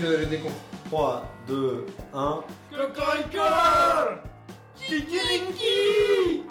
fais 0.00 0.06
le, 0.06 0.16
le 0.18 0.26
décompte. 0.26 0.54
3, 0.90 1.24
2, 1.46 1.86
1. 2.14 2.40
Cocorico 2.70 3.42
Kikiriki 4.76 6.42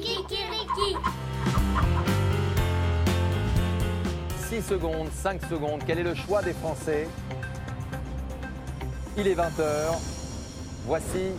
Kikiriki 0.00 0.96
6 4.48 4.62
secondes, 4.62 5.08
5 5.12 5.42
secondes. 5.50 5.82
Quel 5.86 5.98
est 5.98 6.02
le 6.02 6.14
choix 6.14 6.40
des 6.42 6.54
Français? 6.54 7.06
Il 9.18 9.26
est 9.26 9.34
20h. 9.34 9.98
Voici 10.86 11.32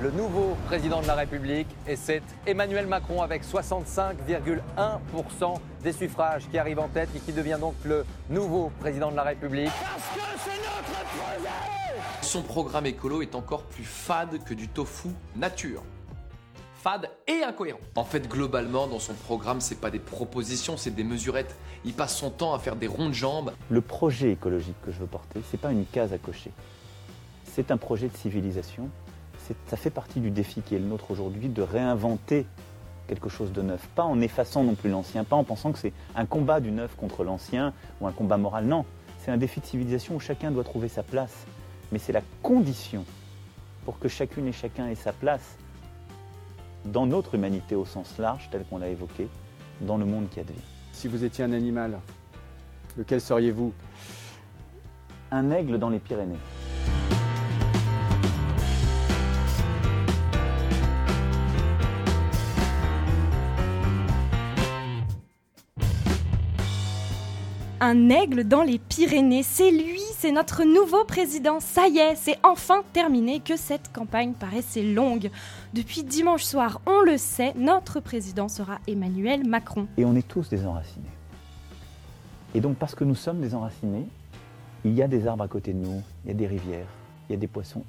le 0.00 0.10
nouveau 0.10 0.56
président 0.66 1.00
de 1.02 1.06
la 1.06 1.14
République 1.14 1.68
et 1.86 1.94
c'est 1.94 2.22
Emmanuel 2.46 2.86
Macron 2.86 3.22
avec 3.22 3.44
65,1% 3.44 5.54
des 5.82 5.92
suffrages 5.92 6.48
qui 6.50 6.58
arrive 6.58 6.78
en 6.78 6.88
tête 6.88 7.08
et 7.14 7.20
qui 7.20 7.32
devient 7.32 7.58
donc 7.60 7.74
le 7.84 8.04
nouveau 8.28 8.70
président 8.80 9.10
de 9.10 9.16
la 9.16 9.22
République. 9.22 9.70
Son 12.22 12.42
programme 12.42 12.86
écolo 12.86 13.22
est 13.22 13.34
encore 13.34 13.64
plus 13.64 13.84
fade 13.84 14.42
que 14.44 14.54
du 14.54 14.68
tofu 14.68 15.08
nature. 15.36 15.82
Fade 16.82 17.10
et 17.26 17.42
incohérent. 17.42 17.80
En 17.96 18.04
fait, 18.04 18.26
globalement, 18.28 18.86
dans 18.86 18.98
son 19.00 19.12
programme, 19.12 19.60
c'est 19.60 19.80
pas 19.80 19.90
des 19.90 19.98
propositions, 19.98 20.76
c'est 20.76 20.90
des 20.94 21.04
mesurettes. 21.04 21.54
Il 21.84 21.92
passe 21.92 22.16
son 22.16 22.30
temps 22.30 22.54
à 22.54 22.58
faire 22.58 22.76
des 22.76 22.86
ronds 22.86 23.08
de 23.08 23.14
jambes. 23.14 23.52
Le 23.68 23.80
projet 23.80 24.32
écologique 24.32 24.76
que 24.84 24.90
je 24.92 24.98
veux 24.98 25.06
porter, 25.06 25.40
c'est 25.50 25.60
pas 25.60 25.72
une 25.72 25.84
case 25.84 26.12
à 26.12 26.18
cocher. 26.18 26.52
C'est 27.44 27.70
un 27.70 27.76
projet 27.76 28.08
de 28.08 28.16
civilisation. 28.16 28.88
C'est- 29.46 29.56
Ça 29.68 29.76
fait 29.76 29.90
partie 29.90 30.20
du 30.20 30.30
défi 30.30 30.62
qui 30.62 30.74
est 30.74 30.78
le 30.78 30.84
nôtre 30.86 31.10
aujourd'hui 31.10 31.48
de 31.48 31.60
réinventer 31.62 32.46
quelque 33.10 33.28
chose 33.28 33.52
de 33.52 33.60
neuf. 33.60 33.88
Pas 33.96 34.04
en 34.04 34.20
effaçant 34.20 34.62
non 34.62 34.76
plus 34.76 34.88
l'ancien, 34.88 35.24
pas 35.24 35.34
en 35.34 35.42
pensant 35.42 35.72
que 35.72 35.78
c'est 35.80 35.92
un 36.14 36.26
combat 36.26 36.60
du 36.60 36.70
neuf 36.70 36.94
contre 36.94 37.24
l'ancien 37.24 37.72
ou 38.00 38.06
un 38.06 38.12
combat 38.12 38.36
moral. 38.36 38.66
Non, 38.66 38.84
c'est 39.18 39.32
un 39.32 39.36
défi 39.36 39.58
de 39.58 39.66
civilisation 39.66 40.14
où 40.14 40.20
chacun 40.20 40.52
doit 40.52 40.62
trouver 40.62 40.86
sa 40.86 41.02
place. 41.02 41.44
Mais 41.90 41.98
c'est 41.98 42.12
la 42.12 42.22
condition 42.40 43.04
pour 43.84 43.98
que 43.98 44.06
chacune 44.06 44.46
et 44.46 44.52
chacun 44.52 44.86
ait 44.86 44.94
sa 44.94 45.12
place 45.12 45.56
dans 46.84 47.04
notre 47.04 47.34
humanité 47.34 47.74
au 47.74 47.84
sens 47.84 48.16
large, 48.18 48.48
tel 48.52 48.64
qu'on 48.64 48.78
l'a 48.78 48.88
évoqué, 48.88 49.28
dans 49.80 49.96
le 49.96 50.04
monde 50.04 50.28
qui 50.30 50.38
advient. 50.38 50.54
Si 50.92 51.08
vous 51.08 51.24
étiez 51.24 51.42
un 51.42 51.52
animal, 51.52 51.98
lequel 52.96 53.20
seriez-vous? 53.20 53.72
Un 55.32 55.50
aigle 55.50 55.80
dans 55.80 55.88
les 55.88 55.98
Pyrénées. 55.98 56.38
Un 67.82 68.10
aigle 68.10 68.44
dans 68.44 68.62
les 68.62 68.78
Pyrénées, 68.78 69.42
c'est 69.42 69.70
lui, 69.70 70.02
c'est 70.18 70.32
notre 70.32 70.64
nouveau 70.64 71.02
président. 71.04 71.60
Ça 71.60 71.88
y 71.88 71.96
est, 71.96 72.14
c'est 72.14 72.36
enfin 72.42 72.82
terminé 72.92 73.40
que 73.40 73.56
cette 73.56 73.90
campagne 73.90 74.34
paraissait 74.34 74.82
longue. 74.82 75.30
Depuis 75.72 76.02
dimanche 76.02 76.42
soir, 76.42 76.82
on 76.84 77.00
le 77.00 77.16
sait, 77.16 77.54
notre 77.56 78.00
président 78.00 78.48
sera 78.48 78.80
Emmanuel 78.86 79.48
Macron. 79.48 79.86
Et 79.96 80.04
on 80.04 80.14
est 80.14 80.28
tous 80.28 80.50
des 80.50 80.66
enracinés. 80.66 81.08
Et 82.54 82.60
donc 82.60 82.76
parce 82.76 82.94
que 82.94 83.04
nous 83.04 83.14
sommes 83.14 83.40
des 83.40 83.54
enracinés, 83.54 84.06
il 84.84 84.92
y 84.92 85.02
a 85.02 85.08
des 85.08 85.26
arbres 85.26 85.44
à 85.44 85.48
côté 85.48 85.72
de 85.72 85.78
nous, 85.78 86.02
il 86.26 86.28
y 86.28 86.30
a 86.32 86.34
des 86.34 86.46
rivières, 86.46 86.88
il 87.30 87.32
y 87.32 87.34
a 87.34 87.38
des 87.38 87.46
poissons, 87.46 87.84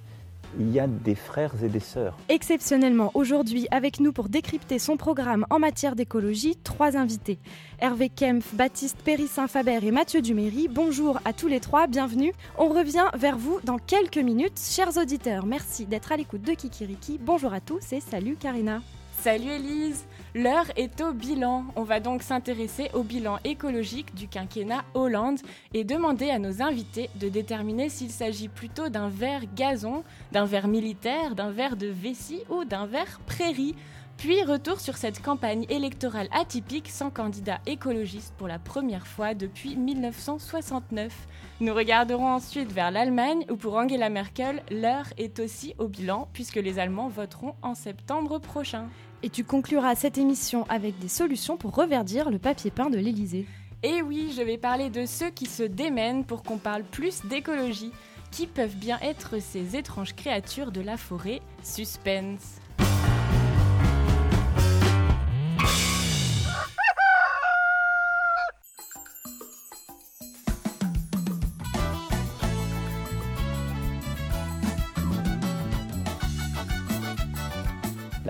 il 0.59 0.71
y 0.71 0.79
a 0.79 0.87
des 0.87 1.15
frères 1.15 1.53
et 1.63 1.69
des 1.69 1.79
sœurs. 1.79 2.17
Exceptionnellement, 2.29 3.11
aujourd'hui, 3.13 3.67
avec 3.71 3.99
nous 3.99 4.11
pour 4.11 4.29
décrypter 4.29 4.79
son 4.79 4.97
programme 4.97 5.45
en 5.49 5.59
matière 5.59 5.95
d'écologie, 5.95 6.55
trois 6.63 6.97
invités. 6.97 7.39
Hervé 7.79 8.09
Kempf, 8.09 8.53
Baptiste 8.53 8.97
Péry-Saint-Faber 9.03 9.79
et 9.83 9.91
Mathieu 9.91 10.21
Duméry, 10.21 10.67
bonjour 10.67 11.19
à 11.25 11.33
tous 11.33 11.47
les 11.47 11.59
trois, 11.59 11.87
bienvenue. 11.87 12.33
On 12.57 12.69
revient 12.69 13.07
vers 13.15 13.37
vous 13.37 13.59
dans 13.63 13.77
quelques 13.77 14.17
minutes. 14.17 14.59
Chers 14.59 14.97
auditeurs, 14.97 15.45
merci 15.45 15.85
d'être 15.85 16.11
à 16.11 16.17
l'écoute 16.17 16.41
de 16.41 16.53
Kikiriki. 16.53 17.19
Bonjour 17.21 17.53
à 17.53 17.61
tous 17.61 17.93
et 17.93 17.99
salut 17.99 18.35
Karina. 18.35 18.81
Salut 19.21 19.49
Elise 19.49 20.05
L'heure 20.33 20.71
est 20.77 21.01
au 21.01 21.11
bilan. 21.11 21.65
On 21.75 21.83
va 21.83 21.99
donc 21.99 22.23
s'intéresser 22.23 22.89
au 22.93 23.03
bilan 23.03 23.39
écologique 23.43 24.15
du 24.15 24.29
quinquennat 24.29 24.85
Hollande 24.93 25.39
et 25.73 25.83
demander 25.83 26.29
à 26.29 26.39
nos 26.39 26.61
invités 26.61 27.09
de 27.15 27.27
déterminer 27.27 27.89
s'il 27.89 28.11
s'agit 28.11 28.47
plutôt 28.47 28.87
d'un 28.87 29.09
verre 29.09 29.43
gazon, 29.53 30.05
d'un 30.31 30.45
verre 30.45 30.69
militaire, 30.69 31.35
d'un 31.35 31.51
verre 31.51 31.75
de 31.75 31.87
vessie 31.87 32.43
ou 32.49 32.63
d'un 32.63 32.85
verre 32.85 33.19
prairie. 33.25 33.75
Puis 34.15 34.41
retour 34.43 34.79
sur 34.79 34.95
cette 34.95 35.21
campagne 35.21 35.65
électorale 35.67 36.29
atypique 36.31 36.87
sans 36.87 37.09
candidat 37.09 37.59
écologiste 37.65 38.33
pour 38.37 38.47
la 38.47 38.59
première 38.59 39.07
fois 39.07 39.33
depuis 39.33 39.75
1969. 39.75 41.13
Nous 41.59 41.73
regarderons 41.73 42.29
ensuite 42.29 42.71
vers 42.71 42.91
l'Allemagne 42.91 43.45
où 43.49 43.57
pour 43.57 43.75
Angela 43.75 44.07
Merkel, 44.07 44.63
l'heure 44.71 45.07
est 45.17 45.39
aussi 45.39 45.75
au 45.77 45.89
bilan 45.89 46.29
puisque 46.31 46.55
les 46.55 46.79
Allemands 46.79 47.09
voteront 47.09 47.55
en 47.61 47.75
septembre 47.75 48.39
prochain. 48.39 48.87
Et 49.23 49.29
tu 49.29 49.43
concluras 49.43 49.95
cette 49.95 50.17
émission 50.17 50.65
avec 50.67 50.97
des 50.99 51.07
solutions 51.07 51.57
pour 51.57 51.75
reverdir 51.75 52.29
le 52.29 52.39
papier 52.39 52.71
peint 52.71 52.89
de 52.89 52.97
l'Élysée. 52.97 53.45
Et 53.83 54.01
oui, 54.01 54.33
je 54.35 54.41
vais 54.41 54.57
parler 54.57 54.89
de 54.89 55.05
ceux 55.05 55.29
qui 55.29 55.45
se 55.45 55.63
démènent 55.63 56.25
pour 56.25 56.43
qu'on 56.43 56.57
parle 56.57 56.83
plus 56.83 57.25
d'écologie. 57.25 57.91
Qui 58.31 58.47
peuvent 58.47 58.77
bien 58.77 58.97
être 59.01 59.41
ces 59.41 59.75
étranges 59.75 60.15
créatures 60.15 60.71
de 60.71 60.79
la 60.79 60.95
forêt 60.95 61.41
Suspense. 61.63 62.60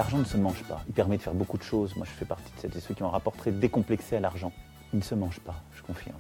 L'argent 0.01 0.17
ne 0.17 0.23
se 0.23 0.35
mange 0.35 0.63
pas. 0.63 0.81
Il 0.87 0.95
permet 0.95 1.17
de 1.17 1.21
faire 1.21 1.35
beaucoup 1.35 1.59
de 1.59 1.63
choses. 1.63 1.95
Moi, 1.95 2.07
je 2.09 2.11
fais 2.17 2.25
partie 2.25 2.51
de 2.55 2.59
celles 2.59 2.75
et 2.75 2.79
ceux 2.79 2.95
qui 2.95 3.03
ont 3.03 3.09
un 3.09 3.11
rapport 3.11 3.35
très 3.35 3.51
décomplexé 3.51 4.15
à 4.15 4.19
l'argent. 4.19 4.51
Il 4.93 4.97
ne 4.97 5.03
se 5.03 5.13
mange 5.13 5.39
pas, 5.41 5.53
je 5.75 5.83
confirme. 5.83 6.17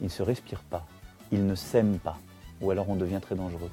Il 0.00 0.04
ne 0.04 0.08
se 0.08 0.22
respire 0.22 0.60
pas. 0.60 0.86
Il 1.32 1.44
ne 1.44 1.56
s'aime 1.56 1.98
pas. 1.98 2.18
Ou 2.60 2.70
alors 2.70 2.88
on 2.88 2.94
devient 2.94 3.18
très 3.20 3.34
dangereux. 3.34 3.68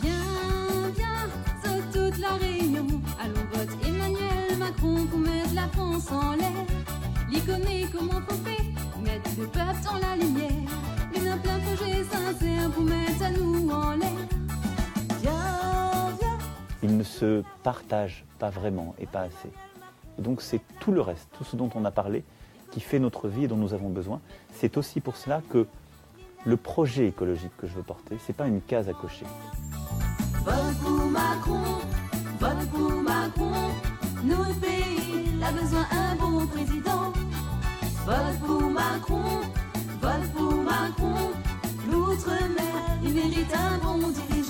Viens, 0.00 0.90
viens, 0.96 1.28
saute 1.62 1.92
toute 1.92 2.18
la 2.22 2.36
réunion. 2.36 2.86
Allons 3.22 3.46
vote 3.52 3.86
Emmanuel 3.86 4.56
Macron 4.58 5.04
pour 5.08 5.18
mettre 5.18 5.54
la 5.54 5.68
France 5.68 6.10
en 6.10 6.36
l'air. 6.36 6.64
L'iconé 7.30 7.86
comment 7.92 8.22
faut 8.26 9.02
Mettre 9.02 9.30
le 9.38 9.46
peuple 9.46 9.82
dans 9.84 9.98
la 9.98 10.16
lumière? 10.16 10.97
Se 17.18 17.42
partage 17.62 18.24
pas 18.38 18.50
vraiment 18.50 18.94
et 18.98 19.06
pas 19.06 19.20
assez. 19.20 19.50
Et 20.18 20.22
donc 20.22 20.42
c'est 20.42 20.60
tout 20.80 20.92
le 20.92 21.00
reste, 21.00 21.28
tout 21.36 21.44
ce 21.44 21.56
dont 21.56 21.70
on 21.74 21.84
a 21.84 21.90
parlé, 21.90 22.22
qui 22.70 22.80
fait 22.80 22.98
notre 22.98 23.28
vie 23.28 23.44
et 23.44 23.48
dont 23.48 23.56
nous 23.56 23.74
avons 23.74 23.88
besoin. 23.88 24.20
C'est 24.52 24.76
aussi 24.76 25.00
pour 25.00 25.16
cela 25.16 25.42
que 25.50 25.66
le 26.44 26.56
projet 26.56 27.08
écologique 27.08 27.56
que 27.56 27.66
je 27.66 27.74
veux 27.74 27.82
porter, 27.82 28.16
c'est 28.24 28.36
pas 28.36 28.46
une 28.46 28.60
case 28.60 28.88
à 28.88 28.92
cocher. 28.92 29.26
Vote 30.44 30.76
pour 30.82 31.06
Macron, 31.06 31.64
vote 32.38 32.68
pour 32.72 32.92
Macron. 33.02 33.70
Notre 34.24 34.60
pays 34.60 35.42
a 35.42 35.52
besoin 35.52 35.86
d'un 35.90 36.16
bon 36.20 36.46
président. 36.46 37.12
Vote 38.06 38.38
pour 38.46 38.62
Macron, 38.62 39.40
vote 40.00 40.32
pour 40.34 40.54
Macron. 40.54 41.30
L'outre-mer, 41.90 42.98
il 43.02 43.14
mérite 43.14 43.54
un 43.54 43.78
bon 43.78 44.08
dirigeant. 44.08 44.47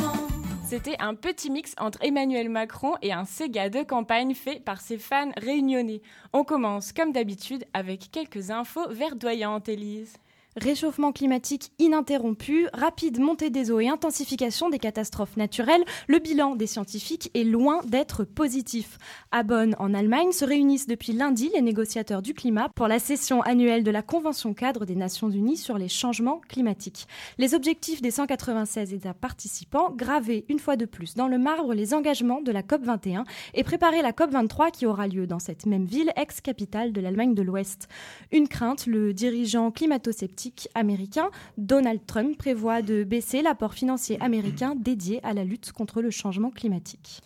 C'était 0.69 0.97
un 0.99 1.15
petit 1.15 1.51
mix 1.51 1.75
entre 1.79 1.99
Emmanuel 2.03 2.51
Macron 2.51 2.93
et 3.01 3.11
un 3.11 3.25
Sega 3.25 3.71
de 3.71 3.83
campagne 3.83 4.35
fait 4.35 4.63
par 4.63 4.83
ses 4.83 4.99
fans 4.99 5.31
réunionnais. 5.39 6.03
On 6.35 6.45
commence 6.45 6.93
comme 6.93 7.11
d'habitude 7.11 7.65
avec 7.73 8.11
quelques 8.13 8.51
infos 8.51 8.87
verdoyantes, 8.91 9.71
Élise. 9.71 10.19
Réchauffement 10.61 11.13
climatique 11.13 11.71
ininterrompu, 11.79 12.67
rapide 12.73 13.21
montée 13.21 13.49
des 13.49 13.71
eaux 13.71 13.79
et 13.79 13.89
intensification 13.89 14.69
des 14.71 14.81
catastrophes 14.81 15.37
naturelles, 15.37 15.85
le 16.09 16.19
bilan 16.19 16.57
des 16.57 16.67
scientifiques 16.67 17.31
est 17.35 17.45
loin 17.45 17.81
d'être 17.87 18.25
positif. 18.25 18.99
À 19.31 19.45
Bonn, 19.45 19.77
en 19.79 19.95
Allemagne, 19.95 20.33
se 20.33 20.45
réunissent 20.45 20.89
depuis 20.89 21.13
lundi 21.13 21.49
les 21.55 21.61
négociateurs 21.61 22.23
du 22.23 22.35
climat 22.35 22.71
pour 22.75 22.89
la 22.89 22.99
session 22.99 23.41
annuelle 23.43 23.85
de 23.85 23.93
la 23.93 24.03
Convention 24.03 24.53
cadre 24.53 24.85
des 24.85 24.97
Nations 24.97 25.31
Unies 25.31 25.57
sur 25.57 25.79
les 25.79 25.89
changements 25.89 26.41
climatiques. 26.49 27.07
Les 27.39 27.55
objectifs 27.55 28.03
des 28.03 28.11
196 28.11 28.93
États 28.93 29.15
participants, 29.15 29.93
graver 29.93 30.45
une 30.49 30.59
fois 30.59 30.75
de 30.75 30.87
plus 30.87 31.15
dans 31.15 31.29
le 31.29 31.39
marbre 31.39 31.73
les 31.73 31.95
engagements 31.95 32.41
de 32.41 32.51
la 32.51 32.63
COP21 32.63 33.25
et 33.55 33.63
préparer 33.63 34.03
la 34.03 34.11
COP23 34.11 34.73
qui 34.73 34.87
aura 34.87 35.07
lieu 35.07 35.29
dans 35.29 35.39
cette 35.39 35.67
même 35.67 35.85
ville, 35.85 36.13
ex-capitale 36.17 36.93
de 36.93 37.01
l'Allemagne 37.01 37.35
de 37.35 37.43
l'Ouest. 37.43 37.87
Une 38.33 38.49
crainte, 38.49 38.87
le 38.87 39.15
dirigeant 39.15 39.71
climato-sceptique 39.71 40.48
américain 40.75 41.31
Donald 41.57 42.01
Trump 42.07 42.37
prévoit 42.37 42.83
de 42.83 43.05
baisser 43.05 43.43
l'apport 43.43 43.75
financier 43.75 44.21
américain 44.21 44.75
dédié 44.77 45.21
à 45.25 45.33
la 45.33 45.45
lutte 45.45 45.73
contre 45.73 46.03
le 46.03 46.11
changement 46.11 46.51
climatique. 46.51 47.23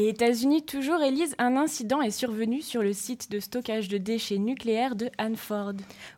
Et 0.00 0.08
États-Unis, 0.10 0.62
toujours, 0.62 1.02
Élise, 1.02 1.34
un 1.38 1.56
incident 1.56 2.00
est 2.00 2.12
survenu 2.12 2.62
sur 2.62 2.84
le 2.84 2.92
site 2.92 3.32
de 3.32 3.40
stockage 3.40 3.88
de 3.88 3.98
déchets 3.98 4.38
nucléaires 4.38 4.94
de 4.94 5.10
Hanford. 5.18 5.72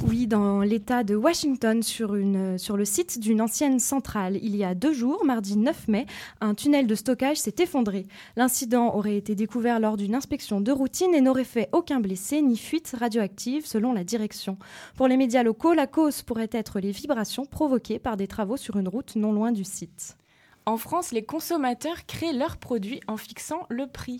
Oui, 0.06 0.26
dans 0.26 0.60
l'État 0.60 1.02
de 1.02 1.14
Washington, 1.16 1.82
sur, 1.82 2.14
sur 2.58 2.76
le 2.76 2.84
site 2.84 3.18
d'une 3.20 3.40
ancienne 3.40 3.78
centrale. 3.78 4.38
Il 4.42 4.54
y 4.54 4.64
a 4.64 4.74
deux 4.74 4.92
jours, 4.92 5.24
mardi 5.24 5.56
9 5.56 5.88
mai, 5.88 6.04
un 6.42 6.52
tunnel 6.52 6.86
de 6.86 6.94
stockage 6.94 7.38
s'est 7.38 7.54
effondré. 7.58 8.04
L'incident 8.36 8.94
aurait 8.94 9.16
été 9.16 9.34
découvert 9.34 9.80
lors 9.80 9.96
d'une 9.96 10.14
inspection 10.14 10.60
de 10.60 10.72
routine 10.72 11.14
et 11.14 11.22
n'aurait 11.22 11.44
fait 11.44 11.70
aucun 11.72 12.00
blessé 12.00 12.42
ni 12.42 12.58
fuite 12.58 12.94
radioactive, 13.00 13.64
selon 13.64 13.94
la 13.94 14.04
direction. 14.04 14.58
Pour 14.94 15.08
les 15.08 15.16
médias 15.16 15.42
locaux, 15.42 15.72
la 15.72 15.86
cause 15.86 16.20
pourrait 16.20 16.50
être 16.52 16.80
les 16.80 16.92
vibrations 16.92 17.46
provoquées 17.46 17.98
par 17.98 18.18
des 18.18 18.28
travaux 18.28 18.58
sur 18.58 18.76
une 18.76 18.88
route 18.88 19.16
non 19.16 19.32
loin 19.32 19.52
du 19.52 19.64
site. 19.64 20.18
En 20.66 20.76
France, 20.76 21.12
les 21.12 21.24
consommateurs 21.24 22.06
créent 22.06 22.32
leurs 22.32 22.56
produits 22.56 23.00
en 23.06 23.16
fixant 23.16 23.66
le 23.68 23.86
prix. 23.86 24.18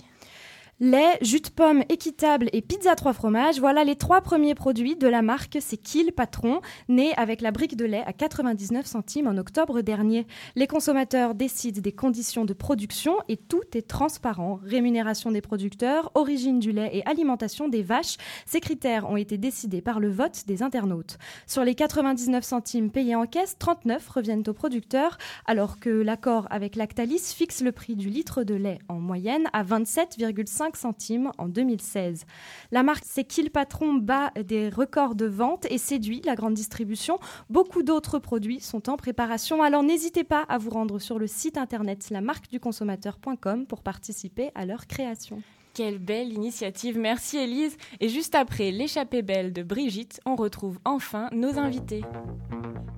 Lait, 0.83 1.19
jus 1.21 1.43
de 1.43 1.51
pomme 1.51 1.85
équitable 1.91 2.49
et 2.55 2.63
pizza 2.63 2.95
trois 2.95 3.13
fromages, 3.13 3.61
voilà 3.61 3.85
les 3.85 3.97
trois 3.97 4.23
premiers 4.23 4.55
produits 4.55 4.97
de 4.97 5.09
la 5.09 5.21
marque 5.21 5.59
C'est 5.61 5.77
Kill 5.77 6.11
Patron, 6.11 6.63
né 6.89 7.13
avec 7.19 7.43
la 7.43 7.51
brique 7.51 7.77
de 7.77 7.85
lait 7.85 8.03
à 8.07 8.15
99 8.15 8.87
centimes 8.87 9.27
en 9.27 9.37
octobre 9.37 9.83
dernier. 9.83 10.27
Les 10.57 10.67
consommateurs 10.67 11.35
décident 11.35 11.83
des 11.83 11.93
conditions 11.93 12.47
de 12.47 12.55
production 12.55 13.17
et 13.29 13.37
tout 13.37 13.61
est 13.75 13.87
transparent. 13.87 14.59
Rémunération 14.65 15.31
des 15.31 15.43
producteurs, 15.43 16.11
origine 16.15 16.61
du 16.61 16.73
lait 16.73 16.89
et 16.95 17.05
alimentation 17.05 17.69
des 17.69 17.83
vaches. 17.83 18.17
Ces 18.47 18.61
critères 18.61 19.07
ont 19.11 19.19
été 19.19 19.37
décidés 19.37 19.83
par 19.83 20.01
le 20.01 20.09
vote 20.09 20.45
des 20.47 20.63
internautes. 20.63 21.19
Sur 21.47 21.63
les 21.63 21.75
99 21.75 22.43
centimes 22.43 22.91
payés 22.91 23.17
en 23.17 23.27
caisse, 23.27 23.59
39 23.59 24.09
reviennent 24.09 24.45
aux 24.47 24.55
producteurs, 24.55 25.19
alors 25.45 25.79
que 25.79 25.91
l'accord 25.91 26.47
avec 26.49 26.75
Lactalis 26.75 27.35
fixe 27.37 27.61
le 27.61 27.73
prix 27.73 27.97
du 27.97 28.09
litre 28.09 28.45
de 28.45 28.55
lait 28.55 28.79
en 28.89 28.99
moyenne 28.99 29.45
à 29.53 29.63
27,5 29.63 30.70
centimes 30.77 31.33
en 31.39 31.49
2016. 31.49 32.25
La 32.71 32.83
marque 32.83 33.05
C'est 33.07 33.25
Kill 33.25 33.51
Patron 33.51 33.95
bat 33.95 34.31
des 34.45 34.69
records 34.69 35.15
de 35.15 35.27
vente 35.27 35.67
et 35.71 35.79
séduit 35.79 36.23
la 36.25 36.35
grande 36.35 36.55
distribution. 36.55 37.19
Beaucoup 37.49 37.83
d'autres 37.83 38.19
produits 38.19 38.61
sont 38.61 38.89
en 38.89 38.97
préparation, 38.97 39.63
alors 39.63 39.83
n'hésitez 39.83 40.25
pas 40.25 40.45
à 40.49 40.59
vous 40.59 40.71
rendre 40.71 40.99
sur 40.99 41.19
le 41.19 41.27
site 41.27 41.57
internet 41.57 42.11
lamarqueduconsommateur.com 42.11 43.67
pour 43.67 43.83
participer 43.83 44.51
à 44.55 44.67
leur 44.67 44.87
création. 44.87 45.43
Quelle 45.75 45.99
belle 45.99 46.33
initiative, 46.33 46.99
merci 46.99 47.39
Élise. 47.39 47.77
Et 48.01 48.09
juste 48.09 48.35
après 48.35 48.71
l'échappée 48.71 49.23
belle 49.23 49.53
de 49.53 49.63
Brigitte, 49.63 50.21
on 50.27 50.35
retrouve 50.35 50.79
enfin 50.85 51.29
nos 51.33 51.59
invités. 51.59 52.03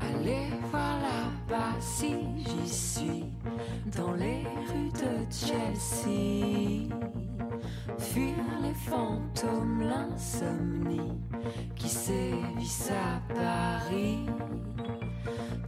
Allez 0.01 0.47
si 1.81 2.15
j'y 2.37 2.69
suis, 2.69 3.25
dans 3.97 4.13
les 4.13 4.45
rues 4.69 4.93
de 4.93 5.27
Chelsea. 5.31 6.89
Fuir 7.99 8.37
les 8.63 8.75
fantômes, 8.75 9.83
l'insomnie 9.83 11.19
qui 11.77 11.89
sévissent 11.89 12.91
à 12.91 13.35
Paris. 13.35 14.27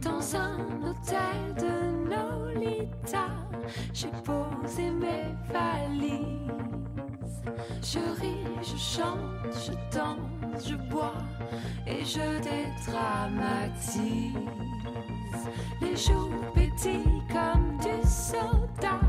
Dans 0.01 0.35
un 0.35 0.57
hôtel 0.83 1.55
de 1.57 2.09
Nolita, 2.09 3.27
j'ai 3.93 4.11
posé 4.23 4.89
mes 4.91 5.35
valises. 5.51 6.25
Je 7.81 7.99
ris, 8.21 8.45
je 8.61 8.77
chante, 8.77 9.53
je 9.65 9.71
danse, 9.95 10.67
je 10.67 10.75
bois 10.89 11.21
et 11.87 12.03
je 12.03 12.39
dédramatise. 12.41 14.05
Les 15.81 15.95
jours 15.95 16.29
pétillent 16.53 17.21
comme 17.31 17.77
du 17.77 18.07
soda, 18.07 18.99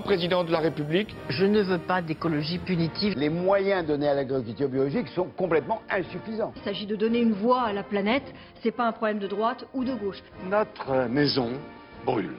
Moi, 0.00 0.06
président 0.06 0.44
de 0.44 0.50
la 0.50 0.60
République, 0.60 1.14
Je 1.28 1.44
ne 1.44 1.60
veux 1.60 1.76
pas 1.76 2.00
d'écologie 2.00 2.56
punitive. 2.56 3.18
Les 3.18 3.28
moyens 3.28 3.86
donnés 3.86 4.08
à 4.08 4.14
l'agriculture 4.14 4.66
biologique 4.66 5.08
sont 5.08 5.26
complètement 5.36 5.82
insuffisants. 5.90 6.54
Il 6.56 6.62
s'agit 6.62 6.86
de 6.86 6.96
donner 6.96 7.20
une 7.20 7.34
voix 7.34 7.64
à 7.64 7.74
la 7.74 7.82
planète, 7.82 8.22
c'est 8.62 8.70
pas 8.70 8.86
un 8.86 8.92
problème 8.92 9.18
de 9.18 9.26
droite 9.26 9.66
ou 9.74 9.84
de 9.84 9.92
gauche. 9.92 10.22
notre 10.48 11.06
maison 11.10 11.50
brûle. 12.06 12.34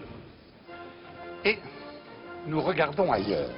Et 1.45 1.59
nous 2.47 2.61
regardons 2.61 3.11
ailleurs. 3.11 3.51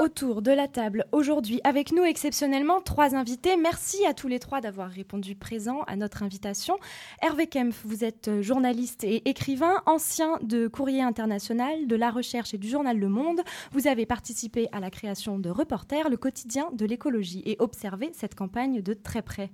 Autour 0.00 0.40
de 0.40 0.50
la 0.50 0.68
table 0.68 1.04
aujourd'hui 1.12 1.60
avec 1.64 1.92
nous 1.92 2.02
exceptionnellement 2.02 2.80
trois 2.80 3.14
invités. 3.14 3.58
Merci 3.58 4.06
à 4.06 4.14
tous 4.14 4.26
les 4.26 4.38
trois 4.38 4.62
d'avoir 4.62 4.88
répondu 4.88 5.36
présent 5.36 5.82
à 5.82 5.96
notre 5.96 6.22
invitation. 6.22 6.78
Hervé 7.20 7.46
Kempf, 7.46 7.82
vous 7.84 8.02
êtes 8.02 8.40
journaliste 8.40 9.04
et 9.04 9.28
écrivain, 9.28 9.82
ancien 9.84 10.38
de 10.42 10.66
Courrier 10.66 11.02
International, 11.02 11.86
de 11.86 11.94
La 11.94 12.10
Recherche 12.10 12.54
et 12.54 12.58
du 12.58 12.68
journal 12.68 12.98
Le 12.98 13.08
Monde. 13.10 13.42
Vous 13.72 13.86
avez 13.86 14.06
participé 14.06 14.66
à 14.72 14.80
la 14.80 14.90
création 14.90 15.38
de 15.38 15.50
Reporter, 15.50 16.08
le 16.08 16.16
quotidien 16.16 16.70
de 16.72 16.86
l'écologie, 16.86 17.42
et 17.44 17.56
observé 17.58 18.12
cette 18.14 18.34
campagne 18.34 18.80
de 18.80 18.94
très 18.94 19.20
près. 19.20 19.50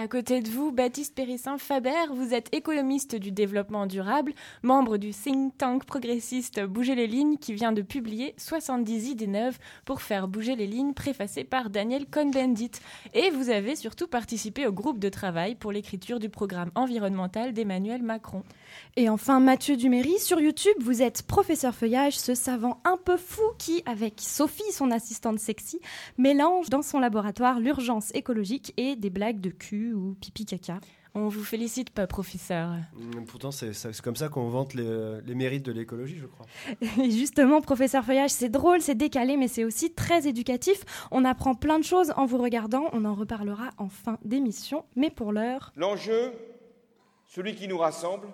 À 0.00 0.06
côté 0.06 0.42
de 0.42 0.48
vous, 0.48 0.70
Baptiste 0.70 1.16
Périssin 1.16 1.58
Faber, 1.58 2.06
vous 2.14 2.32
êtes 2.32 2.54
économiste 2.54 3.16
du 3.16 3.32
développement 3.32 3.84
durable, 3.84 4.32
membre 4.62 4.96
du 4.96 5.10
think 5.10 5.58
tank 5.58 5.86
progressiste 5.86 6.64
Bouger 6.64 6.94
les 6.94 7.08
lignes 7.08 7.36
qui 7.36 7.52
vient 7.52 7.72
de 7.72 7.82
publier 7.82 8.32
70 8.36 9.08
idées 9.08 9.26
neuves 9.26 9.58
pour 9.84 10.00
faire 10.00 10.28
bouger 10.28 10.54
les 10.54 10.68
lignes, 10.68 10.94
préfacé 10.94 11.42
par 11.42 11.68
Daniel 11.68 12.06
Cohn-Bendit. 12.06 12.70
Et 13.12 13.30
vous 13.30 13.50
avez 13.50 13.74
surtout 13.74 14.06
participé 14.06 14.68
au 14.68 14.72
groupe 14.72 15.00
de 15.00 15.08
travail 15.08 15.56
pour 15.56 15.72
l'écriture 15.72 16.20
du 16.20 16.28
programme 16.28 16.70
environnemental 16.76 17.52
d'Emmanuel 17.52 18.04
Macron. 18.04 18.44
Et 18.96 19.08
enfin, 19.08 19.40
Mathieu 19.40 19.76
Duméry, 19.76 20.18
sur 20.18 20.40
YouTube, 20.40 20.76
vous 20.80 21.02
êtes 21.02 21.22
professeur 21.22 21.74
feuillage, 21.74 22.18
ce 22.18 22.34
savant 22.34 22.80
un 22.84 22.96
peu 22.96 23.16
fou 23.16 23.42
qui, 23.58 23.82
avec 23.86 24.14
Sophie, 24.20 24.72
son 24.72 24.90
assistante 24.90 25.38
sexy, 25.38 25.80
mélange 26.16 26.68
dans 26.70 26.82
son 26.82 26.98
laboratoire 26.98 27.60
l'urgence 27.60 28.10
écologique 28.14 28.72
et 28.76 28.96
des 28.96 29.10
blagues 29.10 29.40
de 29.40 29.50
cul 29.50 29.92
ou 29.94 30.16
pipi 30.20 30.44
caca. 30.44 30.80
On 31.14 31.28
vous 31.28 31.42
félicite 31.42 31.90
pas, 31.90 32.06
professeur. 32.06 32.70
Mmh, 32.94 33.24
Pourtant, 33.26 33.50
c'est 33.50 33.72
c'est 33.72 34.00
comme 34.02 34.14
ça 34.14 34.28
qu'on 34.28 34.48
vante 34.50 34.74
les, 34.74 35.18
les 35.26 35.34
mérites 35.34 35.64
de 35.64 35.72
l'écologie, 35.72 36.18
je 36.20 36.26
crois. 36.26 36.46
Et 37.04 37.10
justement, 37.10 37.60
professeur 37.60 38.04
Feuillage, 38.04 38.30
c'est 38.30 38.50
drôle, 38.50 38.80
c'est 38.80 38.94
décalé, 38.94 39.36
mais 39.36 39.48
c'est 39.48 39.64
aussi 39.64 39.92
très 39.92 40.28
éducatif. 40.28 40.84
On 41.10 41.24
apprend 41.24 41.54
plein 41.54 41.78
de 41.78 41.84
choses 41.84 42.12
en 42.16 42.26
vous 42.26 42.38
regardant. 42.38 42.84
On 42.92 43.04
en 43.04 43.14
reparlera 43.14 43.70
en 43.78 43.88
fin 43.88 44.18
d'émission. 44.24 44.84
Mais 44.96 45.10
pour 45.10 45.32
l'heure, 45.32 45.72
L'enjeu, 45.76 46.32
celui 47.26 47.54
qui 47.54 47.68
nous 47.68 47.78
rassemble, 47.78 48.28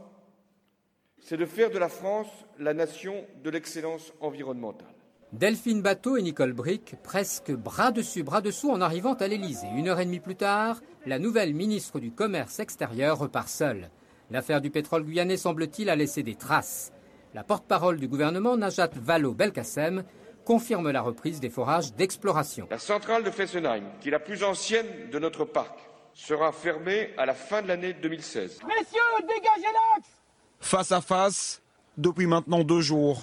c'est 1.24 1.38
de 1.38 1.46
faire 1.46 1.70
de 1.70 1.78
la 1.78 1.88
France 1.88 2.28
la 2.58 2.74
nation 2.74 3.24
de 3.42 3.50
l'excellence 3.50 4.12
environnementale. 4.20 4.94
Delphine 5.32 5.82
Bateau 5.82 6.16
et 6.16 6.22
Nicole 6.22 6.52
Brick, 6.52 6.96
presque 7.02 7.50
bras 7.50 7.90
dessus, 7.90 8.22
bras 8.22 8.42
dessous 8.42 8.70
en 8.70 8.80
arrivant 8.80 9.14
à 9.14 9.26
l'Élysée. 9.26 9.66
Une 9.74 9.88
heure 9.88 9.98
et 9.98 10.04
demie 10.04 10.20
plus 10.20 10.36
tard, 10.36 10.80
la 11.06 11.18
nouvelle 11.18 11.54
ministre 11.54 11.98
du 11.98 12.12
Commerce 12.12 12.60
extérieur 12.60 13.18
repart 13.18 13.48
seule. 13.48 13.90
L'affaire 14.30 14.60
du 14.60 14.70
pétrole 14.70 15.02
guyanais, 15.02 15.38
semble-t-il, 15.38 15.88
a 15.88 15.96
laissé 15.96 16.22
des 16.22 16.36
traces. 16.36 16.92
La 17.32 17.42
porte-parole 17.42 17.98
du 17.98 18.06
gouvernement, 18.06 18.56
Najat 18.56 18.90
Vallaud-Belkacem, 18.94 20.04
confirme 20.44 20.90
la 20.90 21.00
reprise 21.00 21.40
des 21.40 21.50
forages 21.50 21.94
d'exploration. 21.94 22.68
La 22.70 22.78
centrale 22.78 23.24
de 23.24 23.30
Fessenheim, 23.30 23.84
qui 24.00 24.08
est 24.08 24.12
la 24.12 24.20
plus 24.20 24.44
ancienne 24.44 25.10
de 25.10 25.18
notre 25.18 25.46
parc, 25.46 25.78
sera 26.12 26.52
fermée 26.52 27.10
à 27.16 27.24
la 27.24 27.34
fin 27.34 27.62
de 27.62 27.68
l'année 27.68 27.94
2016. 27.94 28.60
Messieurs, 28.68 29.26
dégagez 29.26 29.72
l'axe 29.72 30.23
Face 30.64 30.92
à 30.92 31.02
face, 31.02 31.60
depuis 31.98 32.26
maintenant 32.26 32.64
deux 32.64 32.80
jours. 32.80 33.22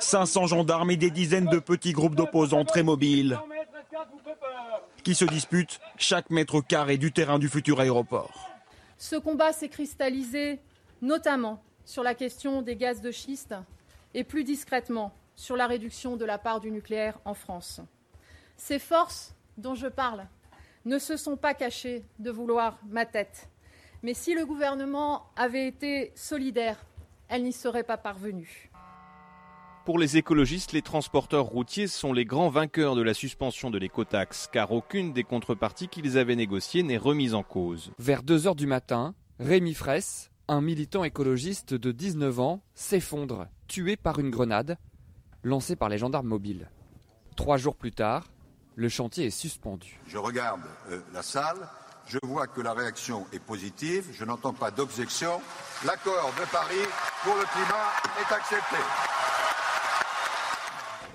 500 0.00 0.48
gendarmes 0.48 0.90
et 0.90 0.96
des 0.96 1.12
dizaines 1.12 1.46
de 1.46 1.60
petits 1.60 1.92
groupes 1.92 2.16
d'opposants 2.16 2.64
très 2.64 2.82
mobiles 2.82 3.38
qui 5.04 5.14
se 5.14 5.24
disputent 5.24 5.78
chaque 5.96 6.28
mètre 6.30 6.60
carré 6.62 6.98
du 6.98 7.12
terrain 7.12 7.38
du 7.38 7.48
futur 7.48 7.78
aéroport. 7.78 8.50
Ce 8.98 9.14
combat 9.14 9.52
s'est 9.52 9.68
cristallisé 9.68 10.58
notamment 11.00 11.62
sur 11.84 12.02
la 12.02 12.16
question 12.16 12.60
des 12.60 12.74
gaz 12.74 13.00
de 13.00 13.12
schiste 13.12 13.54
et 14.12 14.24
plus 14.24 14.42
discrètement 14.42 15.14
sur 15.36 15.56
la 15.56 15.68
réduction 15.68 16.16
de 16.16 16.24
la 16.24 16.38
part 16.38 16.58
du 16.58 16.72
nucléaire 16.72 17.20
en 17.24 17.34
France. 17.34 17.80
Ces 18.56 18.80
forces 18.80 19.32
dont 19.58 19.76
je 19.76 19.86
parle 19.86 20.26
ne 20.84 20.98
se 20.98 21.16
sont 21.16 21.36
pas 21.36 21.54
cachées 21.54 22.04
de 22.18 22.32
vouloir 22.32 22.78
ma 22.88 23.06
tête. 23.06 23.48
Mais 24.02 24.14
si 24.14 24.34
le 24.34 24.46
gouvernement 24.46 25.26
avait 25.36 25.66
été 25.66 26.12
solidaire, 26.14 26.84
elle 27.28 27.42
n'y 27.42 27.52
serait 27.52 27.84
pas 27.84 27.98
parvenue. 27.98 28.70
Pour 29.84 29.98
les 29.98 30.16
écologistes, 30.16 30.72
les 30.72 30.82
transporteurs 30.82 31.46
routiers 31.46 31.86
sont 31.86 32.12
les 32.12 32.24
grands 32.24 32.48
vainqueurs 32.48 32.94
de 32.94 33.02
la 33.02 33.14
suspension 33.14 33.70
de 33.70 33.78
l'écotaxe, 33.78 34.48
car 34.52 34.72
aucune 34.72 35.12
des 35.12 35.24
contreparties 35.24 35.88
qu'ils 35.88 36.18
avaient 36.18 36.36
négociées 36.36 36.82
n'est 36.82 36.98
remise 36.98 37.34
en 37.34 37.42
cause. 37.42 37.92
Vers 37.98 38.22
2 38.22 38.46
heures 38.46 38.54
du 38.54 38.66
matin, 38.66 39.14
Rémi 39.38 39.74
Fraisse, 39.74 40.30
un 40.48 40.60
militant 40.60 41.04
écologiste 41.04 41.74
de 41.74 41.92
19 41.92 42.40
ans, 42.40 42.62
s'effondre, 42.74 43.46
tué 43.68 43.96
par 43.96 44.18
une 44.18 44.30
grenade 44.30 44.76
lancée 45.42 45.76
par 45.76 45.88
les 45.88 45.98
gendarmes 45.98 46.26
mobiles. 46.26 46.70
Trois 47.36 47.56
jours 47.56 47.76
plus 47.76 47.92
tard, 47.92 48.26
le 48.76 48.88
chantier 48.88 49.26
est 49.26 49.30
suspendu. 49.30 50.00
Je 50.06 50.18
regarde 50.18 50.60
euh, 50.90 51.00
la 51.12 51.22
salle, 51.22 51.68
je 52.10 52.18
vois 52.26 52.46
que 52.46 52.60
la 52.60 52.72
réaction 52.72 53.26
est 53.32 53.38
positive, 53.38 54.04
je 54.12 54.24
n'entends 54.24 54.52
pas 54.52 54.70
d'objection. 54.70 55.40
L'accord 55.86 56.32
de 56.38 56.44
Paris 56.50 56.88
pour 57.22 57.34
le 57.34 57.44
climat 57.44 57.92
est 58.18 58.34
accepté. 58.34 58.76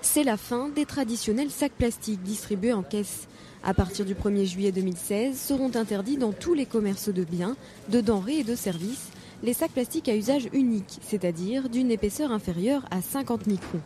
C'est 0.00 0.24
la 0.24 0.36
fin 0.36 0.68
des 0.68 0.86
traditionnels 0.86 1.50
sacs 1.50 1.72
plastiques 1.72 2.22
distribués 2.22 2.72
en 2.72 2.82
caisse. 2.82 3.28
À 3.62 3.74
partir 3.74 4.06
du 4.06 4.14
1er 4.14 4.46
juillet 4.46 4.72
2016, 4.72 5.38
seront 5.38 5.74
interdits 5.74 6.16
dans 6.16 6.32
tous 6.32 6.54
les 6.54 6.66
commerces 6.66 7.10
de 7.10 7.24
biens, 7.24 7.56
de 7.88 8.00
denrées 8.00 8.38
et 8.38 8.44
de 8.44 8.54
services 8.54 9.10
les 9.42 9.52
sacs 9.52 9.72
plastiques 9.72 10.08
à 10.08 10.16
usage 10.16 10.48
unique, 10.54 10.98
c'est-à-dire 11.02 11.68
d'une 11.68 11.90
épaisseur 11.90 12.32
inférieure 12.32 12.86
à 12.90 13.02
50 13.02 13.46
microns. 13.46 13.82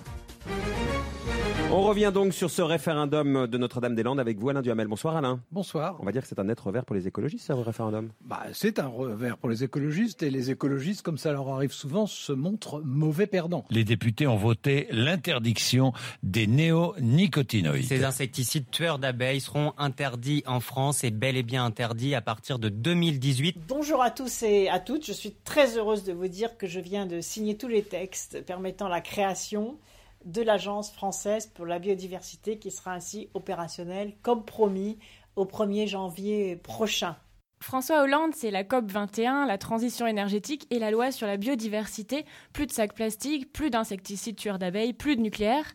On 1.73 1.83
revient 1.83 2.11
donc 2.13 2.35
sur 2.35 2.51
ce 2.51 2.63
référendum 2.63 3.47
de 3.47 3.57
Notre-Dame-des-Landes 3.57 4.19
avec 4.19 4.39
vous, 4.39 4.49
Alain 4.49 4.61
Duhamel. 4.61 4.89
Bonsoir, 4.89 5.17
Alain. 5.17 5.41
Bonsoir. 5.53 5.99
On 6.01 6.05
va 6.05 6.11
dire 6.11 6.23
que 6.23 6.27
c'est 6.27 6.41
un 6.41 6.45
net 6.45 6.59
revers 6.59 6.85
pour 6.85 6.97
les 6.97 7.07
écologistes, 7.07 7.47
ce 7.47 7.53
référendum. 7.53 8.11
Bah, 8.23 8.43
c'est 8.53 8.81
un 8.81 8.89
revers 8.89 9.39
pour 9.39 9.49
les 9.49 9.63
écologistes 9.63 10.25
et 10.25 10.31
les 10.31 10.51
écologistes, 10.51 11.03
comme 11.03 11.17
ça 11.17 11.31
leur 11.31 11.49
arrive 11.49 11.71
souvent, 11.71 12.09
se 12.09 12.33
montrent 12.33 12.81
mauvais 12.85 13.29
perdants. 13.29 13.65
Les 13.71 13.85
députés 13.85 14.27
ont 14.27 14.37
voté 14.37 14.89
l'interdiction 14.91 15.93
des 16.25 16.49
néonicotinoïdes. 16.49 17.87
Ces 17.87 18.03
insecticides 18.03 18.69
tueurs 18.73 18.99
d'abeilles 18.99 19.41
seront 19.41 19.73
interdits 19.79 20.43
en 20.49 20.59
France 20.59 21.05
et 21.05 21.13
bel 21.13 21.37
et 21.37 21.45
bien 21.45 21.65
interdits 21.65 22.17
à 22.17 22.21
partir 22.21 22.59
de 22.59 22.69
2018. 22.69 23.59
Bonjour 23.69 24.03
à 24.03 24.11
tous 24.11 24.43
et 24.43 24.69
à 24.69 24.81
toutes. 24.81 25.07
Je 25.07 25.13
suis 25.13 25.37
très 25.45 25.79
heureuse 25.79 26.03
de 26.03 26.13
vous 26.13 26.27
dire 26.27 26.57
que 26.57 26.67
je 26.67 26.81
viens 26.81 27.07
de 27.07 27.21
signer 27.21 27.57
tous 27.57 27.69
les 27.69 27.83
textes 27.85 28.45
permettant 28.45 28.89
la 28.89 29.01
création 29.01 29.77
de 30.25 30.43
l'Agence 30.43 30.91
française 30.91 31.47
pour 31.47 31.67
la 31.67 31.79
biodiversité 31.79 32.59
qui 32.59 32.71
sera 32.71 32.93
ainsi 32.93 33.29
opérationnelle 33.35 34.15
comme 34.23 34.45
promis 34.45 34.99
au 35.37 35.45
1er 35.45 35.87
janvier 35.87 36.57
prochain. 36.57 37.17
François 37.63 38.03
Hollande, 38.03 38.35
c'est 38.35 38.51
la 38.51 38.65
COP 38.65 38.91
21, 38.91 39.47
la 39.47 39.59
transition 39.59 40.07
énergétique 40.07 40.67
et 40.71 40.79
la 40.79 40.91
loi 40.91 41.13
sur 41.13 41.27
la 41.27 41.37
biodiversité. 41.37 42.25
Plus 42.55 42.67
de 42.67 42.73
sacs 42.73 42.95
plastiques, 42.95 43.53
plus 43.53 43.69
d'insecticides 43.69 44.37
tueurs 44.37 44.59
d'abeilles, 44.59 44.95
plus 44.95 45.17
de 45.17 45.21
nucléaire. 45.21 45.75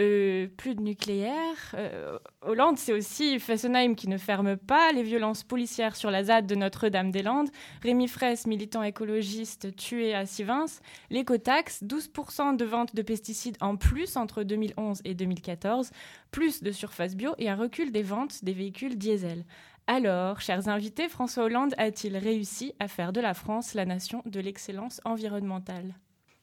Euh, 0.00 0.46
plus 0.56 0.74
de 0.74 0.80
nucléaire. 0.80 1.74
Euh, 1.74 2.18
Hollande, 2.40 2.78
c'est 2.78 2.94
aussi 2.94 3.38
Fessenheim 3.38 3.94
qui 3.94 4.08
ne 4.08 4.16
ferme 4.16 4.56
pas, 4.56 4.92
les 4.92 5.02
violences 5.02 5.44
policières 5.44 5.94
sur 5.94 6.10
la 6.10 6.24
ZAD 6.24 6.46
de 6.46 6.54
Notre-Dame-des-Landes, 6.54 7.50
Rémi 7.82 8.08
Fraisse, 8.08 8.46
militant 8.46 8.82
écologiste 8.82 9.76
tué 9.76 10.14
à 10.14 10.24
Sivins, 10.24 10.64
l'écotaxe, 11.10 11.82
12% 11.82 12.56
de 12.56 12.64
vente 12.64 12.94
de 12.94 13.02
pesticides 13.02 13.58
en 13.60 13.76
plus 13.76 14.16
entre 14.16 14.42
2011 14.42 15.02
et 15.04 15.14
2014, 15.14 15.90
plus 16.30 16.62
de 16.62 16.72
surface 16.72 17.14
bio 17.14 17.34
et 17.36 17.50
un 17.50 17.56
recul 17.56 17.92
des 17.92 18.02
ventes 18.02 18.42
des 18.42 18.54
véhicules 18.54 18.96
diesel. 18.96 19.44
Alors, 19.86 20.40
chers 20.40 20.68
invités, 20.68 21.10
François 21.10 21.44
Hollande 21.44 21.74
a-t-il 21.76 22.16
réussi 22.16 22.72
à 22.78 22.88
faire 22.88 23.12
de 23.12 23.20
la 23.20 23.34
France 23.34 23.74
la 23.74 23.84
nation 23.84 24.22
de 24.24 24.40
l'excellence 24.40 25.02
environnementale? 25.04 25.94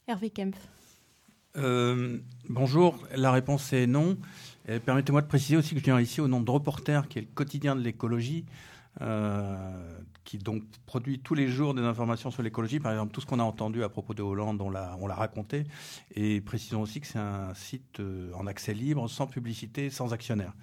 Hervé 0.07 0.29
Kempf. 0.29 0.59
Euh, 1.57 2.17
bonjour, 2.49 2.99
la 3.15 3.31
réponse 3.31 3.73
est 3.73 3.87
non. 3.87 4.17
Et 4.67 4.79
Permettez-moi 4.79 5.21
de 5.21 5.27
préciser 5.27 5.57
aussi 5.57 5.73
que 5.73 5.79
je 5.79 5.85
viens 5.85 5.99
ici 5.99 6.21
au 6.21 6.27
nom 6.27 6.41
de 6.41 6.51
Reporter, 6.51 7.07
qui 7.07 7.19
est 7.19 7.21
le 7.21 7.27
quotidien 7.33 7.75
de 7.75 7.81
l'écologie, 7.81 8.45
euh, 9.01 9.97
qui 10.23 10.37
donc 10.37 10.63
produit 10.85 11.19
tous 11.19 11.33
les 11.33 11.47
jours 11.47 11.73
des 11.73 11.81
informations 11.81 12.29
sur 12.29 12.43
l'écologie. 12.43 12.79
Par 12.79 12.91
exemple, 12.91 13.11
tout 13.11 13.21
ce 13.21 13.25
qu'on 13.25 13.39
a 13.39 13.43
entendu 13.43 13.83
à 13.83 13.89
propos 13.89 14.13
de 14.13 14.21
Hollande, 14.21 14.61
on 14.61 14.69
l'a, 14.69 14.95
on 14.99 15.07
l'a 15.07 15.15
raconté. 15.15 15.63
Et 16.15 16.41
précisons 16.41 16.81
aussi 16.81 16.99
que 16.99 17.07
c'est 17.07 17.17
un 17.17 17.53
site 17.55 18.01
euh, 18.01 18.31
en 18.35 18.45
accès 18.45 18.73
libre, 18.73 19.09
sans 19.09 19.25
publicité, 19.25 19.89
sans 19.89 20.13
actionnaire. 20.13 20.53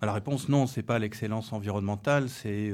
Bah, 0.00 0.06
la 0.06 0.12
réponse, 0.12 0.48
non, 0.48 0.66
c'est 0.66 0.82
pas 0.82 1.00
l'excellence 1.00 1.52
environnementale, 1.52 2.28
c'est 2.28 2.72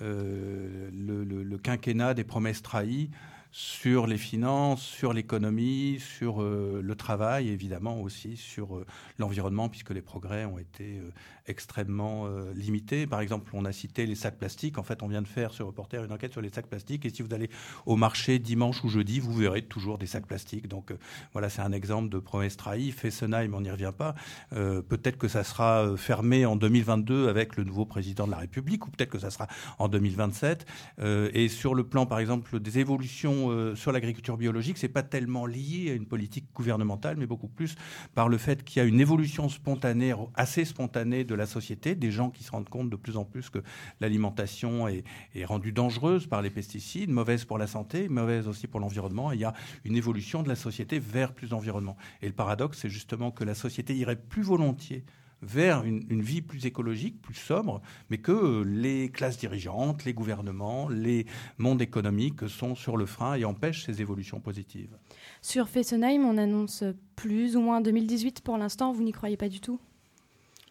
le 0.00 1.56
quinquennat 1.58 2.14
des 2.14 2.24
promesses 2.24 2.62
trahies 2.62 3.10
sur 3.56 4.08
les 4.08 4.18
finances, 4.18 4.82
sur 4.82 5.12
l'économie, 5.12 6.00
sur 6.00 6.42
euh, 6.42 6.80
le 6.82 6.94
travail, 6.96 7.50
évidemment 7.50 8.00
aussi 8.00 8.36
sur 8.36 8.74
euh, 8.74 8.84
l'environnement, 9.20 9.68
puisque 9.68 9.90
les 9.90 10.02
progrès 10.02 10.44
ont 10.44 10.58
été 10.58 10.98
euh, 10.98 11.12
extrêmement 11.46 12.26
limités. 12.54 13.06
Par 13.06 13.20
exemple, 13.20 13.50
on 13.52 13.66
a 13.66 13.72
cité 13.72 14.06
les 14.06 14.14
sacs 14.14 14.38
plastiques. 14.38 14.78
En 14.78 14.82
fait, 14.82 15.02
on 15.02 15.08
vient 15.08 15.20
de 15.20 15.28
faire 15.28 15.52
sur 15.52 15.66
Reporter 15.66 16.02
une 16.02 16.10
enquête 16.10 16.32
sur 16.32 16.40
les 16.40 16.48
sacs 16.48 16.66
plastiques. 16.66 17.04
Et 17.04 17.10
si 17.10 17.20
vous 17.20 17.34
allez 17.34 17.50
au 17.84 17.96
marché 17.96 18.38
dimanche 18.38 18.82
ou 18.82 18.88
jeudi, 18.88 19.20
vous 19.20 19.34
verrez 19.34 19.60
toujours 19.60 19.98
des 19.98 20.06
sacs 20.06 20.26
plastiques. 20.26 20.68
Donc 20.68 20.94
voilà, 21.34 21.50
c'est 21.50 21.60
un 21.60 21.72
exemple 21.72 22.08
de 22.08 22.18
promesse 22.18 22.56
trahie. 22.56 22.92
Fessenheim, 22.92 23.52
on 23.54 23.60
n'y 23.60 23.70
revient 23.70 23.92
pas. 23.94 24.14
Peut-être 24.52 25.18
que 25.18 25.28
ça 25.28 25.44
sera 25.44 25.94
fermé 25.98 26.46
en 26.46 26.56
2022 26.56 27.28
avec 27.28 27.56
le 27.56 27.64
nouveau 27.64 27.84
président 27.84 28.24
de 28.24 28.30
la 28.30 28.38
République, 28.38 28.86
ou 28.86 28.90
peut-être 28.90 29.10
que 29.10 29.18
ça 29.18 29.30
sera 29.30 29.46
en 29.78 29.88
2027. 29.88 30.64
Euh, 31.00 31.30
et 31.34 31.48
sur 31.48 31.74
le 31.74 31.84
plan, 31.84 32.06
par 32.06 32.20
exemple, 32.20 32.58
des 32.58 32.78
évolutions 32.78 33.43
euh, 33.50 33.74
sur 33.74 33.92
l'agriculture 33.92 34.36
biologique, 34.36 34.78
c'est 34.78 34.88
pas 34.88 35.02
tellement 35.02 35.46
lié 35.46 35.90
à 35.90 35.94
une 35.94 36.06
politique 36.06 36.46
gouvernementale, 36.54 37.16
mais 37.16 37.26
beaucoup 37.26 37.48
plus 37.48 37.74
par 38.14 38.28
le 38.28 38.38
fait 38.38 38.64
qu'il 38.64 38.80
y 38.80 38.84
a 38.84 38.88
une 38.88 39.00
évolution 39.00 39.48
spontanée, 39.48 40.14
assez 40.34 40.64
spontanée 40.64 41.24
de 41.24 41.34
la 41.34 41.46
société, 41.46 41.94
des 41.94 42.10
gens 42.10 42.30
qui 42.30 42.44
se 42.44 42.50
rendent 42.50 42.68
compte 42.68 42.90
de 42.90 42.96
plus 42.96 43.16
en 43.16 43.24
plus 43.24 43.50
que 43.50 43.58
l'alimentation 44.00 44.88
est, 44.88 45.04
est 45.34 45.44
rendue 45.44 45.72
dangereuse 45.72 46.26
par 46.26 46.42
les 46.42 46.50
pesticides, 46.50 47.10
mauvaise 47.10 47.44
pour 47.44 47.58
la 47.58 47.66
santé, 47.66 48.08
mauvaise 48.08 48.48
aussi 48.48 48.66
pour 48.66 48.80
l'environnement. 48.80 49.32
Il 49.32 49.40
y 49.40 49.44
a 49.44 49.54
une 49.84 49.96
évolution 49.96 50.42
de 50.42 50.48
la 50.48 50.56
société 50.56 50.98
vers 50.98 51.32
plus 51.32 51.48
d'environnement. 51.48 51.96
Et 52.22 52.26
le 52.26 52.32
paradoxe, 52.32 52.78
c'est 52.80 52.88
justement 52.88 53.30
que 53.30 53.44
la 53.44 53.54
société 53.54 53.94
irait 53.94 54.16
plus 54.16 54.42
volontiers 54.42 55.04
vers 55.44 55.84
une, 55.84 56.22
vie 56.22 56.42
plus 56.42 56.66
écologique, 56.66 57.20
plus 57.20 57.34
sobre, 57.34 57.80
mais 58.10 58.18
que 58.18 58.62
les 58.62 59.10
classes 59.10 59.38
dirigeantes, 59.38 60.04
les 60.04 60.14
gouvernements, 60.14 60.88
les 60.88 61.26
mondes 61.58 61.82
économiques 61.82 62.48
sont 62.48 62.74
sur 62.74 62.96
le 62.96 63.06
frein 63.06 63.34
et 63.34 63.44
empêchent 63.44 63.84
ces 63.84 64.00
évolutions 64.00 64.40
positives. 64.40 64.96
Sur 65.42 65.68
Fessenheim, 65.68 66.24
on 66.24 66.38
annonce 66.38 66.84
plus 67.16 67.56
ou 67.56 67.60
moins 67.60 67.80
2018 67.80 68.40
pour 68.40 68.58
l'instant. 68.58 68.92
Vous 68.92 69.02
n'y 69.02 69.12
croyez 69.12 69.36
pas 69.36 69.48
du 69.48 69.60
tout? 69.60 69.80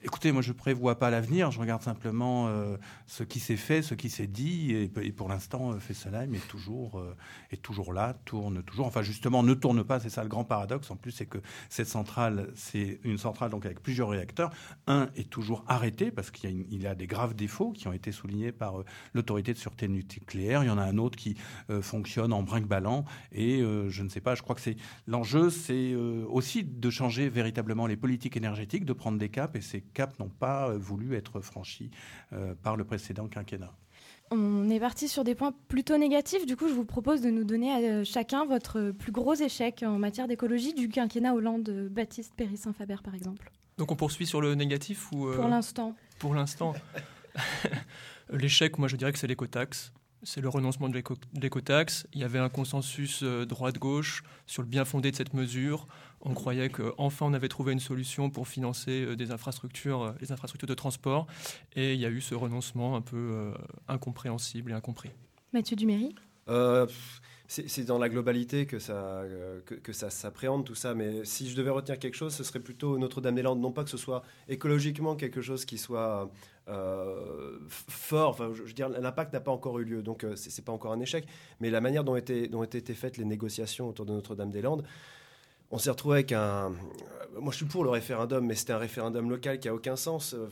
Écoutez, 0.05 0.33
moi 0.33 0.41
je 0.41 0.51
prévois 0.51 0.99
pas 0.99 1.09
l'avenir, 1.09 1.49
je 1.51 1.59
regarde 1.61 1.81
simplement 1.81 2.49
euh, 2.49 2.75
ce 3.07 3.23
qui 3.23 3.39
s'est 3.39 3.55
fait, 3.55 3.81
ce 3.81 3.93
qui 3.93 4.09
s'est 4.09 4.27
dit, 4.27 4.73
et, 4.73 5.11
pour 5.13 5.29
l'instant, 5.29 5.71
euh, 5.71 5.79
Fessenheim 5.79 6.33
est 6.33 6.45
toujours, 6.49 6.99
euh, 6.99 7.15
est 7.51 7.61
toujours 7.61 7.93
là, 7.93 8.13
tourne 8.25 8.63
toujours. 8.63 8.85
Enfin, 8.85 9.01
justement, 9.01 9.43
ne 9.43 9.53
tourne 9.53 9.81
pas, 9.85 10.01
c'est 10.01 10.09
ça 10.09 10.21
le 10.21 10.27
grand 10.27 10.43
paradoxe. 10.43 10.91
En 10.91 10.97
plus, 10.97 11.11
c'est 11.11 11.25
que 11.25 11.37
cette 11.69 11.87
centrale, 11.87 12.51
c'est 12.53 12.99
une 13.05 13.17
centrale 13.17 13.49
donc 13.49 13.65
avec 13.65 13.81
plusieurs 13.81 14.09
réacteurs. 14.09 14.51
Un 14.87 15.09
est 15.15 15.29
toujours 15.29 15.63
arrêté 15.69 16.11
parce 16.11 16.31
qu'il 16.31 16.65
y, 16.73 16.85
a 16.85 16.95
des 16.95 17.07
graves 17.07 17.33
défauts 17.33 17.71
qui 17.71 17.87
ont 17.87 17.93
été 17.93 18.11
soulignés 18.11 18.51
par 18.51 18.83
l'autorité 19.13 19.53
de 19.53 19.57
sûreté 19.57 19.87
nucléaire. 19.87 20.65
Il 20.65 20.67
y 20.67 20.69
en 20.69 20.77
a 20.77 20.83
un 20.83 20.97
autre 20.97 21.17
qui 21.17 21.37
fonctionne 21.81 22.33
en 22.33 22.43
brinque-ballant, 22.43 23.05
et 23.31 23.59
je 23.87 24.03
ne 24.03 24.09
sais 24.09 24.21
pas. 24.21 24.35
Je 24.35 24.41
crois 24.41 24.55
que 24.55 24.61
c'est 24.61 24.75
l'enjeu, 25.07 25.49
c'est 25.49 25.95
aussi 25.95 26.65
de 26.65 26.89
changer 26.89 27.29
véritablement 27.29 27.87
les 27.87 27.95
politiques 27.95 28.35
énergétiques, 28.35 28.83
de 28.83 28.93
prendre 28.93 29.17
des 29.17 29.29
caps, 29.29 29.55
et 29.55 29.61
ces 29.61 29.81
caps 29.93 30.19
n'ont 30.19 30.29
pas 30.29 30.69
euh, 30.69 30.77
voulu 30.77 31.15
être 31.15 31.41
franchis 31.41 31.91
euh, 32.33 32.53
par 32.61 32.75
le 32.75 32.83
précédent 32.83 33.27
quinquennat. 33.27 33.73
On 34.31 34.69
est 34.69 34.79
parti 34.79 35.07
sur 35.07 35.23
des 35.23 35.35
points 35.35 35.53
plutôt 35.67 35.97
négatifs. 35.97 36.45
Du 36.45 36.55
coup, 36.55 36.67
je 36.67 36.73
vous 36.73 36.85
propose 36.85 37.21
de 37.21 37.29
nous 37.29 37.43
donner 37.43 37.71
à 37.71 37.77
euh, 37.77 38.03
chacun 38.03 38.45
votre 38.45 38.91
plus 38.91 39.11
gros 39.11 39.35
échec 39.35 39.83
en 39.85 39.99
matière 39.99 40.27
d'écologie 40.27 40.73
du 40.73 40.89
quinquennat 40.89 41.35
Hollande, 41.35 41.69
Baptiste 41.91 42.33
Péry-Saint-Faber, 42.35 42.97
par 43.03 43.13
exemple. 43.13 43.51
Donc 43.77 43.91
on 43.91 43.95
poursuit 43.95 44.25
sur 44.25 44.41
le 44.41 44.55
négatif 44.55 45.11
ou 45.11 45.27
euh, 45.27 45.35
Pour 45.35 45.47
l'instant. 45.47 45.95
Pour 46.19 46.33
l'instant? 46.33 46.73
L'échec, 48.31 48.77
moi 48.77 48.87
je 48.87 48.95
dirais 48.95 49.11
que 49.11 49.19
c'est 49.19 49.27
l'écotaxe. 49.27 49.93
C'est 50.23 50.41
le 50.41 50.49
renoncement 50.49 50.87
de 50.89 50.93
l'éco- 50.93 51.15
de 51.33 51.41
l'écotaxe. 51.41 52.07
Il 52.13 52.19
y 52.21 52.23
avait 52.23 52.39
un 52.39 52.49
consensus 52.49 53.21
euh, 53.23 53.45
droite-gauche 53.45 54.23
sur 54.47 54.61
le 54.61 54.67
bien 54.67 54.85
fondé 54.85 55.11
de 55.11 55.15
cette 55.15 55.33
mesure. 55.33 55.87
On 56.21 56.33
croyait 56.33 56.69
qu'enfin 56.69 57.25
on 57.25 57.33
avait 57.33 57.49
trouvé 57.49 57.73
une 57.73 57.79
solution 57.81 58.29
pour 58.29 58.47
financer 58.47 59.03
euh, 59.03 59.15
des 59.15 59.31
infrastructures, 59.31 60.01
euh, 60.03 60.11
les 60.21 60.31
infrastructures 60.31 60.69
de 60.69 60.73
transport. 60.73 61.27
Et 61.75 61.93
il 61.93 61.99
y 61.99 62.05
a 62.05 62.09
eu 62.09 62.21
ce 62.21 62.35
renoncement 62.35 62.95
un 62.95 63.01
peu 63.01 63.17
euh, 63.17 63.53
incompréhensible 63.87 64.71
et 64.71 64.73
incompris. 64.73 65.11
Mathieu 65.51 65.75
Duméry? 65.75 66.15
Euh, 66.49 66.87
c'est 67.67 67.83
dans 67.83 67.99
la 67.99 68.09
globalité 68.09 68.65
que 68.65 68.79
ça, 68.79 68.93
euh, 68.93 69.59
que, 69.61 69.93
ça 69.93 70.09
s'appréhende 70.09 70.65
tout 70.65 70.75
ça, 70.75 70.95
mais 70.95 71.23
si 71.23 71.49
je 71.49 71.55
devais 71.55 71.69
retenir 71.69 71.99
quelque 71.99 72.15
chose, 72.15 72.33
ce 72.33 72.43
serait 72.43 72.59
plutôt 72.59 72.97
Notre-Dame-des-Landes. 72.97 73.59
Non 73.59 73.71
pas 73.71 73.83
que 73.83 73.89
ce 73.89 73.97
soit 73.97 74.23
écologiquement 74.47 75.15
quelque 75.15 75.41
chose 75.41 75.65
qui 75.65 75.77
soit 75.77 76.31
euh, 76.67 77.59
fort, 77.67 78.29
enfin, 78.29 78.51
je, 78.53 78.63
veux 78.63 78.73
dire, 78.73 78.89
l'impact 78.89 79.33
n'a 79.33 79.41
pas 79.41 79.51
encore 79.51 79.79
eu 79.79 79.83
lieu, 79.83 80.01
donc 80.01 80.23
euh, 80.23 80.35
c'est 80.35 80.65
pas 80.65 80.71
encore 80.71 80.93
un 80.93 80.99
échec, 80.99 81.27
mais 81.59 81.69
la 81.69 81.81
manière 81.81 82.03
dont 82.03 82.15
étaient, 82.15 82.47
dont 82.47 82.63
étaient 82.63 82.93
faites 82.93 83.17
les 83.17 83.25
négociations 83.25 83.89
autour 83.89 84.05
de 84.05 84.13
Notre-Dame-des-Landes, 84.13 84.83
on 85.73 85.79
s'est 85.79 85.89
retrouvé 85.89 86.17
avec 86.17 86.31
un. 86.31 86.71
Moi, 87.39 87.51
je 87.51 87.57
suis 87.57 87.65
pour 87.65 87.83
le 87.83 87.89
référendum, 87.89 88.45
mais 88.45 88.53
c'était 88.53 88.73
un 88.73 88.77
référendum 88.77 89.27
local 89.29 89.59
qui 89.59 89.67
a 89.67 89.73
aucun 89.73 89.95
sens. 89.95 90.35
Euh, 90.35 90.47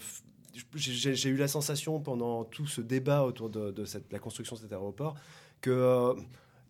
J'ai 0.76 1.30
eu 1.30 1.38
la 1.38 1.48
sensation 1.48 2.00
pendant 2.00 2.44
tout 2.44 2.66
ce 2.66 2.82
débat 2.82 3.24
autour 3.24 3.50
de, 3.50 3.74
la 4.12 4.20
construction 4.20 4.56
de 4.56 4.62
cet 4.62 4.72
aéroport 4.72 5.16
que 5.62 5.70
euh, 5.70 6.14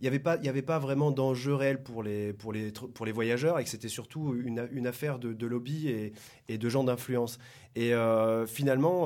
il 0.01 0.05
n'y 0.05 0.07
avait 0.07 0.19
pas, 0.19 0.33
avait 0.33 0.63
pas 0.63 0.79
vraiment 0.79 1.11
d'enjeu 1.11 1.53
réel 1.53 1.83
pour 1.83 2.01
les, 2.01 2.33
pour 2.33 2.51
les, 2.51 2.71
pour 2.71 3.05
les 3.05 3.11
voyageurs 3.11 3.59
et 3.59 3.63
que 3.63 3.69
c'était 3.69 3.87
surtout 3.87 4.33
une, 4.33 4.67
une 4.71 4.87
affaire 4.87 5.19
de, 5.19 5.45
lobby 5.45 5.89
et, 6.49 6.57
de 6.57 6.69
gens 6.69 6.83
d'influence. 6.83 7.37
Et 7.75 7.93
euh, 7.93 8.47
finalement, 8.47 9.05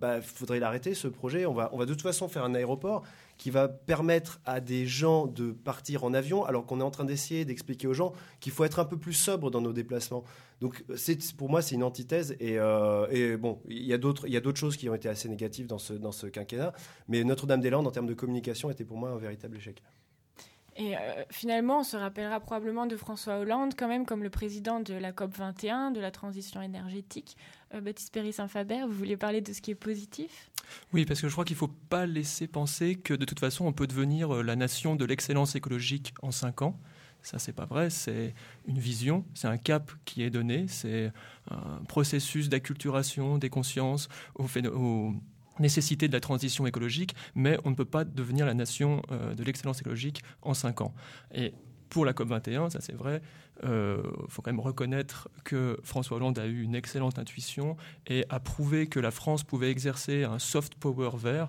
il 0.00 0.22
faudrait 0.22 0.60
l'arrêter 0.60 0.94
ce 0.94 1.08
projet. 1.08 1.44
On 1.44 1.54
va, 1.54 1.70
on 1.72 1.78
va 1.78 1.86
de 1.86 1.92
toute 1.92 2.02
façon 2.02 2.28
faire 2.28 2.44
un 2.44 2.54
aéroport 2.54 3.02
qui 3.36 3.50
va 3.50 3.66
permettre 3.66 4.40
à 4.44 4.60
des 4.60 4.86
gens 4.86 5.26
de 5.26 5.50
partir 5.50 6.04
en 6.04 6.14
avion, 6.14 6.44
alors 6.44 6.66
qu'on 6.66 6.78
est 6.78 6.84
en 6.84 6.90
train 6.92 7.04
d'essayer 7.04 7.44
d'expliquer 7.44 7.88
aux 7.88 7.94
gens 7.94 8.12
qu'il 8.38 8.52
faut 8.52 8.64
être 8.64 8.78
un 8.78 8.84
peu 8.84 8.96
plus 8.96 9.14
sobre 9.14 9.50
dans 9.50 9.60
nos 9.60 9.72
déplacements. 9.72 10.22
Donc, 10.60 10.84
c'est, 10.94 11.34
pour 11.34 11.48
moi, 11.48 11.62
c'est 11.62 11.74
une 11.74 11.82
antithèse. 11.82 12.36
Et, 12.38 12.58
euh, 12.58 13.06
et 13.10 13.36
bon, 13.36 13.60
il 13.68 13.84
y 13.84 13.92
a 13.94 13.98
d'autres, 13.98 14.26
il 14.26 14.32
y 14.32 14.36
a 14.36 14.40
d'autres 14.40 14.58
choses 14.58 14.76
qui 14.76 14.88
ont 14.88 14.94
été 14.94 15.08
assez 15.08 15.28
négatives 15.28 15.66
dans 15.66 15.78
ce, 15.78 15.94
dans 15.94 16.12
ce 16.12 16.26
quinquennat. 16.26 16.72
Mais 17.08 17.24
Notre-Dame-des-Landes, 17.24 17.86
en 17.86 17.90
termes 17.90 18.06
de 18.06 18.14
communication, 18.14 18.70
était 18.70 18.84
pour 18.84 18.98
moi 18.98 19.10
un 19.10 19.18
véritable 19.18 19.56
échec. 19.56 19.82
Et 20.76 20.96
euh, 20.96 21.00
finalement, 21.30 21.80
on 21.80 21.82
se 21.82 21.96
rappellera 21.96 22.40
probablement 22.40 22.86
de 22.86 22.96
François 22.96 23.38
Hollande, 23.38 23.74
quand 23.76 23.88
même, 23.88 24.06
comme 24.06 24.22
le 24.22 24.30
président 24.30 24.80
de 24.80 24.94
la 24.94 25.12
COP 25.12 25.36
21, 25.36 25.90
de 25.90 26.00
la 26.00 26.10
transition 26.10 26.62
énergétique. 26.62 27.36
Euh, 27.74 27.80
Baptiste 27.80 28.12
Péry-Saint-Faber, 28.12 28.84
vous 28.86 28.92
vouliez 28.92 29.16
parler 29.16 29.40
de 29.40 29.52
ce 29.52 29.60
qui 29.60 29.72
est 29.72 29.74
positif? 29.74 30.50
Oui, 30.92 31.04
parce 31.06 31.20
que 31.20 31.28
je 31.28 31.32
crois 31.32 31.44
qu'il 31.44 31.56
ne 31.56 31.60
faut 31.60 31.74
pas 31.88 32.06
laisser 32.06 32.46
penser 32.46 32.96
que 32.96 33.14
de 33.14 33.24
toute 33.24 33.40
façon, 33.40 33.66
on 33.66 33.72
peut 33.72 33.86
devenir 33.86 34.42
la 34.42 34.56
nation 34.56 34.94
de 34.94 35.04
l'excellence 35.04 35.54
écologique 35.54 36.14
en 36.22 36.30
cinq 36.30 36.62
ans. 36.62 36.78
Ça, 37.22 37.38
c'est 37.38 37.52
pas 37.52 37.66
vrai. 37.66 37.90
C'est 37.90 38.34
une 38.66 38.78
vision, 38.78 39.24
c'est 39.34 39.48
un 39.48 39.58
cap 39.58 39.90
qui 40.04 40.22
est 40.22 40.30
donné, 40.30 40.66
c'est 40.68 41.12
un 41.50 41.84
processus 41.88 42.48
d'acculturation 42.48 43.38
des 43.38 43.50
consciences 43.50 44.08
aux 44.36 45.14
nécessités 45.58 46.08
de 46.08 46.12
la 46.12 46.20
transition 46.20 46.66
écologique, 46.66 47.14
mais 47.34 47.58
on 47.64 47.70
ne 47.70 47.74
peut 47.74 47.84
pas 47.84 48.04
devenir 48.04 48.46
la 48.46 48.54
nation 48.54 49.02
euh, 49.10 49.34
de 49.34 49.44
l'excellence 49.44 49.80
écologique 49.80 50.22
en 50.42 50.54
cinq 50.54 50.80
ans. 50.80 50.94
Pour 51.90 52.04
la 52.04 52.12
COP21, 52.12 52.70
ça 52.70 52.80
c'est 52.80 52.94
vrai, 52.94 53.20
il 53.62 53.68
faut 54.28 54.40
quand 54.40 54.50
même 54.50 54.60
reconnaître 54.60 55.28
que 55.44 55.78
François 55.82 56.16
Hollande 56.16 56.38
a 56.38 56.46
eu 56.46 56.62
une 56.62 56.74
excellente 56.74 57.18
intuition 57.18 57.76
et 58.06 58.24
a 58.30 58.40
prouvé 58.40 58.86
que 58.86 58.98
la 58.98 59.10
France 59.10 59.44
pouvait 59.44 59.70
exercer 59.70 60.24
un 60.24 60.38
soft 60.38 60.76
power 60.76 61.10
vert 61.18 61.48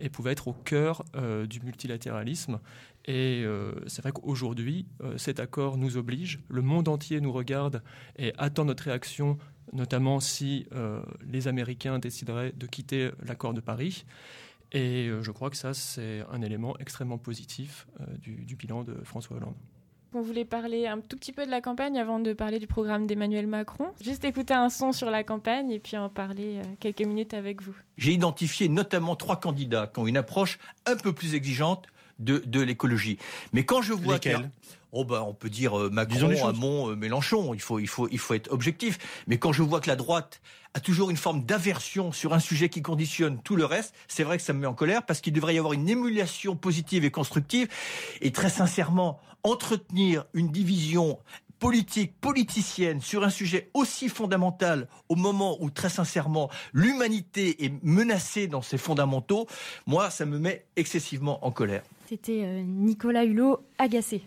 et 0.00 0.08
pouvait 0.08 0.32
être 0.32 0.48
au 0.48 0.52
cœur 0.52 1.04
euh, 1.14 1.46
du 1.46 1.60
multilatéralisme. 1.60 2.58
Et 3.04 3.42
euh, 3.44 3.72
c'est 3.86 4.02
vrai 4.02 4.12
qu'aujourd'hui, 4.12 4.86
euh, 5.02 5.16
cet 5.16 5.38
accord 5.38 5.76
nous 5.76 5.96
oblige, 5.96 6.40
le 6.48 6.62
monde 6.62 6.88
entier 6.88 7.20
nous 7.20 7.32
regarde 7.32 7.82
et 8.18 8.32
attend 8.38 8.64
notre 8.64 8.84
réaction, 8.84 9.38
notamment 9.72 10.20
si 10.20 10.66
euh, 10.72 11.02
les 11.24 11.46
Américains 11.48 11.98
décideraient 11.98 12.52
de 12.52 12.66
quitter 12.66 13.10
l'accord 13.24 13.54
de 13.54 13.60
Paris. 13.60 14.04
Et 14.72 15.08
euh, 15.08 15.22
je 15.22 15.30
crois 15.30 15.50
que 15.50 15.56
ça, 15.56 15.74
c'est 15.74 16.24
un 16.30 16.42
élément 16.42 16.76
extrêmement 16.78 17.18
positif 17.18 17.86
euh, 18.00 18.04
du 18.18 18.56
bilan 18.56 18.84
de 18.84 18.94
François 19.04 19.36
Hollande. 19.36 19.56
On 20.14 20.20
voulait 20.20 20.44
parler 20.44 20.86
un 20.86 21.00
tout 21.00 21.16
petit 21.16 21.32
peu 21.32 21.46
de 21.46 21.50
la 21.50 21.62
campagne 21.62 21.98
avant 21.98 22.20
de 22.20 22.34
parler 22.34 22.58
du 22.58 22.66
programme 22.66 23.06
d'Emmanuel 23.06 23.46
Macron. 23.46 23.86
Juste 24.02 24.24
écouter 24.24 24.52
un 24.52 24.68
son 24.68 24.92
sur 24.92 25.10
la 25.10 25.24
campagne 25.24 25.70
et 25.70 25.78
puis 25.78 25.96
en 25.96 26.10
parler 26.10 26.58
euh, 26.58 26.62
quelques 26.80 27.00
minutes 27.00 27.32
avec 27.32 27.62
vous. 27.62 27.74
J'ai 27.96 28.12
identifié 28.12 28.68
notamment 28.68 29.16
trois 29.16 29.40
candidats 29.40 29.86
qui 29.86 30.00
ont 30.00 30.06
une 30.06 30.18
approche 30.18 30.58
un 30.84 30.96
peu 30.96 31.14
plus 31.14 31.34
exigeante 31.34 31.86
de, 32.18 32.42
de 32.44 32.60
l'écologie. 32.60 33.16
Mais 33.54 33.64
quand 33.64 33.80
je 33.80 33.94
vois 33.94 34.14
Lesquels? 34.14 34.50
Oh 34.94 35.06
ben, 35.06 35.22
on 35.22 35.32
peut 35.32 35.48
dire 35.48 35.78
euh, 35.78 35.88
Macron. 35.88 36.46
Hamon, 36.46 36.90
euh, 36.90 36.94
Mélenchon. 36.94 37.54
Il 37.54 37.60
faut, 37.62 37.78
il 37.78 37.88
faut, 37.88 38.06
il 38.10 38.18
faut 38.18 38.34
être 38.34 38.52
objectif. 38.52 39.24
Mais 39.26 39.38
quand 39.38 39.52
je 39.52 39.62
vois 39.62 39.80
que 39.80 39.88
la 39.88 39.96
droite 39.96 40.42
a 40.74 40.80
toujours 40.80 41.10
une 41.10 41.16
forme 41.16 41.44
d'aversion 41.44 42.12
sur 42.12 42.34
un 42.34 42.40
sujet 42.40 42.68
qui 42.68 42.82
conditionne 42.82 43.40
tout 43.42 43.56
le 43.56 43.64
reste, 43.64 43.94
c'est 44.08 44.24
vrai 44.24 44.38
que 44.38 44.42
ça 44.42 44.52
me 44.52 44.60
met 44.60 44.66
en 44.66 44.74
colère 44.74 45.04
parce 45.04 45.20
qu'il 45.20 45.32
devrait 45.32 45.54
y 45.54 45.58
avoir 45.58 45.74
une 45.74 45.88
émulation 45.88 46.56
positive 46.56 47.04
et 47.04 47.10
constructive. 47.10 47.68
Et 48.20 48.32
très 48.32 48.50
sincèrement, 48.50 49.20
entretenir 49.44 50.24
une 50.34 50.48
division 50.48 51.18
politique, 51.58 52.20
politicienne 52.20 53.00
sur 53.00 53.22
un 53.22 53.30
sujet 53.30 53.70
aussi 53.72 54.08
fondamental 54.08 54.88
au 55.08 55.14
moment 55.14 55.58
où 55.60 55.70
très 55.70 55.90
sincèrement 55.90 56.50
l'humanité 56.72 57.64
est 57.64 57.72
menacée 57.84 58.48
dans 58.48 58.62
ses 58.62 58.78
fondamentaux, 58.78 59.46
moi 59.86 60.10
ça 60.10 60.26
me 60.26 60.38
met 60.40 60.66
excessivement 60.74 61.44
en 61.46 61.52
colère. 61.52 61.84
C'était 62.12 62.42
euh, 62.44 62.62
Nicolas 62.62 63.24
Hulot 63.24 63.60
agacé. 63.78 64.20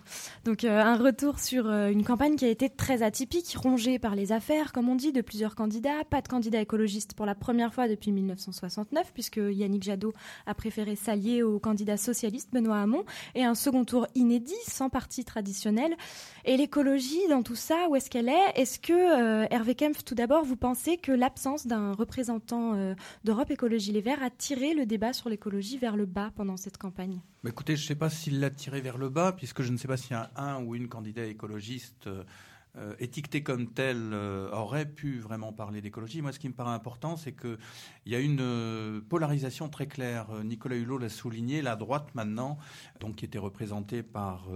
Donc 0.43 0.63
euh, 0.63 0.81
un 0.81 0.97
retour 0.97 1.37
sur 1.37 1.67
euh, 1.67 1.91
une 1.91 2.03
campagne 2.03 2.35
qui 2.35 2.45
a 2.45 2.49
été 2.49 2.67
très 2.67 3.03
atypique, 3.03 3.55
rongée 3.55 3.99
par 3.99 4.15
les 4.15 4.31
affaires, 4.31 4.73
comme 4.73 4.89
on 4.89 4.95
dit, 4.95 5.11
de 5.11 5.21
plusieurs 5.21 5.53
candidats. 5.53 6.03
Pas 6.09 6.21
de 6.21 6.27
candidat 6.27 6.61
écologiste 6.61 7.13
pour 7.13 7.27
la 7.27 7.35
première 7.35 7.71
fois 7.75 7.87
depuis 7.87 8.11
1969, 8.11 9.11
puisque 9.13 9.37
Yannick 9.37 9.83
Jadot 9.83 10.13
a 10.47 10.55
préféré 10.55 10.95
s'allier 10.95 11.43
au 11.43 11.59
candidat 11.59 11.95
socialiste 11.95 12.51
Benoît 12.51 12.79
Hamon, 12.79 13.03
et 13.35 13.43
un 13.43 13.53
second 13.53 13.85
tour 13.85 14.07
inédit, 14.15 14.55
sans 14.67 14.89
parti 14.89 15.23
traditionnel. 15.23 15.95
Et 16.43 16.57
l'écologie 16.57 17.27
dans 17.29 17.43
tout 17.43 17.53
ça, 17.53 17.87
où 17.91 17.95
est-ce 17.95 18.09
qu'elle 18.09 18.29
est? 18.29 18.51
Est-ce 18.55 18.79
que, 18.79 19.53
Hervé 19.53 19.75
Kempf, 19.75 20.03
tout 20.03 20.15
d'abord, 20.15 20.43
vous 20.43 20.57
pensez 20.57 20.97
que 20.97 21.11
l'absence 21.11 21.67
d'un 21.67 21.93
représentant 21.93 22.95
d'Europe 23.23 23.51
Écologie 23.51 23.91
Les 23.91 24.01
Verts 24.01 24.23
a 24.23 24.31
tiré 24.31 24.73
le 24.73 24.87
débat 24.87 25.13
sur 25.13 25.29
l'écologie 25.29 25.77
vers 25.77 25.95
le 25.95 26.07
bas 26.07 26.31
pendant 26.35 26.57
cette 26.57 26.79
campagne? 26.79 27.21
Bah, 27.45 27.51
écoutez, 27.51 27.75
je 27.75 27.83
ne 27.83 27.87
sais 27.89 27.95
pas 27.95 28.09
s'il 28.09 28.39
l'a 28.39 28.49
tiré 28.49 28.81
vers 28.81 28.97
le 28.97 29.07
bas, 29.07 29.31
puisque 29.31 29.61
je 29.61 29.71
ne 29.71 29.77
sais 29.77 29.87
pas 29.87 29.97
a 30.09 30.31
un 30.35 30.63
ou 30.63 30.73
une 30.73 30.87
candidat 30.87 31.25
écologiste 31.25 32.07
euh, 32.07 32.23
euh, 32.77 32.93
étiqueté 32.99 33.41
comme 33.41 33.71
tel 33.71 34.11
euh, 34.11 34.49
aurait 34.51 34.87
pu 34.87 35.19
vraiment 35.19 35.53
parler 35.53 35.79
d'écologie. 35.79 36.21
Moi, 36.21 36.33
ce 36.33 36.39
qui 36.39 36.49
me 36.49 36.53
paraît 36.53 36.73
important, 36.73 37.15
c'est 37.15 37.33
qu'il 37.33 37.57
y 38.07 38.15
a 38.15 38.19
une 38.19 38.41
euh, 38.41 38.99
polarisation 38.99 39.69
très 39.69 39.87
claire. 39.87 40.27
Nicolas 40.43 40.75
Hulot 40.75 40.97
l'a 40.97 41.07
souligné, 41.07 41.61
la 41.61 41.77
droite 41.77 42.09
maintenant, 42.15 42.57
donc 42.99 43.17
qui 43.17 43.25
était 43.25 43.37
représentée 43.37 44.03
par 44.03 44.47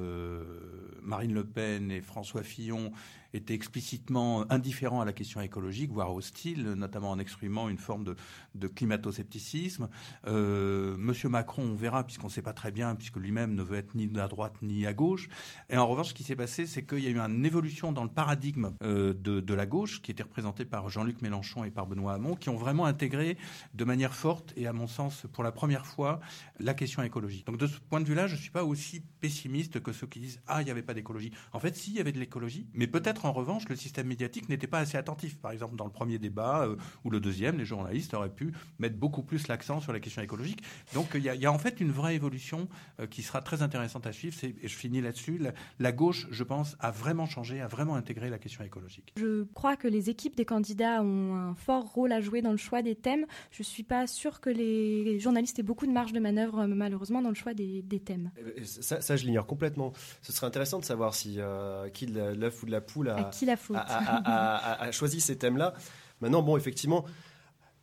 Marine 1.01 1.33
Le 1.33 1.45
Pen 1.45 1.91
et 1.91 2.01
François 2.01 2.43
Fillon, 2.43 2.91
était 3.33 3.53
explicitement 3.53 4.51
indifférent 4.51 5.01
à 5.01 5.05
la 5.05 5.13
question 5.13 5.41
écologique, 5.41 5.91
voire 5.91 6.13
hostile, 6.13 6.73
notamment 6.73 7.11
en 7.11 7.19
exprimant 7.19 7.69
une 7.69 7.77
forme 7.77 8.03
de, 8.03 8.15
de 8.55 8.67
climato-scepticisme. 8.67 9.89
Euh, 10.27 10.95
Monsieur 10.97 11.29
Macron, 11.29 11.63
on 11.63 11.75
verra, 11.75 12.03
puisqu'on 12.03 12.27
ne 12.27 12.31
sait 12.31 12.41
pas 12.41 12.53
très 12.53 12.71
bien, 12.71 12.95
puisque 12.95 13.17
lui-même 13.17 13.53
ne 13.53 13.63
veut 13.63 13.77
être 13.77 13.95
ni 13.95 14.09
à 14.19 14.27
droite 14.27 14.55
ni 14.61 14.85
à 14.85 14.93
gauche. 14.93 15.29
Et 15.69 15.77
en 15.77 15.87
revanche, 15.87 16.09
ce 16.09 16.13
qui 16.13 16.23
s'est 16.23 16.35
passé, 16.35 16.65
c'est 16.65 16.83
qu'il 16.83 16.99
y 16.99 17.07
a 17.07 17.09
eu 17.09 17.19
une 17.19 17.45
évolution 17.45 17.91
dans 17.91 18.03
le 18.03 18.09
paradigme 18.09 18.71
euh, 18.83 19.13
de, 19.13 19.39
de 19.39 19.53
la 19.53 19.65
gauche, 19.65 20.01
qui 20.01 20.11
était 20.11 20.23
représenté 20.23 20.65
par 20.65 20.89
Jean-Luc 20.89 21.21
Mélenchon 21.21 21.63
et 21.63 21.71
par 21.71 21.87
Benoît 21.87 22.13
Hamon, 22.13 22.35
qui 22.35 22.49
ont 22.49 22.57
vraiment 22.57 22.85
intégré 22.85 23.37
de 23.73 23.83
manière 23.83 24.15
forte 24.15 24.53
et, 24.55 24.67
à 24.67 24.73
mon 24.73 24.87
sens, 24.87 25.25
pour 25.33 25.43
la 25.43 25.51
première 25.51 25.85
fois, 25.85 26.19
la 26.59 26.73
question 26.73 27.03
écologique. 27.03 27.45
Donc, 27.45 27.57
de 27.57 27.67
ce 27.67 27.79
point 27.79 28.01
de 28.01 28.05
vue-là, 28.05 28.27
je 28.27 28.35
ne 28.35 28.39
suis 28.39 28.51
pas 28.51 28.63
aussi 28.63 29.01
pessimiste 29.21 29.81
que 29.81 29.91
ceux 29.91 30.07
qui 30.07 30.19
disent 30.19 30.41
Ah, 30.47 30.61
il 30.61 30.65
n'y 30.65 30.71
avait 30.71 30.81
pas 30.81 30.93
d'écologie. 30.93 31.31
En 31.53 31.59
fait, 31.59 31.75
si, 31.75 31.91
il 31.91 31.97
y 31.97 31.99
avait 31.99 32.11
de 32.11 32.19
l'écologie, 32.19 32.67
mais 32.73 32.87
peut-être 32.87 33.18
en 33.25 33.31
revanche, 33.33 33.67
le 33.69 33.75
système 33.75 34.07
médiatique 34.07 34.49
n'était 34.49 34.67
pas 34.67 34.79
assez 34.79 34.97
attentif. 34.97 35.37
Par 35.37 35.51
exemple, 35.51 35.75
dans 35.75 35.85
le 35.85 35.91
premier 35.91 36.17
débat 36.19 36.63
euh, 36.65 36.75
ou 37.03 37.09
le 37.09 37.19
deuxième, 37.19 37.57
les 37.57 37.65
journalistes 37.65 38.13
auraient 38.13 38.29
pu 38.33 38.53
mettre 38.79 38.95
beaucoup 38.97 39.23
plus 39.23 39.47
l'accent 39.47 39.79
sur 39.81 39.93
la 39.93 39.99
question 39.99 40.21
écologique. 40.21 40.61
Donc, 40.93 41.07
il 41.15 41.21
y, 41.23 41.29
a- 41.29 41.35
il 41.35 41.41
y 41.41 41.45
a 41.45 41.51
en 41.51 41.57
fait 41.59 41.79
une 41.81 41.91
vraie 41.91 42.15
évolution 42.15 42.67
euh, 42.99 43.07
qui 43.07 43.21
sera 43.23 43.41
très 43.41 43.61
intéressante 43.61 44.05
à 44.07 44.11
suivre. 44.11 44.35
Et 44.43 44.67
je 44.67 44.75
finis 44.75 45.01
là-dessus. 45.01 45.37
La, 45.37 45.51
la 45.79 45.91
gauche, 45.91 46.27
je 46.31 46.43
pense, 46.43 46.75
a 46.79 46.91
vraiment 46.91 47.25
changé, 47.25 47.61
a 47.61 47.67
vraiment 47.67 47.95
intégré 47.95 48.29
la 48.29 48.37
question 48.39 48.63
écologique. 48.63 49.13
Je 49.17 49.43
crois 49.53 49.75
que 49.75 49.87
les 49.87 50.09
équipes 50.09 50.35
des 50.35 50.45
candidats 50.45 51.01
ont 51.01 51.35
un 51.35 51.55
fort 51.55 51.85
rôle 51.93 52.11
à 52.11 52.21
jouer 52.21 52.41
dans 52.41 52.51
le 52.51 52.57
choix 52.57 52.81
des 52.81 52.95
thèmes. 52.95 53.25
Je 53.51 53.61
ne 53.61 53.65
suis 53.65 53.83
pas 53.83 54.07
sûre 54.07 54.39
que 54.41 54.49
les 54.49 55.19
journalistes 55.19 55.59
aient 55.59 55.63
beaucoup 55.63 55.85
de 55.87 55.91
marge 55.91 56.13
de 56.13 56.19
manœuvre, 56.19 56.59
euh, 56.59 56.67
malheureusement, 56.67 57.21
dans 57.21 57.29
le 57.29 57.35
choix 57.35 57.53
des, 57.53 57.81
des 57.81 57.99
thèmes. 57.99 58.31
Et 58.57 58.63
Ça, 58.65 59.01
ça, 59.01 59.15
je 59.15 59.25
l'ignore 59.25 59.45
complètement. 59.45 59.93
Ce 60.21 60.31
serait 60.31 60.47
intéressant 60.47 60.79
de 60.79 60.85
savoir 60.85 61.13
si 61.15 61.35
euh, 61.37 61.89
qui 61.89 62.05
de 62.05 62.33
l'œuf 62.33 62.63
ou 62.63 62.65
de 62.65 62.71
la 62.71 62.81
poule 62.81 63.08
a, 63.09 63.15
À 63.17 63.23
qui 63.25 63.45
la 63.45 63.57
faute 63.57 63.77
a- 63.77 64.81
a- 64.83 64.91
choisi 64.91 65.19
ces 65.21 65.37
thèmes-là. 65.37 65.73
Maintenant, 66.21 66.41
bon, 66.41 66.57
effectivement, 66.57 67.05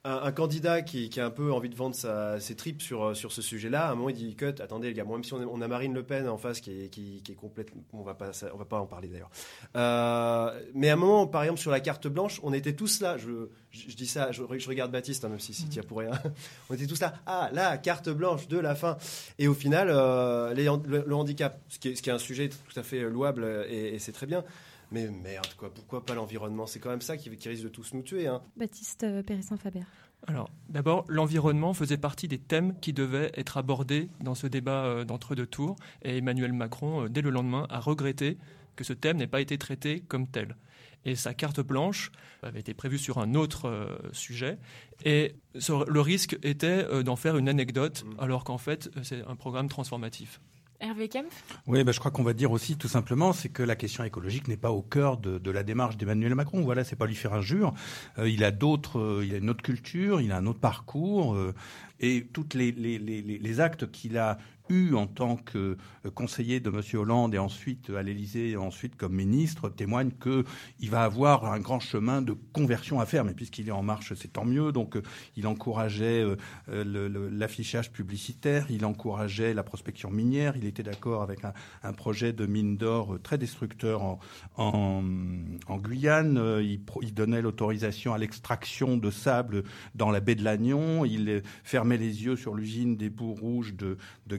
un, 0.04 0.20
un 0.22 0.30
candidat 0.30 0.82
qui, 0.82 1.08
qui 1.08 1.20
a 1.20 1.26
un 1.26 1.30
peu 1.30 1.52
envie 1.52 1.68
de 1.68 1.74
vendre 1.74 1.96
sa- 1.96 2.38
ses 2.38 2.54
tripes 2.54 2.80
sur, 2.80 3.02
euh, 3.02 3.14
sur 3.14 3.32
ce 3.32 3.42
sujet-là, 3.42 3.88
à 3.88 3.90
un 3.90 3.94
moment, 3.96 4.10
il 4.10 4.14
dit 4.14 4.36
Cut, 4.36 4.54
attendez, 4.60 4.86
les 4.88 4.94
gars, 4.94 5.02
moi, 5.02 5.16
même 5.16 5.24
si 5.24 5.32
on 5.32 5.40
a, 5.40 5.44
on 5.46 5.60
a 5.60 5.66
Marine 5.66 5.94
Le 5.94 6.04
Pen 6.04 6.28
en 6.28 6.36
face 6.38 6.60
qui 6.60 6.84
est, 6.84 6.88
qui, 6.90 7.22
qui 7.24 7.32
est 7.32 7.34
complètement. 7.34 7.82
On 7.92 8.02
va 8.02 8.14
pas, 8.14 8.32
ça- 8.32 8.50
on 8.54 8.56
va 8.56 8.64
pas 8.66 8.78
en 8.78 8.86
parler 8.86 9.08
d'ailleurs. 9.08 9.30
Euh, 9.76 10.60
mais 10.74 10.90
à 10.90 10.92
un 10.92 10.96
moment, 10.96 11.26
par 11.26 11.42
exemple, 11.42 11.58
sur 11.60 11.70
la 11.72 11.80
carte 11.80 12.06
blanche, 12.06 12.38
on 12.44 12.52
était 12.52 12.74
tous 12.74 13.00
là. 13.00 13.16
Je, 13.18 13.48
je, 13.72 13.90
je 13.90 13.96
dis 13.96 14.06
ça, 14.06 14.30
je, 14.32 14.42
je 14.56 14.68
regarde 14.68 14.92
Baptiste, 14.92 15.24
hein, 15.24 15.28
même 15.28 15.40
si 15.40 15.52
si 15.54 15.68
tu 15.68 15.80
pour 15.82 15.98
rien. 15.98 16.12
on 16.70 16.74
était 16.74 16.86
tous 16.86 17.00
là. 17.00 17.14
Ah, 17.26 17.50
la 17.52 17.76
carte 17.76 18.08
blanche 18.08 18.46
de 18.48 18.58
la 18.58 18.74
fin. 18.76 18.96
Et 19.40 19.48
au 19.48 19.54
final, 19.54 19.88
euh, 19.90 20.54
les 20.54 20.64
le, 20.66 21.04
le 21.06 21.14
handicap, 21.16 21.58
ce 21.68 21.78
qui, 21.80 21.88
est, 21.88 21.94
ce 21.96 22.02
qui 22.02 22.10
est 22.10 22.12
un 22.12 22.18
sujet 22.18 22.48
tout 22.48 22.78
à 22.78 22.82
fait 22.84 23.00
louable 23.10 23.66
et, 23.68 23.94
et 23.94 23.98
c'est 23.98 24.12
très 24.12 24.26
bien. 24.26 24.44
Mais 24.90 25.08
merde, 25.10 25.52
quoi, 25.56 25.72
pourquoi 25.72 26.04
pas 26.04 26.14
l'environnement? 26.14 26.66
C'est 26.66 26.80
quand 26.80 26.90
même 26.90 27.00
ça 27.00 27.16
qui, 27.16 27.30
qui 27.36 27.48
risque 27.48 27.64
de 27.64 27.68
tous 27.68 27.92
nous 27.94 28.02
tuer. 28.02 28.26
Hein. 28.26 28.42
Baptiste 28.56 29.04
euh, 29.04 29.22
Périssin-Faber. 29.22 29.82
Alors, 30.26 30.50
d'abord, 30.68 31.04
l'environnement 31.08 31.72
faisait 31.72 31.98
partie 31.98 32.28
des 32.28 32.38
thèmes 32.38 32.78
qui 32.80 32.92
devaient 32.92 33.30
être 33.34 33.58
abordés 33.58 34.08
dans 34.20 34.34
ce 34.34 34.46
débat 34.46 34.84
euh, 34.84 35.04
d'entre-deux 35.04 35.46
tours. 35.46 35.76
Et 36.02 36.18
Emmanuel 36.18 36.52
Macron, 36.52 37.04
euh, 37.04 37.08
dès 37.08 37.22
le 37.22 37.30
lendemain, 37.30 37.66
a 37.70 37.80
regretté 37.80 38.38
que 38.74 38.84
ce 38.84 38.92
thème 38.92 39.18
n'ait 39.18 39.26
pas 39.26 39.40
été 39.40 39.56
traité 39.58 40.00
comme 40.00 40.26
tel. 40.26 40.56
Et 41.04 41.14
sa 41.14 41.34
carte 41.34 41.60
blanche 41.60 42.10
avait 42.42 42.58
été 42.58 42.74
prévue 42.74 42.98
sur 42.98 43.18
un 43.18 43.34
autre 43.34 43.68
euh, 43.68 43.96
sujet. 44.12 44.58
Et 45.04 45.36
le 45.54 46.00
risque 46.00 46.36
était 46.42 47.04
d'en 47.04 47.16
faire 47.16 47.36
une 47.36 47.48
anecdote, 47.48 48.04
alors 48.18 48.42
qu'en 48.42 48.58
fait, 48.58 48.90
c'est 49.02 49.22
un 49.24 49.36
programme 49.36 49.68
transformatif. 49.68 50.40
Hervé 50.80 51.08
Kempf 51.08 51.42
Oui, 51.66 51.82
bah, 51.84 51.92
je 51.92 51.98
crois 51.98 52.10
qu'on 52.10 52.22
va 52.22 52.32
dire 52.32 52.50
aussi 52.52 52.76
tout 52.76 52.88
simplement, 52.88 53.32
c'est 53.32 53.48
que 53.48 53.62
la 53.62 53.76
question 53.76 54.04
écologique 54.04 54.46
n'est 54.48 54.56
pas 54.56 54.70
au 54.72 54.82
cœur 54.82 55.16
de, 55.16 55.50
la 55.50 55.62
démarche 55.62 55.96
d'Emmanuel 55.96 56.34
Macron. 56.34 56.60
Voilà, 56.62 56.84
c'est 56.84 56.96
pas 56.96 57.06
lui 57.06 57.14
faire 57.14 57.32
injure. 57.32 57.72
Euh, 58.18 58.28
il 58.28 58.44
a 58.44 58.50
d'autres, 58.50 58.98
euh, 58.98 59.24
il 59.26 59.34
a 59.34 59.38
une 59.38 59.48
autre 59.50 59.62
culture, 59.62 60.20
il 60.20 60.32
a 60.32 60.36
un 60.36 60.46
autre 60.46 60.60
parcours, 60.60 61.34
euh, 61.34 61.54
et 62.00 62.26
toutes 62.32 62.54
les, 62.54 62.72
les, 62.72 62.98
les- 62.98 63.22
les 63.22 63.60
actes 63.60 63.90
qu'il 63.90 64.18
a 64.18 64.36
eu 64.68 64.94
en 64.94 65.06
tant 65.06 65.36
que 65.36 65.76
euh, 66.06 66.10
conseiller 66.10 66.60
de 66.60 66.70
M. 66.70 66.80
Hollande 66.94 67.34
et 67.34 67.38
ensuite 67.38 67.90
à 67.90 68.02
l'Élysée 68.02 68.50
et 68.50 68.56
ensuite 68.56 68.96
comme 68.96 69.14
ministre 69.14 69.68
témoignent 69.68 70.10
que 70.10 70.44
il 70.80 70.90
va 70.90 71.04
avoir 71.04 71.52
un 71.52 71.60
grand 71.60 71.80
chemin 71.80 72.22
de 72.22 72.32
conversion 72.52 73.00
à 73.00 73.06
faire. 73.06 73.24
Mais 73.24 73.34
puisqu'il 73.34 73.68
est 73.68 73.72
en 73.72 73.82
marche, 73.82 74.14
c'est 74.14 74.32
tant 74.32 74.44
mieux. 74.44 74.72
Donc 74.72 74.96
euh, 74.96 75.02
il 75.36 75.46
encourageait 75.46 76.24
euh, 76.68 77.30
l'affichage 77.32 77.92
publicitaire, 77.92 78.66
il 78.70 78.84
encourageait 78.84 79.54
la 79.54 79.62
prospection 79.62 80.10
minière, 80.10 80.56
il 80.56 80.64
était 80.64 80.82
d'accord 80.82 81.22
avec 81.22 81.40
un, 81.44 81.92
projet 81.92 82.32
de 82.32 82.46
mine 82.46 82.76
d'or 82.76 83.16
très 83.22 83.38
destructeur 83.38 84.18
en, 84.56 85.02
Guyane. 85.78 86.60
Il, 86.62 87.14
donnait 87.14 87.40
l'autorisation 87.40 88.12
à 88.12 88.18
l'extraction 88.18 88.96
de 88.96 89.10
sable 89.10 89.64
dans 89.94 90.10
la 90.10 90.20
baie 90.20 90.34
de 90.34 90.44
Lannion. 90.44 91.04
Il 91.04 91.42
fermait 91.64 91.96
les 91.96 92.24
yeux 92.24 92.36
sur 92.36 92.54
l'usine 92.54 92.96
des 92.96 93.08
bouts 93.08 93.34
rouges 93.34 93.74
de, 93.74 93.96
de. 94.26 94.36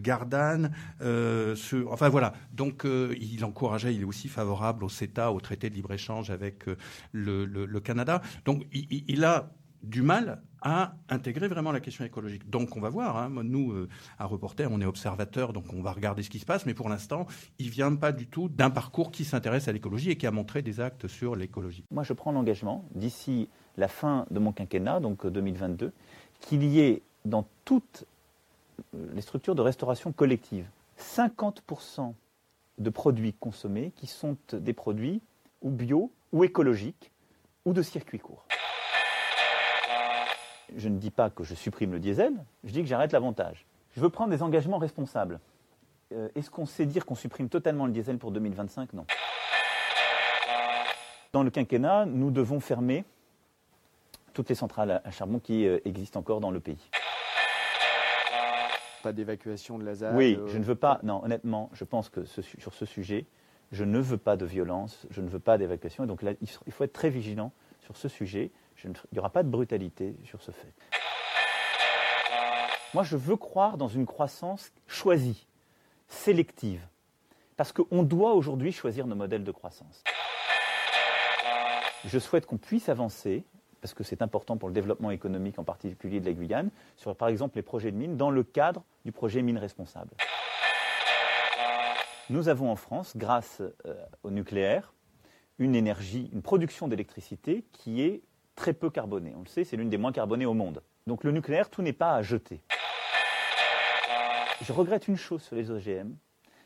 Euh, 1.02 1.56
sur- 1.56 1.92
enfin 1.92 2.10
voilà. 2.10 2.34
Donc 2.54 2.86
euh, 2.86 3.16
il 3.20 3.44
encourageait, 3.46 3.94
il 3.94 4.02
est 4.02 4.06
aussi 4.06 4.28
favorable 4.28 4.84
au 4.84 4.90
CETA, 4.90 5.32
au 5.32 5.40
traité 5.40 5.70
de 5.70 5.76
libre-échange 5.76 6.30
avec 6.30 6.68
euh, 6.68 6.76
le, 7.12 7.80
Canada. 7.80 8.22
Donc 8.46 8.66
il, 8.74 9.24
a 9.24 9.52
du 9.84 10.02
mal 10.02 10.42
à 10.62 10.96
intégrer 11.10 11.48
vraiment 11.48 11.72
la 11.72 11.80
question 11.80 12.04
écologique. 12.04 12.50
Donc 12.50 12.76
on 12.76 12.82
va 12.82 12.90
voir, 12.90 13.18
hein. 13.18 13.30
Nous, 13.44 13.72
euh, 13.72 13.88
à 14.18 14.26
Reporter, 14.26 14.70
on 14.72 14.82
est 14.82 14.86
observateurs, 14.86 15.54
donc 15.54 15.72
on 15.74 15.82
va 15.82 15.92
regarder 15.92 16.24
ce 16.24 16.30
qui 16.30 16.40
se 16.40 16.46
passe, 16.46 16.66
mais 16.66 16.74
pour 16.74 16.90
l'instant, 16.90 17.28
il 17.60 17.70
vient 17.70 17.94
pas 17.96 18.12
du 18.12 18.28
tout 18.28 18.50
d'un 18.50 18.72
parcours 18.72 19.12
qui 19.12 19.24
s'intéresse 19.24 19.68
à 19.68 19.72
l'écologie 19.72 20.10
et 20.10 20.18
qui 20.18 20.26
a 20.26 20.32
montré 20.32 20.62
des 20.62 20.80
actes 20.80 21.08
sur 21.08 21.36
l'écologie. 21.36 21.86
Moi, 21.92 22.04
je 22.04 22.14
prends 22.14 22.32
l'engagement, 22.32 22.86
d'ici 22.96 23.48
la 23.78 23.88
fin 23.88 24.26
de 24.32 24.40
mon 24.40 24.52
quinquennat, 24.52 25.00
donc 25.00 25.26
euh, 25.26 25.30
2022, 25.30 25.94
qu'il 26.42 26.64
y 26.64 26.80
ait 26.80 27.04
dans 27.26 27.48
toutes 27.64 28.06
euh, 28.06 28.17
les 29.14 29.22
structures 29.22 29.56
de 29.56 29.62
restauration 29.62 30.12
collective 30.12 30.66
50% 31.00 32.14
de 32.78 32.90
produits 32.90 33.34
consommés 33.34 33.92
qui 33.96 34.08
sont 34.08 34.38
des 34.52 34.74
produits 34.74 35.22
ou 35.62 35.70
bio 35.70 36.12
ou 36.32 36.44
écologiques 36.44 37.12
ou 37.66 37.74
de 37.74 37.82
circuit 37.82 38.20
court. 38.20 38.46
Je 40.76 40.90
ne 40.90 40.98
dis 40.98 41.12
pas 41.12 41.30
que 41.30 41.44
je 41.44 41.56
supprime 41.56 41.92
le 41.94 42.00
diesel, 42.00 42.34
je 42.64 42.72
dis 42.72 42.82
que 42.82 42.88
j'arrête 42.88 43.14
l'avantage. 43.14 43.66
Je 43.96 44.02
veux 44.02 44.10
prendre 44.10 44.30
des 44.32 44.44
engagements 44.44 44.78
responsables. 44.78 45.40
Euh, 46.14 46.30
Est-ce 46.36 46.50
qu'on 46.52 46.66
sait 46.66 46.86
dire 46.86 47.06
qu'on 47.06 47.16
supprime 47.16 47.50
totalement 47.50 47.86
le 47.86 47.92
diesel 47.94 48.18
pour 48.18 48.32
2025 48.32 48.94
Non. 48.94 49.06
Dans 51.34 51.44
le 51.44 51.50
quinquennat, 51.50 52.06
nous 52.06 52.32
devons 52.32 52.60
fermer 52.60 53.06
toutes 54.34 54.50
les 54.50 54.56
centrales 54.56 55.02
à- 55.04 55.12
charbon 55.12 55.40
qui 55.40 55.66
euh, 55.68 55.80
existent 55.86 56.20
encore 56.20 56.40
dans 56.42 56.52
le 56.52 56.60
pays. 56.60 56.90
Pas 59.08 59.14
d'évacuation 59.14 59.80
de 59.80 59.86
la 59.86 59.96
ZAD 59.96 60.18
Oui, 60.18 60.36
euh, 60.38 60.48
je 60.48 60.58
ne 60.58 60.66
veux 60.66 60.76
pas. 60.76 61.00
Non, 61.02 61.24
honnêtement, 61.24 61.70
je 61.72 61.86
pense 61.86 62.10
que 62.10 62.26
ce 62.26 62.42
sur 62.42 62.74
ce 62.74 62.86
sujet, 62.86 63.26
je 63.72 63.86
ne 63.86 64.00
veux 64.00 64.18
pas 64.18 64.36
de 64.36 64.46
violence, 64.46 65.08
je 65.12 65.22
ne 65.22 65.30
veux 65.30 65.40
pas 65.40 65.58
d'évacuation. 65.58 66.04
Et 66.04 66.08
donc 66.08 66.22
là, 66.24 66.34
il 66.42 66.74
faut 66.74 66.84
être 66.84 66.92
très 66.92 67.10
vigilant 67.10 67.54
sur 67.80 67.96
ce 67.96 68.10
sujet. 68.10 68.52
Je 68.76 68.90
ne- 68.90 68.94
il 68.94 69.14
n'y 69.16 69.20
aura 69.20 69.30
pas 69.30 69.44
de 69.44 69.48
brutalité 69.50 70.14
sur 70.26 70.42
ce 70.42 70.52
fait. 70.52 70.74
Moi, 72.94 73.04
je 73.04 73.16
veux 73.16 73.38
croire 73.38 73.78
dans 73.78 73.88
une 73.88 74.06
croissance 74.06 74.74
choisie, 74.88 75.48
sélective. 76.10 76.86
Parce 77.56 77.72
qu'on 77.72 78.04
doit 78.04 78.34
aujourd'hui 78.34 78.74
choisir 78.74 79.08
nos 79.08 79.16
modèles 79.16 79.46
de 79.46 79.52
croissance. 79.54 80.04
Je 82.04 82.20
souhaite 82.20 82.46
qu'on 82.46 82.58
puisse 82.58 82.90
avancer, 82.90 83.46
parce 83.82 83.94
que 83.94 84.04
c'est 84.04 84.22
important 84.22 84.58
pour 84.58 84.70
le 84.70 84.74
développement 84.74 85.12
économique, 85.12 85.60
en 85.60 85.64
particulier 85.64 86.20
de 86.20 86.26
la 86.26 86.34
Guyane, 86.34 86.70
sur 86.96 87.16
par 87.16 87.30
exemple 87.30 87.58
les 87.58 87.62
projets 87.62 87.92
de 87.92 87.98
mines, 87.98 88.18
dans 88.18 88.32
le 88.32 88.44
cadre 88.44 88.84
du 89.06 89.12
projet 89.12 89.42
Mines 89.42 89.58
Responsables. 89.58 90.12
Nous 92.30 92.50
avons 92.50 92.70
en 92.72 92.76
France, 92.76 93.16
grâce 93.16 93.62
euh, 93.62 93.96
au 94.24 94.32
nucléaire, 94.32 94.94
une 95.60 95.76
énergie, 95.76 96.30
une 96.34 96.42
production 96.42 96.88
d'électricité 96.88 97.64
qui 97.72 98.02
est 98.02 98.22
très 98.56 98.74
peu 98.74 98.90
carbonée. 98.90 99.34
On 99.36 99.42
le 99.42 99.48
sait, 99.48 99.64
c'est 99.64 99.78
l'une 99.78 99.90
des 99.90 99.98
moins 99.98 100.12
carbonées 100.12 100.46
au 100.46 100.54
monde. 100.54 100.82
Donc 101.06 101.24
le 101.24 101.32
nucléaire, 101.32 101.70
tout 101.70 101.82
n'est 101.82 101.94
pas 101.94 102.16
à 102.16 102.22
jeter. 102.22 102.62
Je 104.62 104.74
regrette 104.74 105.08
une 105.08 105.16
chose 105.16 105.42
sur 105.44 105.56
les 105.56 105.72
OGM, 105.72 106.16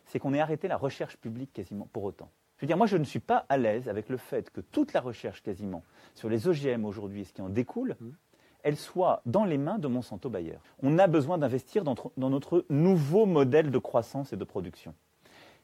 c'est 0.06 0.18
qu'on 0.20 0.34
ait 0.34 0.40
arrêté 0.40 0.68
la 0.68 0.78
recherche 0.78 1.18
publique 1.18 1.54
quasiment 1.54 1.88
pour 1.94 2.04
autant. 2.04 2.32
Je 2.62 2.66
veux 2.66 2.68
dire, 2.68 2.78
moi, 2.78 2.86
je 2.86 2.98
ne 2.98 3.04
suis 3.04 3.20
pas 3.20 3.48
à 3.50 3.58
l'aise 3.58 3.90
avec 3.90 4.08
le 4.08 4.18
fait 4.18 4.52
que 4.52 4.62
toute 4.62 4.94
la 4.94 5.02
recherche 5.02 5.42
quasiment 5.42 5.82
sur 6.14 6.30
les 6.30 6.48
OGM 6.48 6.86
aujourd'hui 6.86 7.22
et 7.22 7.24
ce 7.24 7.34
qui 7.34 7.42
en 7.42 7.50
découle, 7.50 7.96
elle 8.62 8.78
soit 8.78 9.24
dans 9.26 9.46
les 9.46 9.58
mains 9.58 9.80
de 9.80 9.88
Monsanto 9.88 10.30
Bayer. 10.30 10.60
On 10.84 11.00
a 11.00 11.08
besoin 11.08 11.40
d'investir 11.40 11.84
dans, 11.84 11.96
dans 12.18 12.30
notre 12.30 12.64
nouveau 12.70 13.26
modèle 13.26 13.72
de 13.72 13.78
croissance 13.80 14.32
et 14.32 14.38
de 14.38 14.44
production. 14.44 14.94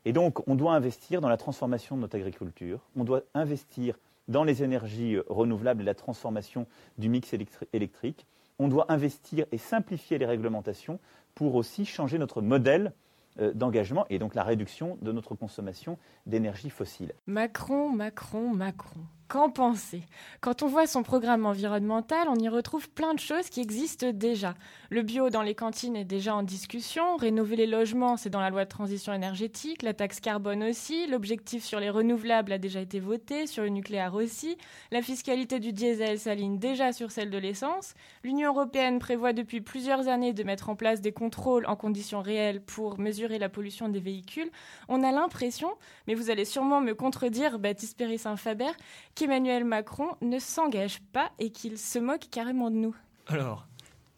Et 0.05 0.11
donc, 0.11 0.47
on 0.47 0.55
doit 0.55 0.73
investir 0.73 1.21
dans 1.21 1.29
la 1.29 1.37
transformation 1.37 1.95
de 1.97 2.01
notre 2.01 2.15
agriculture, 2.15 2.79
on 2.95 3.03
doit 3.03 3.21
investir 3.35 3.99
dans 4.27 4.43
les 4.43 4.63
énergies 4.63 5.17
euh, 5.17 5.23
renouvelables 5.27 5.83
et 5.83 5.85
la 5.85 5.93
transformation 5.93 6.65
du 6.97 7.09
mix 7.09 7.31
électri- 7.31 7.67
électrique, 7.73 8.25
on 8.57 8.69
doit 8.69 8.91
investir 8.91 9.45
et 9.51 9.59
simplifier 9.59 10.17
les 10.17 10.25
réglementations 10.25 10.99
pour 11.35 11.53
aussi 11.53 11.85
changer 11.85 12.17
notre 12.17 12.41
modèle 12.41 12.91
d'engagement 13.53 14.05
et 14.09 14.19
donc 14.19 14.35
la 14.35 14.43
réduction 14.43 14.97
de 15.01 15.11
notre 15.11 15.35
consommation 15.35 15.97
d'énergie 16.25 16.69
fossile. 16.69 17.13
Macron, 17.25 17.89
Macron, 17.89 18.53
Macron. 18.53 19.01
Qu'en 19.27 19.49
penser. 19.49 20.03
Quand 20.39 20.63
on 20.63 20.67
voit 20.67 20.87
son 20.87 21.03
programme 21.03 21.45
environnemental, 21.45 22.29
on 22.29 22.35
y 22.35 22.47
retrouve 22.47 22.89
plein 22.89 23.13
de 23.13 23.19
choses 23.19 23.49
qui 23.49 23.59
existent 23.59 24.11
déjà. 24.13 24.55
Le 24.89 25.01
bio 25.01 25.29
dans 25.29 25.41
les 25.41 25.53
cantines 25.53 25.97
est 25.97 26.05
déjà 26.05 26.33
en 26.33 26.43
discussion, 26.43 27.17
rénover 27.17 27.57
les 27.57 27.67
logements, 27.67 28.15
c'est 28.15 28.29
dans 28.29 28.39
la 28.39 28.49
loi 28.49 28.63
de 28.63 28.69
transition 28.69 29.11
énergétique, 29.11 29.81
la 29.81 29.93
taxe 29.93 30.21
carbone 30.21 30.63
aussi, 30.63 31.07
l'objectif 31.07 31.65
sur 31.65 31.81
les 31.81 31.89
renouvelables 31.89 32.53
a 32.53 32.57
déjà 32.57 32.79
été 32.79 33.01
voté, 33.01 33.47
sur 33.47 33.63
le 33.63 33.69
nucléaire 33.69 34.13
aussi, 34.13 34.57
la 34.91 35.01
fiscalité 35.01 35.59
du 35.59 35.73
diesel 35.73 36.19
s'aligne 36.19 36.57
déjà 36.57 36.93
sur 36.93 37.11
celle 37.11 37.29
de 37.29 37.37
l'essence, 37.37 37.95
l'Union 38.23 38.53
européenne 38.53 38.97
prévoit 38.97 39.33
depuis 39.33 39.59
plusieurs 39.59 40.07
années 40.07 40.31
de 40.31 40.43
mettre 40.43 40.69
en 40.69 40.77
place 40.77 41.01
des 41.01 41.11
contrôles 41.11 41.65
en 41.65 41.75
conditions 41.75 42.21
réelles 42.21 42.61
pour 42.61 42.97
mesurer 42.97 43.39
la 43.39 43.49
pollution 43.49 43.89
des 43.89 43.99
véhicules. 43.99 44.51
On 44.87 45.03
a 45.03 45.11
l'impression, 45.11 45.73
mais 46.07 46.15
vous 46.15 46.29
allez 46.29 46.45
sûrement 46.45 46.79
me 46.79 46.93
contredire, 46.93 47.59
Baptiste 47.59 47.97
Péry-Saint-Faber, 47.97 48.71
qu'Emmanuel 49.17 49.65
Macron 49.65 50.09
ne 50.21 50.37
s'engage 50.37 50.99
pas 51.11 51.31
et 51.39 51.49
qu'il 51.49 51.79
se 51.79 51.97
moque 51.97 52.27
carrément 52.29 52.69
de 52.69 52.75
nous. 52.75 52.95
Alors, 53.25 53.67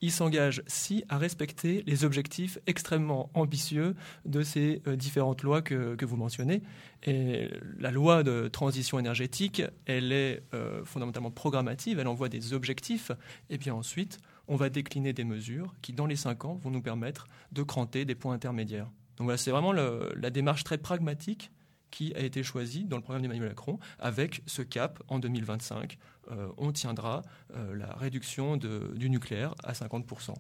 il 0.01 0.11
s'engage, 0.11 0.61
si, 0.67 1.05
à 1.07 1.17
respecter 1.17 1.83
les 1.87 2.03
objectifs 2.03 2.57
extrêmement 2.67 3.29
ambitieux 3.33 3.95
de 4.25 4.43
ces 4.43 4.81
euh, 4.87 4.97
différentes 4.97 5.41
lois 5.41 5.61
que, 5.61 6.05
vous 6.05 6.17
mentionnez. 6.17 6.61
Et 7.03 7.49
la 7.79 7.91
loi 7.91 8.23
de 8.23 8.49
transition 8.49 8.99
énergétique, 8.99 9.61
elle 9.85 10.11
est 10.11 10.43
euh, 10.53 10.83
fondamentalement 10.83 11.31
programmative, 11.31 11.99
elle 11.99 12.07
envoie 12.07 12.27
des 12.27 12.53
objectifs, 12.53 13.11
et 13.49 13.57
bien 13.57 13.73
ensuite, 13.73 14.19
on 14.49 14.57
va 14.57 14.69
décliner 14.69 15.13
des 15.13 15.23
mesures 15.23 15.73
qui, 15.81 15.93
dans 15.93 16.07
les 16.07 16.17
cinq 16.17 16.43
ans, 16.43 16.55
vont 16.55 16.71
nous 16.71 16.81
permettre 16.81 17.27
de 17.53 17.63
cranter 17.63 18.03
des 18.03 18.15
points 18.15 18.33
intermédiaires. 18.33 18.89
Donc 19.17 19.25
voilà, 19.25 19.37
c'est 19.37 19.51
vraiment 19.51 19.71
la 19.73 20.29
démarche 20.29 20.63
très 20.63 20.77
pragmatique 20.77 21.51
qui 21.91 22.13
a 22.15 22.19
été 22.19 22.43
choisie 22.43 22.85
dans 22.85 22.97
le 22.97 23.01
programme 23.01 23.21
d'Emmanuel 23.21 23.49
Macron, 23.49 23.79
avec 23.99 24.41
ce 24.45 24.61
cap 24.61 25.01
en 25.07 25.19
2025. 25.19 25.97
euh, 26.31 26.49
on 26.57 26.71
tiendra 26.71 27.23
euh, 27.55 27.75
la 27.75 27.93
réduction 27.93 28.57
du 28.57 29.09
nucléaire 29.09 29.55
à 29.63 29.73
50%, 29.73 30.33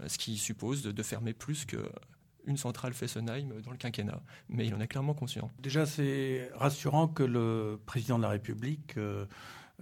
euh, 0.00 0.08
ce 0.08 0.18
qui 0.18 0.36
suppose 0.36 0.82
de, 0.82 1.02
fermer 1.02 1.32
plus 1.32 1.64
qu'une 1.64 2.56
centrale 2.56 2.92
Fessenheim 2.92 3.60
dans 3.62 3.70
le 3.70 3.76
quinquennat. 3.76 4.20
Mais 4.48 4.66
il 4.66 4.74
en 4.74 4.80
est 4.80 4.88
clairement 4.88 5.14
conscient. 5.14 5.50
Déjà, 5.60 5.86
c'est 5.86 6.50
rassurant 6.54 7.08
que 7.08 7.22
le 7.22 7.80
président 7.86 8.18
de 8.18 8.22
la 8.22 8.30
République 8.30 8.96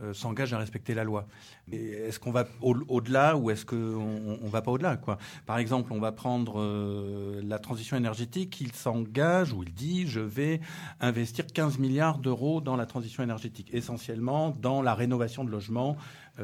euh, 0.02 0.12
s'engage 0.12 0.52
à 0.52 0.58
respecter 0.58 0.92
la 0.94 1.04
loi. 1.04 1.26
Est-ce 1.72 2.20
qu'on 2.20 2.30
va 2.30 2.46
au- 2.60 2.76
au-delà 2.88 3.36
ou 3.36 3.50
est-ce 3.50 3.64
qu'on 3.64 3.76
ne 4.42 4.48
va 4.48 4.62
pas 4.62 4.70
au-delà 4.70 4.98
Par 5.46 5.58
exemple, 5.58 5.92
on 5.92 5.98
va 6.00 6.12
prendre 6.12 6.60
euh, 6.60 7.40
la 7.44 7.58
transition 7.58 7.96
énergétique. 7.96 8.60
Il 8.60 8.72
s'engage 8.72 9.52
ou 9.52 9.62
il 9.62 9.72
dit 9.72 10.06
je 10.06 10.20
vais 10.20 10.60
investir 11.00 11.46
15 11.46 11.78
milliards 11.78 12.18
d'euros 12.18 12.60
dans 12.60 12.76
la 12.76 12.86
transition 12.86 13.22
énergétique, 13.22 13.70
essentiellement 13.72 14.54
dans 14.60 14.82
la 14.82 14.94
rénovation 14.94 15.44
de 15.44 15.50
logements 15.50 15.96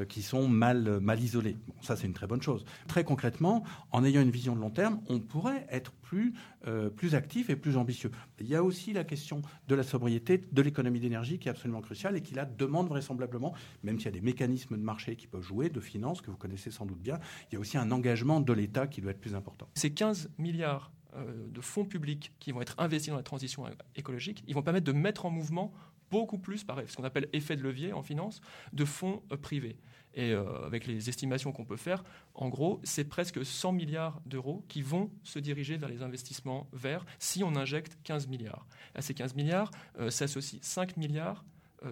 qui 0.09 0.23
sont 0.23 0.49
mal, 0.49 1.01
mal 1.01 1.21
isolés. 1.21 1.57
Ça, 1.81 1.97
c'est 1.97 2.07
une 2.07 2.13
très 2.13 2.27
bonne 2.27 2.43
chose. 2.43 2.65
Très 2.89 3.05
concrètement, 3.05 3.65
en 3.91 4.05
ayant 4.05 4.23
une 4.23 4.31
vision 4.31 4.55
de 4.55 4.61
long 4.61 4.71
terme, 4.71 5.01
on 5.09 5.21
pourrait 5.21 5.67
être 5.71 5.93
plus, 6.13 6.35
euh, 6.67 6.91
plus 6.91 7.15
actif 7.15 7.49
et 7.51 7.57
plus 7.57 7.77
ambitieux. 7.77 8.11
Il 8.39 8.47
y 8.47 8.55
a 8.55 8.63
aussi 8.63 8.93
la 8.93 9.05
question 9.05 9.43
de 9.69 9.75
la 9.75 9.83
sobriété, 9.83 10.45
de 10.53 10.63
l'économie 10.63 11.01
d'énergie 11.01 11.39
qui 11.39 11.49
est 11.49 11.51
absolument 11.51 11.81
cruciale 11.81 12.17
et 12.17 12.21
qui 12.21 12.35
la 12.35 12.45
demande 12.45 12.89
vraisemblablement, 12.89 13.55
même 13.83 13.99
s'il 13.99 14.07
y 14.07 14.09
a 14.09 14.13
des 14.13 14.21
mécanismes 14.21 14.77
de 14.77 14.83
marché 14.83 15.17
qui 15.17 15.27
peuvent 15.27 15.43
jouer, 15.43 15.71
de 15.71 15.81
finances 15.81 16.21
que 16.21 16.31
vous 16.31 16.37
connaissez 16.37 16.71
sans 16.71 16.87
doute 16.87 17.01
bien, 17.01 17.19
il 17.51 17.55
y 17.55 17.57
a 17.57 17.61
aussi 17.61 17.79
un 17.79 17.91
engagement 17.91 18.41
de 18.41 18.53
l'État 18.53 18.87
qui 18.87 19.01
doit 19.01 19.13
être 19.13 19.21
plus 19.21 19.35
important. 19.35 19.69
Ces 19.75 19.93
15 19.93 20.31
milliards 20.39 20.93
euh, 21.15 21.49
de 21.49 21.61
fonds 21.61 21.85
publics 21.85 22.33
qui 22.39 22.53
vont 22.53 22.61
être 22.61 22.75
investis 22.79 23.11
dans 23.11 23.17
la 23.17 23.23
transition 23.23 23.65
écologique, 23.97 24.45
ils 24.47 24.55
vont 24.55 24.63
permettre 24.63 24.87
de 24.87 24.93
mettre 24.93 25.25
en 25.25 25.31
mouvement 25.31 25.73
beaucoup 26.13 26.39
plus, 26.39 26.63
par 26.63 26.79
ce 26.87 26.95
qu'on 26.95 27.05
appelle 27.05 27.29
effet 27.33 27.57
de 27.57 27.63
levier 27.63 27.95
en 27.95 28.03
finance, 28.03 28.43
de 28.75 28.85
fonds 28.85 29.23
euh, 29.33 29.37
privés. 29.39 29.79
Et 30.15 30.33
euh, 30.33 30.45
avec 30.67 30.87
les 30.87 31.09
estimations 31.09 31.53
qu'on 31.53 31.65
peut 31.65 31.79
faire, 31.79 32.05
en 32.35 32.51
gros, 32.51 32.81
c'est 32.85 33.05
presque 33.05 33.45
100 33.45 33.73
milliards 33.73 34.21
d'euros 34.27 34.63
qui 34.69 34.83
vont 34.83 35.11
se 35.23 35.39
diriger 35.39 35.79
vers 35.79 35.89
les 35.89 36.03
investissements 36.03 36.69
verts 36.75 37.07
si 37.19 37.43
on 37.43 37.57
injecte 37.57 37.99
15 38.05 38.29
milliards. 38.29 38.67
À 38.95 39.01
ces 39.01 39.15
15 39.15 39.35
milliards 39.35 39.71
euh, 39.99 40.11
s'associent 40.11 40.59
5 40.61 40.99
milliards 40.99 41.45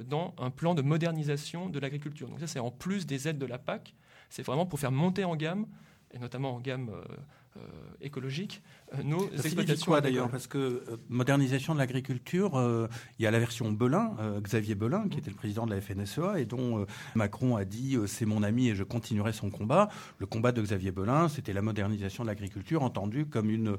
dans 0.07 0.35
un 0.39 0.51
plan 0.51 0.77
de 0.77 0.83
modernisation 0.83 1.69
de 1.69 1.81
l'agriculture. 1.81 2.29
Donc 2.29 2.39
ça, 2.39 2.47
c'est 2.47 2.61
en 2.61 2.71
plus 2.71 3.07
des 3.07 3.27
aides 3.27 3.39
de 3.39 3.47
la 3.47 3.59
PAC. 3.59 3.97
C'est 4.29 4.45
vraiment 4.45 4.65
pour 4.65 4.79
faire 4.79 4.93
monter 4.93 5.25
en 5.25 5.35
gamme, 5.35 5.67
et 6.13 6.19
notamment 6.19 6.55
en 6.57 6.61
gamme 6.61 6.91
euh, 6.93 7.03
euh, 7.57 7.61
écologique, 8.01 8.63
euh, 8.95 9.03
nos 9.03 9.21
Ça 9.37 9.43
exploitations 9.45 9.87
quoi 9.87 10.01
d'ailleurs 10.01 10.29
Parce 10.31 10.47
que 10.47 10.59
euh, 10.59 10.97
modernisation 11.09 11.75
de 11.75 11.79
l'agriculture, 11.81 12.53
il 13.19 13.23
y 13.23 13.27
a 13.27 13.31
la 13.31 13.39
version 13.39 13.71
Belin, 13.73 14.17
Xavier 14.41 14.75
Belin, 14.75 15.09
qui 15.09 15.19
était 15.19 15.31
le 15.31 15.37
président 15.37 15.67
de 15.67 15.75
la 15.75 15.81
FNSEA, 15.81 16.39
et 16.39 16.45
dont 16.47 16.87
Macron 17.15 17.57
a 17.57 17.65
dit 17.65 17.97
c'est 18.07 18.27
mon 18.27 18.43
ami 18.43 18.69
et 18.69 18.75
je 18.75 18.85
continuerai 18.85 19.33
son 19.33 19.51
combat. 19.51 19.89
Le 20.19 20.27
combat 20.27 20.53
de 20.53 20.63
Xavier 20.63 20.93
Belin, 20.93 21.29
c'était 21.29 21.53
la 21.53 21.63
modernisation 21.63 22.25
de 22.25 22.29
l'agriculture, 22.29 22.83
entendue 22.83 23.27
comme 23.27 23.51
une 23.51 23.77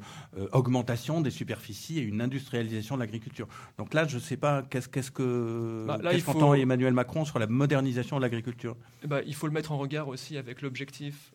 augmentation 0.51 1.21
des 1.21 1.31
superficies 1.31 1.99
et 1.99 2.01
une 2.01 2.21
industrialisation 2.21 2.95
de 2.95 3.01
l'agriculture. 3.01 3.47
Donc 3.77 3.93
là, 3.93 4.05
je 4.07 4.15
ne 4.15 4.21
sais 4.21 4.37
pas 4.37 4.63
qu'est-ce 4.63 4.89
qu'est-ce 4.89 5.11
que 5.11 5.85
Bah, 5.87 5.97
là, 6.01 6.17
faut- 6.19 6.53
Emmanuel 6.55 6.93
Macron 6.93 7.25
sur 7.25 7.39
la 7.39 7.47
modernisation 7.47 8.17
de 8.17 8.21
l'agriculture? 8.21 8.75
Eh 9.03 9.07
ben, 9.07 9.21
il 9.25 9.35
faut 9.35 9.47
le 9.47 9.53
mettre 9.53 9.71
en 9.71 9.77
regard 9.77 10.07
aussi 10.07 10.37
avec 10.37 10.61
l'objectif 10.61 11.33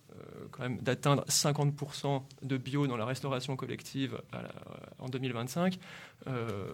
quand 0.51 0.63
même 0.63 0.79
d'atteindre 0.81 1.25
50% 1.29 2.23
de 2.43 2.57
bio 2.57 2.87
dans 2.87 2.97
la 2.97 3.05
restauration 3.05 3.57
collective 3.57 4.21
la- 4.33 4.49
en 4.99 5.09
2025. 5.09 5.79
Euh, 6.29 6.67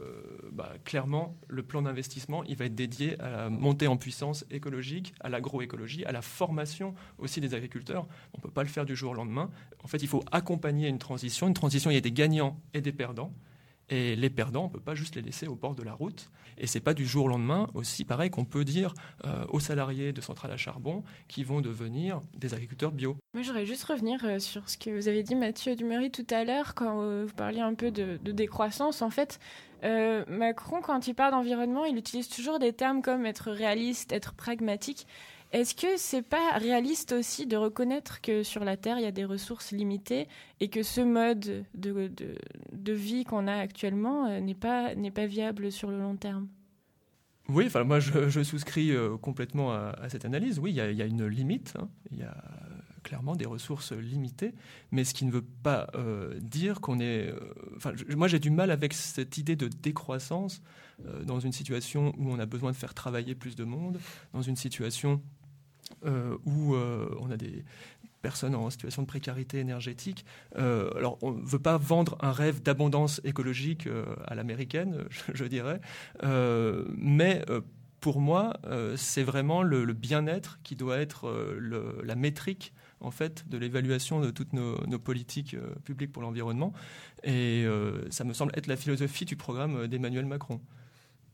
bah, 0.53 0.73
clairement, 0.85 1.37
le 1.49 1.63
plan 1.63 1.83
d'investissement, 1.83 2.45
il 2.45 2.57
va 2.57 2.65
être 2.67 2.75
dédié 2.75 3.19
à 3.21 3.29
la 3.31 3.51
montée 3.51 3.87
en 3.87 3.97
puissance 3.97 4.45
écologique, 4.51 5.15
à 5.21 5.29
l'agroécologie, 5.29 6.05
à 6.05 6.13
la 6.13 6.23
formation 6.23 6.95
aussi 7.19 7.41
des 7.41 7.55
agriculteurs. 7.55 8.07
On 8.35 8.39
ne 8.39 8.43
peut 8.43 8.51
pas 8.51 8.63
le 8.63 8.69
faire 8.69 8.85
du 8.87 8.97
jour 8.97 9.13
au 9.13 9.15
lendemain. 9.15 9.51
En 9.85 9.89
fait, 9.89 10.03
il 10.03 10.09
faut 10.09 10.25
accompagner 10.33 10.89
une 10.89 10.99
transition. 10.99 11.49
Une 11.49 11.55
transition, 11.55 11.91
il 11.91 11.95
y 11.95 11.99
a 11.99 12.01
des 12.03 12.13
gagnants 12.13 12.59
et 12.75 12.81
des 12.81 12.93
perdants. 12.93 13.33
Et 13.89 14.17
les 14.17 14.31
perdants, 14.31 14.65
on 14.65 14.69
ne 14.69 14.73
peut 14.73 14.81
pas 14.81 14.95
juste 14.95 15.17
les 15.17 15.23
laisser 15.23 15.47
au 15.47 15.55
bord 15.55 15.75
de 15.75 15.83
la 15.83 15.93
route. 15.93 16.31
Et 16.59 16.67
c'est 16.67 16.81
pas 16.81 16.95
du 16.95 17.07
jour 17.07 17.27
au 17.27 17.29
lendemain 17.29 17.69
aussi 17.75 18.05
pareil 18.05 18.31
qu'on 18.31 18.45
peut 18.45 18.65
dire 18.65 18.95
euh, 19.25 19.45
aux 19.49 19.61
salariés 19.61 20.13
de 20.13 20.21
centrales 20.21 20.53
à 20.53 20.57
charbon 20.57 21.03
qui 21.29 21.45
vont 21.45 21.61
devenir 21.61 22.23
des 22.37 22.55
agriculteurs 22.55 22.93
bio. 22.93 23.17
Moi, 23.35 23.43
j'aurais 23.43 23.67
juste 23.67 23.85
revenir 23.85 24.25
euh, 24.25 24.39
sur 24.39 24.69
ce 24.69 24.79
que 24.79 24.91
vous 24.91 25.09
avez 25.09 25.23
dit, 25.23 25.35
Mathieu 25.35 25.75
Dumery, 25.75 26.11
tout 26.11 26.27
à 26.31 26.45
l'heure, 26.45 26.75
quand 26.75 27.03
euh, 27.03 27.25
vous 27.27 27.35
parliez 27.35 27.61
un 27.61 27.75
peu 27.75 27.91
de, 27.91 28.19
décroissance. 28.33 29.03
En 29.03 29.11
fait, 29.11 29.39
Macron, 30.29 30.81
quand 30.81 31.09
il 31.09 31.15
parle 31.15 31.33
d'environnement, 31.33 31.85
il 31.85 31.97
utilise 31.97 32.29
toujours 32.29 32.59
des 32.59 32.73
termes 32.73 33.03
comme 33.03 33.27
être 33.27 33.51
réaliste, 33.51 34.13
être 34.13 34.33
pragmatique. 34.33 35.07
Est-ce 35.53 35.75
que 35.75 35.99
c'est 35.99 36.23
pas 36.23 36.57
réaliste 36.57 37.13
aussi 37.13 37.47
de 37.47 37.57
reconnaître 37.57 38.23
que 38.23 38.43
sur 38.43 38.65
la 38.65 38.79
Terre, 38.79 38.99
il 38.99 39.03
y 39.03 39.07
a 39.07 39.13
des 39.13 39.27
ressources 39.27 39.73
limitées 39.73 40.27
et 40.61 40.69
que 40.69 40.83
ce 40.83 41.03
mode 41.03 41.67
de, 41.75 42.11
de, 42.73 42.93
vie 42.93 43.25
qu'on 43.25 43.47
a 43.47 43.57
actuellement 43.57 44.27
euh, 44.27 44.41
n'est 44.41 44.55
pas, 44.55 44.93
pas 45.15 45.27
viable 45.27 45.71
sur 45.71 45.91
le 45.91 45.99
long 45.99 46.17
terme? 46.17 46.49
Oui, 47.51 47.65
enfin 47.67 47.85
moi 47.85 48.01
je, 48.01 48.43
souscris 48.43 48.93
euh, 48.93 49.19
complètement 49.19 49.73
à, 49.73 50.09
cette 50.09 50.25
analyse. 50.25 50.59
Oui, 50.59 50.71
il 50.71 50.77
y 50.77 51.03
a, 51.03 51.07
une 51.07 51.27
limite, 51.27 51.75
hein. 51.79 51.89
il 52.11 52.19
y 52.19 52.23
a 52.23 52.35
clairement 53.03 53.37
des 53.37 53.47
ressources 53.47 53.93
limitées, 53.93 54.55
mais 54.91 55.05
ce 55.05 55.13
qui 55.13 55.25
ne 55.25 55.33
veut 55.33 55.45
pas 55.63 55.89
euh, 55.95 56.39
dire 56.41 56.81
qu'on 56.81 56.99
est. 57.01 57.29
euh, 57.29 57.95
moi 58.17 58.29
j'ai 58.29 58.39
du 58.39 58.51
mal 58.51 58.71
avec 58.71 58.95
cette 58.95 59.37
idée 59.39 59.57
de 59.57 59.69
décroissance 59.69 60.63
euh, 61.07 61.25
dans 61.25 61.41
une 61.41 61.53
situation 61.53 62.15
où 62.19 62.31
on 62.31 62.39
a 62.39 62.47
besoin 62.47 62.71
de 62.71 62.77
faire 62.77 62.95
travailler 62.95 63.35
plus 63.35 63.57
de 63.57 63.65
monde, 63.65 63.99
dans 64.33 64.43
une 64.43 64.57
situation 64.57 65.15
euh, 65.15 65.42
où 66.05 66.75
euh, 66.75 67.09
on 67.21 67.31
a 67.31 67.37
des 67.37 67.65
personnes 68.23 68.55
en 68.55 68.71
situation 68.71 69.03
de 69.03 69.07
précarité 69.07 69.59
énergétique. 69.59 70.25
Euh, 70.57 70.91
alors, 70.97 71.19
on 71.23 71.33
ne 71.33 71.45
veut 71.45 71.59
pas 71.59 71.77
vendre 71.77 72.17
un 72.21 72.33
rêve 72.33 72.63
d'abondance 72.63 73.21
écologique 73.25 73.87
euh, 73.87 74.05
à 74.27 74.35
l'américaine, 74.35 75.05
je, 75.35 75.45
dirais, 75.45 75.81
Euh, 76.23 76.85
mais 76.97 77.45
euh, 77.51 77.61
pour 78.01 78.21
moi, 78.21 78.55
euh, 78.67 78.97
c'est 78.97 79.23
vraiment 79.23 79.63
le, 79.63 79.85
bien-être 79.93 80.59
qui 80.63 80.77
doit 80.77 80.99
être 80.99 81.29
euh, 81.29 82.01
la 82.05 82.15
métrique 82.15 82.73
en 83.01 83.11
fait 83.11 83.49
de 83.49 83.59
l'évaluation 83.59 84.21
de 84.21 84.31
toutes 84.31 84.53
nos, 84.53 84.77
politiques 84.99 85.55
euh, 85.55 85.75
publiques 85.85 86.13
pour 86.13 86.23
l'environnement. 86.23 86.73
Et 87.25 87.65
euh, 87.65 88.09
ça 88.11 88.25
me 88.25 88.33
semble 88.33 88.53
être 88.57 88.67
la 88.67 88.77
philosophie 88.77 89.25
du 89.25 89.37
programme 89.37 89.77
euh, 89.77 89.89
d'Emmanuel 89.89 90.27
Macron. 90.27 90.61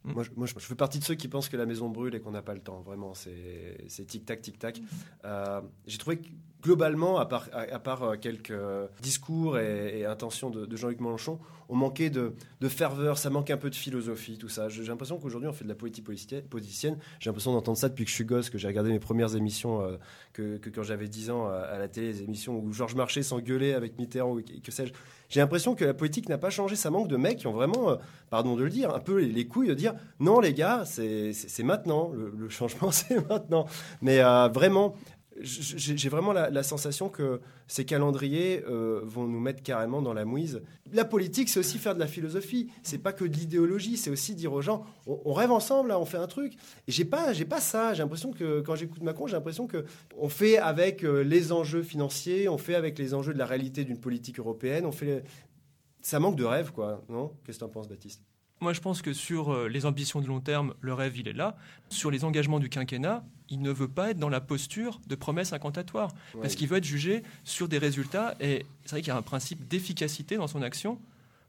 Moi, 0.04 0.22
je, 0.22 0.30
moi, 0.36 0.46
je- 0.46 0.54
je 0.56 0.64
fais 0.64 0.74
partie 0.74 0.98
de 0.98 1.04
ceux 1.04 1.14
qui 1.16 1.28
pensent 1.28 1.48
que 1.48 1.56
la 1.56 1.66
maison 1.66 1.88
brûle 1.90 2.14
et 2.14 2.20
qu'on 2.20 2.30
n'a 2.30 2.42
pas 2.42 2.54
le 2.54 2.60
temps. 2.60 2.80
Vraiment, 2.80 3.12
c'est 3.14 4.06
tic-tac, 4.06 4.40
tic-tac. 4.42 4.80
Euh, 5.24 5.60
J'ai 5.86 5.98
trouvé 5.98 6.18
que, 6.18 6.28
globalement, 6.62 7.18
à 7.18 7.26
part, 7.26 8.02
euh, 8.02 8.16
quelques 8.16 8.50
euh, 8.50 8.86
discours 9.00 9.58
et, 9.58 10.04
intentions 10.04 10.50
de, 10.50 10.76
Jean-Luc 10.76 11.00
Mélenchon, 11.00 11.38
on 11.68 11.76
manquait 11.76 12.10
de, 12.10 12.32
ferveur, 12.68 13.18
ça 13.18 13.30
manque 13.30 13.50
un 13.50 13.56
peu 13.56 13.70
de 13.70 13.74
philosophie, 13.74 14.38
tout 14.38 14.48
ça. 14.48 14.68
J'ai 14.68 14.82
l'impression 14.84 15.18
qu'aujourd'hui, 15.18 15.48
on 15.48 15.52
fait 15.52 15.64
de 15.64 15.68
la 15.68 15.74
politique 15.74 16.04
politicienne. 16.04 16.98
J'ai 17.20 17.28
l'impression 17.28 17.52
d'entendre 17.52 17.76
ça 17.76 17.88
depuis 17.88 18.04
que 18.04 18.10
je 18.10 18.14
suis 18.14 18.24
gosse, 18.24 18.50
que 18.50 18.58
j'ai 18.58 18.68
regardé 18.68 18.90
mes 18.90 18.98
premières 18.98 19.36
émissions, 19.36 19.82
euh, 19.82 19.96
que, 20.32 20.58
quand 20.74 20.82
j'avais 20.82 21.08
10 21.08 21.30
ans 21.30 21.48
à, 21.48 21.78
la 21.78 21.88
télé, 21.88 22.08
les 22.08 22.22
émissions 22.22 22.58
où 22.58 22.72
Georges 22.72 22.94
Marchais 22.94 23.22
s'engueulait 23.22 23.74
avec 23.74 23.98
Mitterrand, 23.98 24.32
ou 24.32 24.42
que, 24.42 24.70
sais-je. 24.72 24.92
J'ai 25.28 25.40
l'impression 25.40 25.74
que 25.74 25.84
la 25.84 25.92
politique 25.92 26.30
n'a 26.30 26.38
pas 26.38 26.48
changé. 26.48 26.74
Ça 26.74 26.90
manque 26.90 27.08
de 27.08 27.16
mecs 27.18 27.38
qui 27.38 27.46
ont 27.46 27.52
vraiment, 27.52 27.98
pardon 28.30 28.56
de 28.56 28.64
le 28.64 28.70
dire, 28.70 28.94
un 28.94 29.00
peu 29.00 29.20
les, 29.20 29.28
les 29.28 29.46
couilles 29.46 29.68
de 29.68 29.74
dire 29.74 29.92
non, 30.20 30.40
les 30.40 30.54
gars, 30.54 30.84
c'est 30.86 31.62
maintenant. 31.62 32.12
Le, 32.14 32.48
changement, 32.48 32.90
c'est 32.92 33.28
maintenant. 33.28 33.66
Mais 34.00 34.22
vraiment, 34.48 34.94
j'ai 35.40 36.08
vraiment 36.08 36.32
la, 36.32 36.62
sensation 36.62 37.08
que 37.08 37.40
ces 37.66 37.84
calendriers 37.84 38.64
euh, 38.68 39.00
vont 39.04 39.26
nous 39.26 39.40
mettre 39.40 39.62
carrément 39.62 40.02
dans 40.02 40.12
la 40.12 40.24
mouise. 40.24 40.62
La 40.92 41.04
politique, 41.04 41.48
c'est 41.48 41.60
aussi 41.60 41.78
faire 41.78 41.94
de 41.94 42.00
la 42.00 42.06
philosophie. 42.06 42.68
C'est 42.82 42.98
pas 42.98 43.12
que 43.12 43.24
de 43.24 43.34
l'idéologie. 43.34 43.96
C'est 43.96 44.10
aussi 44.10 44.34
dire 44.34 44.52
aux 44.52 44.62
gens, 44.62 44.84
on, 45.06 45.32
rêve 45.32 45.50
ensemble, 45.50 45.92
on 45.92 46.04
fait 46.04 46.18
un 46.18 46.26
truc. 46.26 46.54
Et 46.86 46.92
j'ai 46.92 47.04
pas, 47.04 47.32
j'ai 47.32 47.44
pas 47.44 47.60
ça. 47.60 47.94
J'ai 47.94 48.02
l'impression 48.02 48.32
que 48.32 48.60
quand 48.60 48.74
j'écoute 48.74 49.02
Macron, 49.02 49.26
j'ai 49.26 49.34
l'impression 49.34 49.66
que 49.66 49.84
on 50.16 50.28
fait 50.28 50.58
avec 50.58 51.04
euh, 51.04 51.22
les 51.22 51.52
enjeux 51.52 51.82
financiers, 51.82 52.48
on 52.48 52.58
fait 52.58 52.74
avec 52.74 52.98
les 52.98 53.14
enjeux 53.14 53.32
de 53.32 53.38
la 53.38 53.46
réalité 53.46 53.84
d'une 53.84 54.00
politique 54.00 54.38
européenne. 54.38 54.86
On 54.86 54.92
fait, 54.92 55.24
ça 56.00 56.20
manque 56.20 56.36
de 56.36 56.44
rêve, 56.44 56.72
quoi. 56.72 57.04
Non? 57.08 57.32
Qu'est-ce 57.44 57.58
que 57.58 57.64
tu 57.64 57.68
en 57.68 57.72
penses, 57.72 57.88
Baptiste? 57.88 58.22
Moi, 58.60 58.72
je 58.72 58.80
pense 58.80 59.02
que 59.02 59.12
sur 59.12 59.52
euh, 59.52 59.68
les 59.68 59.86
ambitions 59.86 60.20
de 60.20 60.26
long 60.26 60.40
terme, 60.40 60.74
le 60.80 60.92
rêve, 60.92 61.16
il 61.16 61.28
est 61.28 61.32
là. 61.32 61.56
Sur 61.90 62.10
les 62.10 62.24
engagements 62.24 62.58
du 62.58 62.68
quinquennat, 62.68 63.24
il 63.50 63.60
ne 63.60 63.70
veut 63.70 63.88
pas 63.88 64.10
être 64.10 64.18
dans 64.18 64.28
la 64.28 64.40
posture 64.40 65.00
de 65.06 65.14
promesse 65.14 65.52
incantatoire. 65.52 66.12
Ouais. 66.34 66.42
Parce 66.42 66.54
qu'il 66.54 66.68
veut 66.68 66.78
être 66.78 66.84
jugé 66.84 67.22
sur 67.44 67.68
des 67.68 67.78
résultats. 67.78 68.34
Et 68.40 68.66
c'est 68.84 68.92
vrai 68.92 69.00
qu'il 69.00 69.08
y 69.08 69.12
a 69.12 69.16
un 69.16 69.22
principe 69.22 69.66
d'efficacité 69.68 70.36
dans 70.36 70.46
son 70.46 70.62
action 70.62 70.98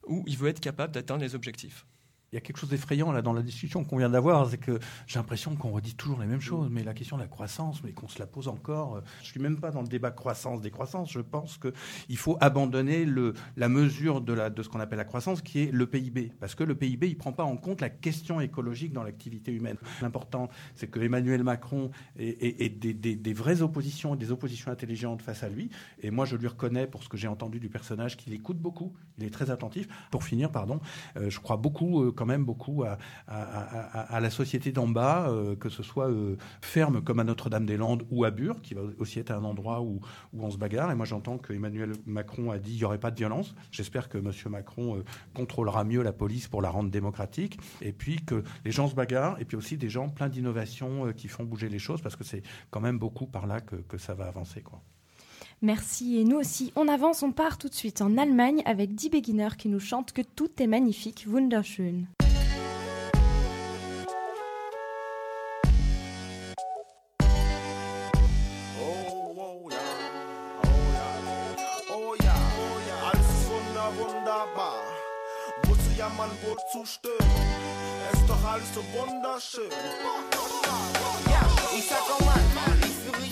où 0.08 0.24
il 0.28 0.38
veut 0.38 0.50
être 0.50 0.60
capable 0.60 0.94
d'atteindre 0.94 1.22
les 1.22 1.36
objectifs. 1.36 1.86
Il 2.32 2.36
y 2.36 2.38
a 2.38 2.42
quelque 2.42 2.58
chose 2.58 2.70
d'effrayant 2.70 3.12
là 3.12 3.22
dans 3.22 3.34
la 3.34 3.42
discussion 3.42 3.84
qu'on 3.84 3.98
vient 3.98 4.10
d'avoir, 4.10 4.48
c'est 4.50 4.58
que 4.60 4.80
j'ai 5.08 5.18
l'impression 5.20 5.56
qu'on 5.56 5.72
redit 5.72 5.96
toujours 5.96 6.20
les 6.20 6.28
mêmes 6.28 6.42
choses, 6.42 6.70
mais 6.70 6.84
la 6.84 6.94
question 6.94 7.18
de 7.18 7.22
la 7.24 7.28
croissance, 7.28 7.84
mais 7.84 7.92
qu'on 7.92 8.08
se 8.08 8.20
la 8.20 8.28
pose 8.28 8.48
encore. 8.48 9.02
Je 9.24 9.28
suis 9.28 9.40
même 9.40 9.60
pas 9.60 9.72
dans 9.72 9.82
le 9.82 9.88
débat 9.88 10.12
croissance 10.12 10.62
décroissance. 10.62 11.12
Je 11.12 11.22
pense 11.22 11.58
que 11.58 11.74
il 12.08 12.18
faut 12.18 12.38
abandonner 12.40 13.06
le, 13.06 13.34
la 13.58 13.68
mesure 13.70 14.22
de, 14.22 14.34
la, 14.34 14.50
de 14.50 14.62
ce 14.62 14.70
qu'on 14.70 14.80
appelle 14.80 14.98
la 15.00 15.06
croissance, 15.06 15.42
qui 15.42 15.60
est 15.64 15.72
le 15.72 15.88
PIB, 15.88 16.32
parce 16.40 16.54
que 16.56 16.64
le 16.64 16.76
PIB 16.76 17.08
il 17.10 17.18
prend 17.18 17.34
pas 17.34 17.44
en 17.44 17.58
compte 17.58 17.82
la 17.82 17.90
question 17.90 18.40
écologique 18.42 18.94
dans 18.94 19.04
l'activité 19.04 19.52
humaine. 19.52 19.78
L'important, 20.02 20.50
c'est 20.76 20.88
que 20.88 21.00
Emmanuel 21.00 21.44
Macron 21.44 21.90
ait, 22.18 22.28
ait- 22.30 22.64
ait 22.66 22.70
des, 22.70 22.94
des- 22.94 23.16
des 23.16 23.34
vraies 23.34 23.62
oppositions, 23.62 24.16
des 24.16 24.32
oppositions 24.32 24.72
intelligentes 24.72 25.22
face 25.22 25.44
à 25.44 25.50
lui. 25.50 25.70
Et 26.02 26.12
moi, 26.12 26.26
je 26.26 26.36
lui 26.36 26.48
reconnais 26.48 26.86
pour 26.88 27.04
ce 27.04 27.10
que 27.10 27.18
j'ai 27.18 27.28
entendu 27.28 27.60
du 27.60 27.70
personnage 27.70 28.18
qu'il 28.18 28.34
écoute 28.34 28.58
beaucoup, 28.60 28.94
il 29.18 29.24
est 29.26 29.30
très 29.32 29.50
attentif. 29.50 29.88
Pour 30.12 30.24
finir, 30.24 30.52
pardon, 30.52 30.80
euh, 31.18 31.30
je 31.30 31.40
crois 31.40 31.58
beaucoup, 31.58 32.04
euh, 32.04 32.12
quand 32.20 32.26
même 32.26 32.44
beaucoup 32.44 32.84
à, 32.84 34.20
la 34.20 34.30
société 34.30 34.74
d'en 34.74 34.90
bas, 34.90 35.30
euh, 35.30 35.56
que 35.56 35.70
ce 35.70 35.84
soit 35.84 36.10
euh, 36.10 36.36
ferme 36.60 37.02
comme 37.02 37.20
à 37.20 37.24
Notre-Dame-des-Landes 37.24 38.06
ou 38.12 38.26
à 38.26 38.32
Bure, 38.32 38.62
qui 38.62 38.74
va 38.74 38.82
aussi 38.98 39.20
être 39.20 39.32
un 39.32 39.46
endroit 39.46 39.80
où, 39.80 40.02
où 40.34 40.44
on 40.44 40.52
se 40.52 40.58
bagarre. 40.58 40.92
Et 40.92 40.96
moi, 40.96 41.06
j'entends 41.06 41.38
que 41.38 41.54
Emmanuel 41.54 41.94
Macron 42.06 42.52
a 42.52 42.58
dit 42.58 42.72
qu'il 42.72 42.80
n'y 42.80 42.84
aurait 42.84 43.00
pas 43.00 43.12
de 43.12 43.16
violence. 43.16 43.56
J'espère 43.72 44.10
que 44.10 44.18
M. 44.18 44.34
Macron 44.50 44.98
euh, 44.98 45.06
contrôlera 45.34 45.86
mieux 45.86 46.04
la 46.04 46.12
police 46.12 46.50
pour 46.50 46.62
la 46.62 46.70
rendre 46.70 46.92
démocratique. 46.92 47.58
Et 47.82 47.94
puis 47.94 48.18
que 48.18 48.44
les 48.66 48.72
gens 48.72 48.90
se 48.90 48.96
bagarrent. 48.96 49.40
Et 49.40 49.46
puis 49.46 49.56
aussi 49.56 49.78
des 49.78 49.90
gens 49.90 50.10
pleins 50.10 50.28
d'innovations 50.28 51.14
qui 51.14 51.30
font 51.30 51.46
bouger 51.46 51.70
les 51.70 51.80
choses, 51.80 52.02
parce 52.02 52.18
que 52.18 52.26
c'est 52.26 52.44
quand 52.70 52.82
même 52.82 53.00
beaucoup 53.00 53.28
par 53.28 53.48
là 53.48 53.62
que, 53.62 53.78
que 53.78 53.98
ça 53.98 54.14
va 54.14 54.26
avancer. 54.26 54.62
Quoi. 54.62 54.82
Merci. 55.62 56.18
Et 56.18 56.24
nous 56.24 56.38
aussi. 56.38 56.72
On 56.76 56.88
avance, 56.88 57.24
on 57.24 57.32
part 57.32 57.58
tout 57.58 57.70
de 57.70 57.74
suite 57.74 58.02
en 58.02 58.18
Allemagne 58.18 58.62
avec 58.66 58.96
10 58.96 59.10
beginners 59.10 59.58
qui 59.58 59.70
nous 59.70 59.80
chantent 59.80 60.14
que 60.14 60.22
tout 60.22 60.50
est 60.62 60.68
magnifique, 60.68 61.26
wunderschön. 61.28 62.08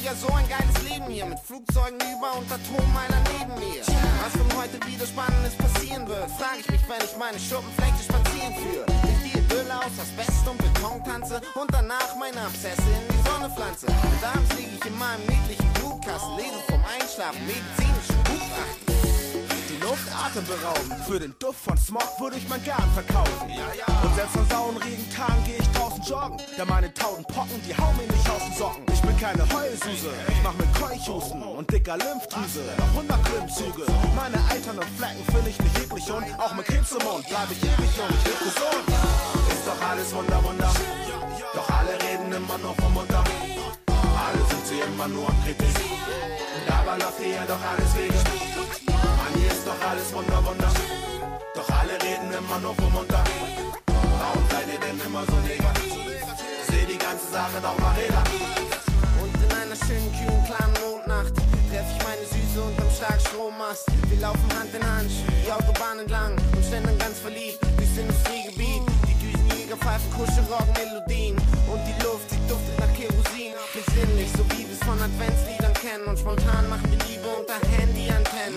Ja 0.08 0.16
so 0.16 0.32
ein 0.34 0.48
geiles 0.48 0.78
Leben 0.88 1.12
hier 1.12 1.26
mit 1.26 1.40
Flugzeugen 1.40 2.00
über 2.00 2.32
und 2.40 2.48
Atommeiler 2.48 3.20
neben 3.36 3.54
mir. 3.60 3.84
Was 4.24 4.32
von 4.40 4.48
heute 4.56 4.80
wieder 4.88 5.06
Spannendes 5.06 5.56
passieren 5.56 6.08
wird, 6.08 6.32
frage 6.40 6.60
ich 6.62 6.70
mich, 6.72 6.84
wenn 6.88 7.04
ich 7.04 7.18
meine 7.18 7.38
Schuppenflechte 7.38 8.04
spazieren 8.08 8.56
führe. 8.56 8.86
Ich 9.04 9.20
die 9.28 9.38
Idylle 9.38 9.76
aus 9.76 10.00
Asbest 10.00 10.48
und 10.48 10.58
Beton 10.64 11.04
tanze 11.04 11.42
und 11.60 11.74
danach 11.74 12.16
meine 12.16 12.40
Abszesse 12.40 12.88
in 12.88 13.06
die 13.12 13.22
Sonne 13.28 13.52
pflanze. 13.52 13.88
Und 13.88 14.24
abends 14.24 14.56
liege 14.56 14.72
ich 14.80 14.86
in 14.86 14.98
meinem 14.98 15.26
niedlichen 15.28 15.70
Blutkasten, 15.76 16.38
lese 16.38 16.60
vom 16.72 16.82
Einschlafen 16.88 17.44
medizinischen 17.44 18.20
Gutachten. 18.32 18.87
Luft 19.88 20.12
atemberaubend. 20.12 21.00
Für 21.08 21.18
den 21.18 21.34
Duft 21.40 21.64
von 21.64 21.78
Smog 21.78 22.20
würde 22.20 22.36
ich 22.36 22.48
mein 22.50 22.62
Garn 22.66 22.92
verkaufen. 22.92 23.48
Und 24.04 24.16
selbst 24.16 24.36
an 24.36 24.48
sauen 24.50 24.76
Regentagen 24.76 25.44
gehe 25.46 25.60
ich 25.64 25.70
draußen 25.72 26.04
joggen. 26.04 26.38
Ja, 26.58 26.66
meine 26.66 26.94
tausend 26.94 27.26
Pocken, 27.30 27.56
die 27.64 27.72
hauen 27.72 27.96
mir 27.96 28.12
nicht 28.12 28.30
aus 28.30 28.44
den 28.44 28.54
Socken. 28.54 28.84
Ich 28.92 29.02
bin 29.02 29.18
keine 29.18 29.48
Heulsuse, 29.48 30.12
ich 30.28 30.44
mach 30.44 30.54
mit 30.60 30.68
Keuchhusten 30.76 31.42
und 31.42 31.72
dicker 31.72 31.96
Lymphdrüse. 31.96 32.68
Noch 32.78 32.92
100 33.00 33.26
Klimmzüge. 33.32 33.84
Meine 34.14 34.38
alternden 34.52 34.92
Flecken 35.00 35.24
finde 35.32 35.50
ich 35.52 35.60
nicht 35.60 35.80
eklig 35.80 36.12
und 36.12 36.26
auch 36.38 36.54
mit 36.54 36.66
Krebs 36.66 36.92
im 36.92 37.04
Mund 37.08 37.24
bleib 37.30 37.48
ich 37.50 37.64
ewig 37.64 37.92
jung. 37.96 38.12
Ich 38.12 38.24
lebe 38.28 38.44
gesund. 38.44 38.84
Ist 39.48 39.64
doch 39.64 39.82
alles 39.88 40.14
wunder, 40.14 40.44
wunder. 40.44 40.72
Doch 41.56 41.70
alle 41.72 41.96
reden 42.04 42.28
immer 42.34 42.58
nur 42.60 42.76
vom 42.76 42.94
Mutter. 42.94 43.24
Alle 43.88 44.44
sind 44.52 44.68
sie 44.68 44.80
immer 44.84 45.08
nur 45.08 45.30
am 45.30 45.44
Kritik. 45.46 45.80
Dabei 46.68 46.98
läuft 47.00 47.24
hier 47.24 47.48
doch 47.48 47.64
alles 47.64 47.96
wegen. 47.96 48.97
Doch 49.68 49.90
alles 49.90 50.14
wunder, 50.14 50.40
wunder. 50.48 50.72
Doch 51.54 51.70
alle 51.76 52.00
reden 52.00 52.32
immer 52.32 52.58
nur 52.64 52.74
vom 52.76 52.96
Unter. 52.96 53.22
Warum 53.86 54.44
seid 54.50 54.68
ihr 54.72 54.80
denn 54.80 54.96
immer 55.06 55.28
so 55.28 55.36
negativ? 55.44 55.92
Seh 56.72 56.86
die 56.88 56.98
ganze 56.98 57.28
Sache 57.28 57.60
doch 57.60 57.78
mal 57.84 57.92
relativ. 58.00 58.48
Und 59.20 59.36
in 59.44 59.52
einer 59.52 59.76
schönen, 59.76 60.08
kühlen, 60.16 60.40
klaren 60.48 60.72
Mondnacht 60.80 61.36
treff 61.68 61.84
ich 61.84 62.00
meine 62.08 62.24
Süße 62.32 62.64
unterm 62.64 62.88
Starkstrommast. 62.96 63.92
Wir 64.08 64.22
laufen 64.22 64.48
Hand 64.56 64.72
in 64.72 64.88
Hand, 64.88 65.12
die 65.44 65.52
Autobahn 65.52 66.00
entlang 66.00 66.40
und 66.56 66.64
schlendern 66.64 66.98
ganz 66.98 67.20
verliebt 67.20 67.60
durchs 67.76 67.98
Industriegebiet. 68.00 68.88
Die 69.04 69.18
Düsenjäger 69.20 69.76
pfeifen 69.76 70.08
Kuschelrock-Melodien 70.16 71.36
und 71.68 71.82
die 71.84 71.98
Luft, 72.08 72.32
sie 72.32 72.40
duftet 72.48 72.80
nach 72.80 72.94
Kerosin. 72.96 73.52
Besinnlich, 73.76 74.32
so 74.32 74.48
wie 74.56 74.64
wir's 74.64 74.80
von 74.88 74.96
Adventsliedern 74.96 75.74
kennen 75.76 76.08
und 76.08 76.18
spontan 76.18 76.72
machen 76.72 76.88
wir 76.88 77.04
Liebe 77.04 77.28
unter. 77.36 77.67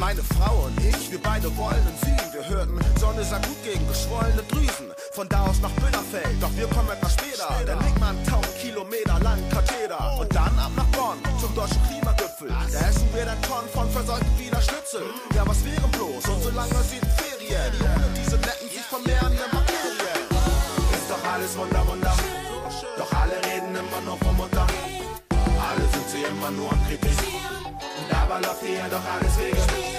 Meine 0.01 0.23
Frau 0.23 0.65
und 0.65 0.81
ich, 0.81 1.13
wir 1.13 1.21
beide 1.21 1.55
wollen 1.59 1.85
in 1.85 1.97
Süden. 2.01 2.33
Wir 2.33 2.49
hörten, 2.49 2.81
Sonne 2.99 3.23
sei 3.23 3.37
gut 3.37 3.63
gegen 3.63 3.87
geschwollene 3.87 4.43
Drüsen. 4.49 4.89
Von 5.13 5.29
da 5.29 5.45
aus 5.45 5.61
nach 5.61 5.71
Böderfeld, 5.77 6.41
doch 6.41 6.49
wir 6.57 6.67
kommen 6.69 6.89
etwas 6.89 7.13
später. 7.13 7.53
Dann 7.67 7.79
liegt 7.85 8.01
man 8.01 8.17
1000 8.25 8.59
Kilometer 8.59 9.21
lang 9.21 9.39
Katheter. 9.53 10.01
Und 10.19 10.35
dann 10.35 10.59
ab 10.59 10.73
nach 10.75 10.89
Bonn 10.97 11.21
zum 11.39 11.55
deutschen 11.55 11.83
Klimagipfel. 11.85 12.49
Da 12.49 12.81
essen 12.89 13.12
wir 13.12 13.27
dann 13.27 13.43
Tonnen 13.43 13.68
von 13.68 13.91
verseuchten 13.91 14.39
Wiener 14.39 14.62
Schnitzel. 14.62 15.05
Ja, 15.37 15.47
was 15.47 15.62
wäre 15.68 15.87
bloß? 15.93 16.24
Und 16.33 16.43
solange 16.49 16.81
sind 16.89 17.05
Ferien, 17.20 17.68
die 17.77 17.85
ohne 17.85 18.09
diese 18.16 18.37
netten 18.41 18.68
sich 18.72 18.87
vermehrenden 18.89 19.51
Bakterien. 19.53 20.20
Ist 20.97 21.11
doch 21.12 21.24
alles 21.29 21.53
wunder, 21.59 21.87
wunder. 21.87 22.16
Doch 22.97 23.12
alle 23.20 23.37
reden 23.45 23.77
immer 23.77 24.01
nur 24.01 24.16
vom 24.16 24.35
Mutter. 24.35 24.64
Alle 25.61 25.85
sind 25.93 26.09
sie 26.09 26.24
immer 26.24 26.51
nur 26.51 26.72
am 26.72 26.81
Kritik. 26.89 27.20
Und 28.01 28.09
dabei 28.09 28.41
läuft 28.41 28.64
hier 28.64 28.89
doch 28.89 29.05
alles 29.05 29.37
wegen 29.37 29.89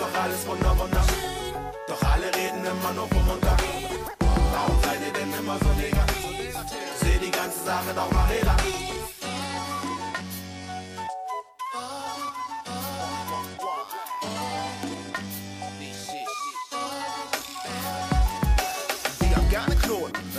doch 0.00 0.22
alles 0.22 0.46
wunder, 0.46 0.78
wunder. 0.78 1.04
Doch 1.86 2.02
alle 2.02 2.26
reden 2.34 2.64
immer 2.64 2.92
nur 2.94 3.08
vom 3.08 3.24
Montag. 3.26 3.60
Warum 4.52 4.82
seid 4.82 5.00
ihr 5.06 5.12
denn 5.12 5.32
immer 5.38 5.58
so 5.58 5.70
negativ? 5.76 6.56
Seh 7.00 7.18
die 7.18 7.30
ganze 7.30 7.64
Sache 7.64 7.92
doch 7.94 8.10
mal 8.12 8.26
relativ. 8.26 8.90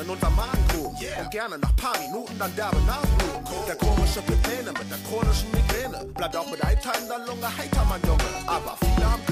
in 0.01 0.09
unserem 0.09 0.35
Magengrub 0.35 0.99
yeah. 0.99 1.21
Und 1.21 1.31
gerne 1.31 1.57
nach 1.59 1.75
paar 1.75 1.97
Minuten 1.99 2.37
dann 2.39 2.55
derbe 2.55 2.77
Nasenbluten 2.87 3.43
cool. 3.51 3.65
Der 3.67 3.75
komische 3.75 4.21
Pipene 4.21 4.71
mit 4.71 4.89
der 4.89 4.97
chronischen 5.07 5.51
Migräne 5.51 6.05
Bleibt 6.15 6.35
auch 6.35 6.49
mit 6.49 6.63
Eitern 6.63 7.01
in 7.01 7.07
der 7.07 7.19
Lunge 7.19 7.57
heiter, 7.57 7.85
mein 7.87 8.01
Junge 8.01 8.23
Aber 8.47 8.75
viele 8.79 9.11
haben 9.11 9.25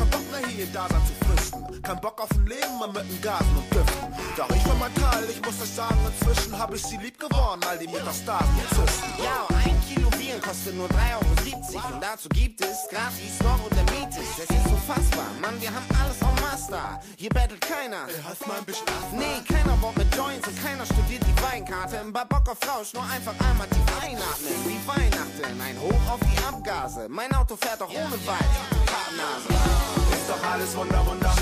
Bock 0.59 0.65
mehr 0.65 0.65
hier 0.65 0.65
ihr 0.65 0.73
Dasein 0.73 1.01
zu 1.05 1.25
fristen. 1.25 1.81
Kein 1.81 2.01
Bock 2.01 2.21
auf 2.21 2.31
ein 2.31 2.45
Leben 2.47 2.79
mehr 2.79 2.87
mit 2.87 3.09
den 3.09 3.21
Gasen 3.21 3.55
und 3.55 3.73
Düften. 3.73 4.13
Doch 4.35 4.49
ich 4.55 4.61
für 4.61 4.75
mein 4.75 4.93
Teil, 4.95 5.23
ich 5.29 5.41
muss 5.41 5.61
euch 5.61 5.69
sagen, 5.69 5.97
inzwischen 6.05 6.57
hab 6.57 6.73
ich 6.73 6.83
sie 6.83 6.97
lieb 6.97 7.19
geworden, 7.19 7.61
all 7.67 7.77
die 7.77 7.87
Metastasen 7.87 8.47
und 8.47 8.69
Zysten. 8.75 9.23
Ja, 9.23 9.47
ein 9.55 9.75
Kilo 9.87 10.09
Viren 10.17 10.41
kostet 10.41 10.75
nur 10.75 10.87
3,70 10.87 11.75
Euro. 11.75 11.93
Und 11.93 12.03
dazu 12.03 12.29
gibt 12.29 12.61
es 12.61 12.87
gratis 12.89 13.39
noch 13.43 13.63
und 13.63 13.73
der 13.75 13.87
Mietes. 13.95 14.27
Es 14.37 14.49
ist 14.49 14.67
unfassbar, 14.67 15.29
Mann, 15.41 15.59
wir 15.61 15.69
haben 15.69 15.87
alles 16.01 16.19
en 16.21 16.35
Master. 16.41 16.99
Hier 17.17 17.29
bettelt 17.29 17.61
keiner. 17.61 18.07
Hast 18.27 18.45
mal 18.47 18.57
ein 18.57 18.65
bisschen 18.65 18.87
Nee, 19.13 19.39
keiner 19.47 19.75
baut 19.77 19.97
mit 19.97 20.13
Joints 20.15 20.47
und 20.47 20.57
keiner 20.63 20.85
studiert 20.85 21.23
die 21.23 21.37
Weinkarte. 21.41 22.03
Bei 22.11 22.25
Bock 22.25 22.47
auf 22.49 22.59
Rausch 22.67 22.93
nur 22.93 23.03
einfach 23.03 23.33
einmal 23.47 23.67
tief 23.67 23.87
einatmen. 24.01 24.55
Wie 24.65 24.79
Weihnachten, 24.87 25.61
ein 25.61 25.79
Hoch 25.79 26.13
auf 26.13 26.19
die 26.19 26.39
Abgase. 26.43 27.07
Mein 27.09 27.33
Auto 27.33 27.55
fährt 27.55 27.81
auch 27.81 27.89
ohne 27.89 28.17
Weiß. 28.25 28.79
Pappnase. 28.85 29.88
Doch 30.29 30.43
alles 30.51 30.77
Wunder, 30.77 31.03
Wunder. 31.07 31.33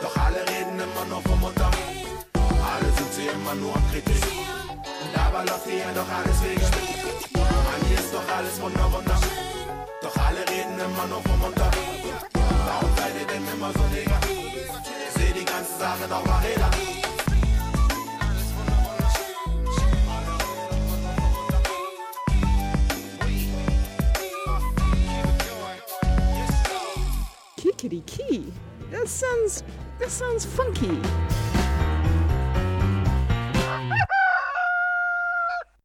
Doch 0.00 0.16
alle 0.24 0.40
reden 0.46 0.78
immer 0.78 1.04
nur 1.10 1.20
vom 1.22 1.40
Mutter. 1.40 1.68
Alle 2.72 2.90
sind 2.96 3.12
sie 3.12 3.26
immer 3.26 3.56
nur 3.56 3.74
am 3.74 3.90
Kritik. 3.90 4.22
Dabei 5.12 5.42
läuft 5.42 5.66
hier 5.66 5.92
doch 5.92 6.10
alles 6.18 6.38
wegen. 6.44 6.62
Mann, 7.34 7.82
hier 7.88 7.98
ist 7.98 8.14
doch 8.14 8.28
alles 8.36 8.60
Wunder, 8.60 8.86
Wunder. 8.92 9.18
Doch 10.00 10.16
alle 10.16 10.42
reden 10.48 10.78
immer 10.78 11.06
nur 11.08 11.22
vom 11.22 11.40
Mutter. 11.40 11.68
Warum 12.66 12.90
seid 12.96 13.14
ihr 13.20 13.26
denn 13.26 13.44
immer 13.52 13.72
so 13.72 13.84
negativ? 13.90 14.70
Seh 15.16 15.32
die 15.32 15.44
ganze 15.44 15.76
Sache 15.76 16.06
doch 16.08 16.24
mal 16.24 16.44
Räder. 27.64 27.72
Kikiriki. 27.72 28.44
That 28.90 29.06
sounds 29.06 29.64
that 29.98 30.08
sounds 30.08 30.46
funky. 30.46 30.90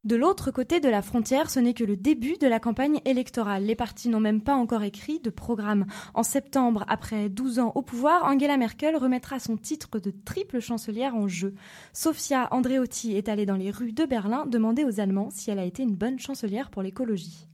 De 0.02 0.16
l'autre 0.16 0.50
côté 0.50 0.80
de 0.80 0.88
la 0.88 1.02
frontière, 1.02 1.50
ce 1.50 1.60
n'est 1.60 1.74
que 1.74 1.84
le 1.84 1.96
début 1.96 2.36
de 2.38 2.48
la 2.48 2.58
campagne 2.58 3.00
électorale. 3.04 3.64
Les 3.64 3.76
partis 3.76 4.08
n'ont 4.08 4.18
même 4.18 4.42
pas 4.42 4.54
encore 4.54 4.82
écrit 4.82 5.20
de 5.20 5.30
programme. 5.30 5.86
En 6.14 6.22
septembre, 6.22 6.84
après 6.88 7.28
12 7.28 7.60
ans 7.60 7.72
au 7.74 7.82
pouvoir, 7.82 8.24
Angela 8.24 8.56
Merkel 8.56 8.96
remettra 8.96 9.38
son 9.38 9.56
titre 9.56 10.00
de 10.00 10.10
triple 10.10 10.58
chancelière 10.58 11.14
en 11.14 11.28
jeu. 11.28 11.54
Sofia 11.92 12.48
Andreotti 12.50 13.14
est 13.16 13.28
allée 13.28 13.46
dans 13.46 13.56
les 13.56 13.70
rues 13.70 13.92
de 13.92 14.04
Berlin 14.04 14.46
demander 14.46 14.84
aux 14.84 15.00
Allemands 15.00 15.30
si 15.30 15.50
elle 15.50 15.60
a 15.60 15.64
été 15.64 15.82
une 15.82 15.94
bonne 15.94 16.18
chancelière 16.18 16.70
pour 16.70 16.82
l'écologie. 16.82 17.46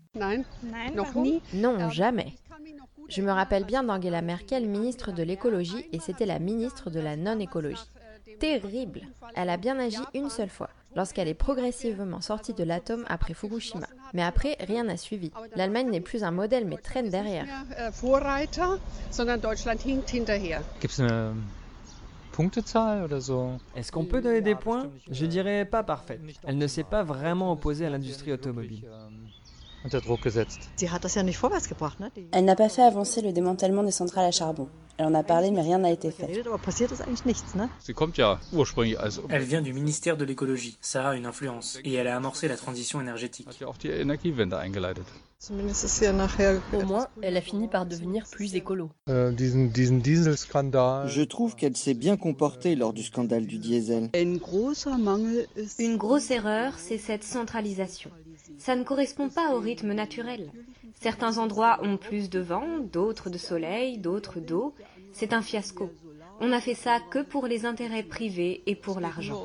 Non, 1.52 1.90
jamais. 1.90 2.32
Je 3.08 3.22
me 3.22 3.30
rappelle 3.30 3.64
bien 3.64 3.82
d'Angela 3.84 4.22
Merkel, 4.22 4.66
ministre 4.66 5.12
de 5.12 5.22
l'écologie, 5.22 5.86
et 5.92 6.00
c'était 6.00 6.26
la 6.26 6.38
ministre 6.38 6.90
de 6.90 7.00
la 7.00 7.16
non-écologie. 7.16 7.90
Terrible. 8.40 9.02
Elle 9.34 9.50
a 9.50 9.56
bien 9.56 9.78
agi 9.78 10.00
une 10.12 10.28
seule 10.28 10.48
fois, 10.48 10.68
lorsqu'elle 10.94 11.28
est 11.28 11.34
progressivement 11.34 12.20
sortie 12.20 12.52
de 12.52 12.64
l'atome 12.64 13.04
après 13.08 13.34
Fukushima. 13.34 13.86
Mais 14.12 14.22
après, 14.22 14.56
rien 14.60 14.84
n'a 14.84 14.96
suivi. 14.96 15.30
L'Allemagne 15.54 15.90
n'est 15.90 16.00
plus 16.00 16.24
un 16.24 16.32
modèle, 16.32 16.66
mais 16.66 16.76
traîne 16.76 17.08
derrière. 17.08 17.46
Est-ce 23.76 23.92
qu'on 23.92 24.04
peut 24.04 24.20
donner 24.20 24.40
des 24.42 24.54
points? 24.54 24.90
Je 25.10 25.26
dirais 25.26 25.64
pas 25.64 25.82
parfaite. 25.82 26.20
Elle 26.44 26.58
ne 26.58 26.66
s'est 26.66 26.84
pas 26.84 27.02
vraiment 27.02 27.52
opposée 27.52 27.86
à 27.86 27.90
l'industrie 27.90 28.32
automobile. 28.32 28.86
Unter 29.86 30.00
Druck 30.00 30.24
gesetzt. 30.24 30.68
Elle 32.32 32.44
n'a 32.44 32.56
pas 32.56 32.68
fait 32.68 32.82
avancer 32.82 33.22
le 33.22 33.32
démantèlement 33.32 33.84
des 33.84 33.92
centrales 33.92 34.26
à 34.26 34.32
charbon. 34.32 34.68
Elle 34.98 35.06
en 35.06 35.14
a 35.14 35.22
parlé, 35.22 35.52
mais 35.52 35.62
rien 35.62 35.78
n'a 35.78 35.92
été 35.92 36.10
fait. 36.10 36.26
Elle 39.28 39.42
vient 39.42 39.62
du 39.62 39.72
ministère 39.72 40.16
de 40.16 40.24
l'écologie. 40.24 40.76
Ça 40.80 41.10
a 41.10 41.14
une 41.14 41.26
influence. 41.26 41.78
Et 41.84 41.94
elle 41.94 42.08
a 42.08 42.16
amorcé 42.16 42.48
la 42.48 42.56
transition 42.56 43.00
énergétique. 43.00 43.46
eingeleitet. 43.62 45.02
Au 46.72 46.80
moins, 46.82 47.06
elle 47.22 47.36
a 47.36 47.42
fini 47.42 47.68
par 47.68 47.86
devenir 47.86 48.24
plus 48.32 48.56
écolo. 48.56 48.90
Je 49.06 49.62
trouve 51.22 51.54
qu'elle 51.54 51.76
s'est 51.76 51.94
bien 51.94 52.16
comportée 52.16 52.74
lors 52.74 52.92
du 52.92 53.04
scandale 53.04 53.46
du 53.46 53.58
diesel. 53.58 54.10
Une 54.14 54.38
grosse 54.38 54.88
erreur, 56.30 56.72
c'est 56.78 56.98
cette 56.98 57.22
centralisation. 57.22 58.10
Ça 58.58 58.76
ne 58.76 58.84
correspond 58.84 59.28
pas 59.28 59.54
au 59.54 59.60
rythme 59.60 59.92
naturel. 59.92 60.50
Certains 61.00 61.38
endroits 61.38 61.78
ont 61.82 61.96
plus 61.96 62.30
de 62.30 62.40
vent, 62.40 62.78
d'autres 62.80 63.30
de 63.30 63.38
soleil, 63.38 63.98
d'autres 63.98 64.40
d'eau. 64.40 64.74
C'est 65.12 65.32
un 65.32 65.42
fiasco. 65.42 65.90
On 66.40 66.52
a 66.52 66.60
fait 66.60 66.74
ça 66.74 67.00
que 67.00 67.22
pour 67.22 67.46
les 67.46 67.64
intérêts 67.64 68.02
privés 68.02 68.62
et 68.66 68.74
pour 68.74 69.00
l'argent. 69.00 69.44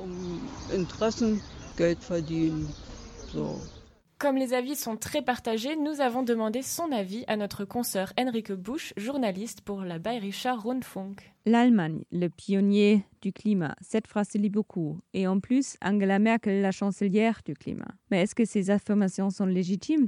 Comme 4.21 4.37
les 4.37 4.53
avis 4.53 4.75
sont 4.75 4.97
très 4.97 5.23
partagés, 5.23 5.75
nous 5.75 5.99
avons 5.99 6.21
demandé 6.21 6.61
son 6.61 6.91
avis 6.91 7.23
à 7.27 7.37
notre 7.37 7.65
consoeur 7.65 8.13
Henrike 8.19 8.51
Busch, 8.51 8.93
journaliste 8.95 9.61
pour 9.61 9.81
la 9.81 9.97
Bayerischer 9.97 10.51
Rundfunk. 10.63 11.33
L'Allemagne, 11.47 12.03
le 12.11 12.27
pionnier 12.27 13.03
du 13.23 13.33
climat, 13.33 13.75
cette 13.81 14.05
phrase 14.05 14.29
se 14.29 14.37
lit 14.37 14.51
beaucoup. 14.51 14.99
Et 15.15 15.25
en 15.25 15.39
plus, 15.39 15.75
Angela 15.83 16.19
Merkel, 16.19 16.61
la 16.61 16.69
chancelière 16.69 17.41
du 17.43 17.55
climat. 17.55 17.95
Mais 18.11 18.21
est-ce 18.21 18.35
que 18.35 18.45
ces 18.45 18.69
affirmations 18.69 19.31
sont 19.31 19.47
légitimes? 19.47 20.07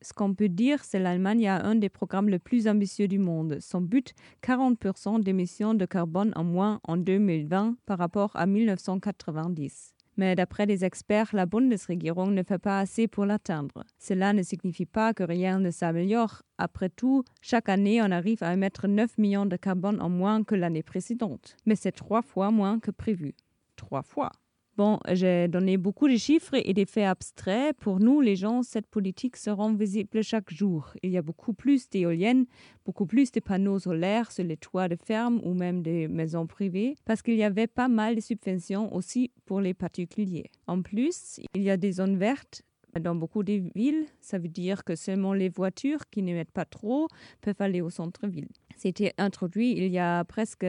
Ce 0.00 0.14
qu'on 0.14 0.32
peut 0.32 0.48
dire, 0.48 0.82
c'est 0.82 0.98
l'Allemagne 0.98 1.46
a 1.46 1.62
un 1.62 1.74
des 1.74 1.90
programmes 1.90 2.30
les 2.30 2.38
plus 2.38 2.66
ambitieux 2.66 3.08
du 3.08 3.18
monde. 3.18 3.58
Son 3.60 3.82
but, 3.82 4.14
40% 4.42 5.22
d'émissions 5.22 5.74
de 5.74 5.84
carbone 5.84 6.32
en 6.34 6.44
moins 6.44 6.80
en 6.84 6.96
2020 6.96 7.76
par 7.84 7.98
rapport 7.98 8.30
à 8.36 8.46
1990. 8.46 9.92
Mais 10.20 10.36
d'après 10.36 10.66
les 10.66 10.84
experts, 10.84 11.30
la 11.32 11.46
Bundesregierung 11.46 12.34
ne 12.34 12.42
fait 12.42 12.58
pas 12.58 12.78
assez 12.78 13.08
pour 13.08 13.24
l'atteindre. 13.24 13.86
Cela 13.98 14.34
ne 14.34 14.42
signifie 14.42 14.84
pas 14.84 15.14
que 15.14 15.22
rien 15.22 15.58
ne 15.60 15.70
s'améliore. 15.70 16.42
Après 16.58 16.90
tout, 16.90 17.24
chaque 17.40 17.70
année, 17.70 18.02
on 18.02 18.10
arrive 18.10 18.42
à 18.42 18.52
émettre 18.52 18.86
9 18.86 19.16
millions 19.16 19.46
de 19.46 19.56
carbone 19.56 19.98
en 19.98 20.10
moins 20.10 20.44
que 20.44 20.54
l'année 20.54 20.82
précédente. 20.82 21.56
Mais 21.64 21.74
c'est 21.74 21.92
trois 21.92 22.20
fois 22.20 22.50
moins 22.50 22.80
que 22.80 22.90
prévu. 22.90 23.32
Trois 23.76 24.02
fois. 24.02 24.30
Bon, 24.76 24.98
j'ai 25.12 25.48
donné 25.48 25.76
beaucoup 25.76 26.08
de 26.08 26.16
chiffres 26.16 26.54
et 26.54 26.72
des 26.72 26.86
faits 26.86 27.04
abstraits. 27.04 27.76
Pour 27.76 28.00
nous, 28.00 28.20
les 28.20 28.36
gens, 28.36 28.62
cette 28.62 28.86
politique 28.86 29.36
se 29.36 29.50
rend 29.50 29.74
visible 29.74 30.22
chaque 30.22 30.50
jour. 30.50 30.94
Il 31.02 31.10
y 31.10 31.18
a 31.18 31.22
beaucoup 31.22 31.52
plus 31.52 31.90
d'éoliennes, 31.90 32.46
beaucoup 32.86 33.04
plus 33.04 33.30
de 33.32 33.40
panneaux 33.40 33.78
solaires 33.78 34.32
sur 34.32 34.44
les 34.44 34.56
toits 34.56 34.88
de 34.88 34.96
fermes 34.96 35.40
ou 35.44 35.52
même 35.54 35.82
des 35.82 36.08
maisons 36.08 36.46
privées, 36.46 36.96
parce 37.04 37.20
qu'il 37.20 37.34
y 37.34 37.42
avait 37.42 37.66
pas 37.66 37.88
mal 37.88 38.14
de 38.14 38.20
subventions 38.20 38.94
aussi 38.94 39.32
pour 39.44 39.60
les 39.60 39.74
particuliers. 39.74 40.50
En 40.66 40.80
plus, 40.80 41.40
il 41.54 41.62
y 41.62 41.70
a 41.70 41.76
des 41.76 41.92
zones 41.92 42.16
vertes 42.16 42.62
dans 42.98 43.14
beaucoup 43.14 43.42
de 43.42 43.62
villes, 43.74 44.06
ça 44.20 44.38
veut 44.38 44.48
dire 44.48 44.82
que 44.82 44.96
seulement 44.96 45.32
les 45.32 45.48
voitures 45.48 46.08
qui 46.10 46.22
n'émettent 46.22 46.50
pas 46.50 46.64
trop 46.64 47.06
peuvent 47.40 47.60
aller 47.60 47.80
au 47.80 47.90
centre-ville. 47.90 48.48
C'était 48.76 49.12
introduit 49.18 49.72
il 49.72 49.86
y 49.92 49.98
a 49.98 50.24
presque 50.24 50.66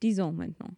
dix 0.00 0.20
ans 0.20 0.32
maintenant. 0.32 0.70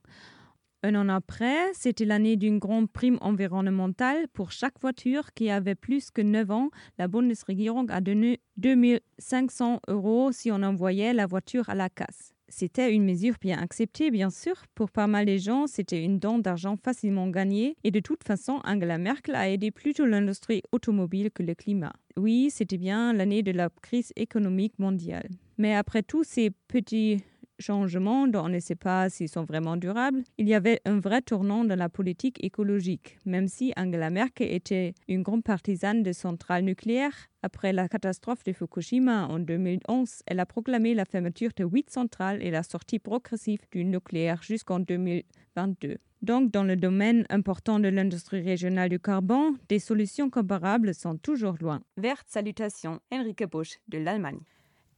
Un 0.83 0.95
an 0.95 1.11
après, 1.11 1.73
c'était 1.75 2.07
l'année 2.07 2.37
d'une 2.37 2.59
grande 2.59 2.91
prime 2.91 3.19
environnementale 3.21 4.29
pour 4.33 4.51
chaque 4.51 4.81
voiture 4.81 5.35
qui 5.35 5.51
avait 5.51 5.75
plus 5.75 6.11
que 6.11 6.23
9 6.23 6.51
ans. 6.51 6.71
La 6.97 7.07
Bundesregierung 7.07 7.91
a 7.91 8.01
donné 8.01 8.41
2500 8.57 9.81
euros 9.89 10.33
si 10.33 10.51
on 10.51 10.63
envoyait 10.63 11.13
la 11.13 11.27
voiture 11.27 11.69
à 11.69 11.75
la 11.75 11.91
casse. 11.91 12.33
C'était 12.49 12.95
une 12.95 13.05
mesure 13.05 13.35
bien 13.41 13.59
acceptée, 13.59 14.11
bien 14.11 14.31
sûr. 14.31 14.55
Pour 14.75 14.91
pas 14.91 15.07
mal 15.07 15.27
de 15.27 15.37
gens, 15.37 15.67
c'était 15.67 16.03
une 16.03 16.19
dent 16.19 16.39
d'argent 16.39 16.77
facilement 16.83 17.29
gagnée. 17.29 17.77
Et 17.85 17.91
de 17.91 18.01
toute 18.01 18.25
façon, 18.25 18.61
Angela 18.65 18.97
Merkel 18.97 19.35
a 19.35 19.51
aidé 19.51 19.71
plutôt 19.71 20.07
l'industrie 20.07 20.63
automobile 20.73 21.31
que 21.31 21.43
le 21.43 21.55
climat. 21.55 21.93
Oui, 22.17 22.49
c'était 22.51 22.79
bien 22.79 23.13
l'année 23.13 23.43
de 23.43 23.53
la 23.53 23.69
crise 23.83 24.13
économique 24.17 24.79
mondiale. 24.79 25.29
Mais 25.59 25.75
après 25.75 26.03
tous 26.03 26.25
ces 26.25 26.51
petits 26.69 27.23
changements 27.61 28.27
dont 28.27 28.45
on 28.45 28.49
ne 28.49 28.59
sait 28.59 28.75
pas 28.75 29.09
s'ils 29.09 29.29
sont 29.29 29.45
vraiment 29.45 29.77
durables, 29.77 30.23
il 30.39 30.49
y 30.49 30.55
avait 30.55 30.81
un 30.85 30.99
vrai 30.99 31.23
tournant 31.23 31.65
dans 31.65 31.79
la 31.79 31.89
politique 31.89 32.43
écologique, 32.45 33.19
même 33.25 33.49
si 33.49 33.73
Angela 33.77 34.11
Merkel 34.11 34.53
était 34.53 34.95
une 35.09 35.23
grande 35.23 35.45
partisane 35.45 36.03
de 36.03 36.13
centrales 36.13 36.65
nucléaires. 36.65 37.29
Après 37.43 37.73
la 37.73 37.89
catastrophe 37.89 38.45
de 38.45 38.53
Fukushima 38.53 39.27
en 39.27 39.39
2011, 39.39 40.23
elle 40.27 40.41
a 40.41 40.47
proclamé 40.47 40.95
la 40.95 41.05
fermeture 41.05 41.51
de 41.57 41.65
huit 41.65 41.91
centrales 41.91 42.43
et 42.43 42.51
la 42.51 42.63
sortie 42.63 42.99
progressive 42.99 43.61
du 43.71 43.85
nucléaire 43.85 44.43
jusqu'en 44.43 44.81
2022. 44.81 45.99
Donc, 46.23 46.51
dans 46.51 46.65
le 46.65 46.77
domaine 46.77 47.25
important 47.31 47.79
de 47.79 47.89
l'industrie 47.89 48.43
régionale 48.43 48.91
du 48.91 48.99
carbone, 48.99 49.57
des 49.71 49.79
solutions 49.79 50.29
comparables 50.29 50.95
sont 50.95 51.17
toujours 51.17 51.57
loin. 51.61 51.81
Verte 51.97 52.27
salutation, 52.29 53.01
Enrique 53.11 53.45
Busch 53.51 53.79
de 53.89 53.99
l'Allemagne. 53.99 54.41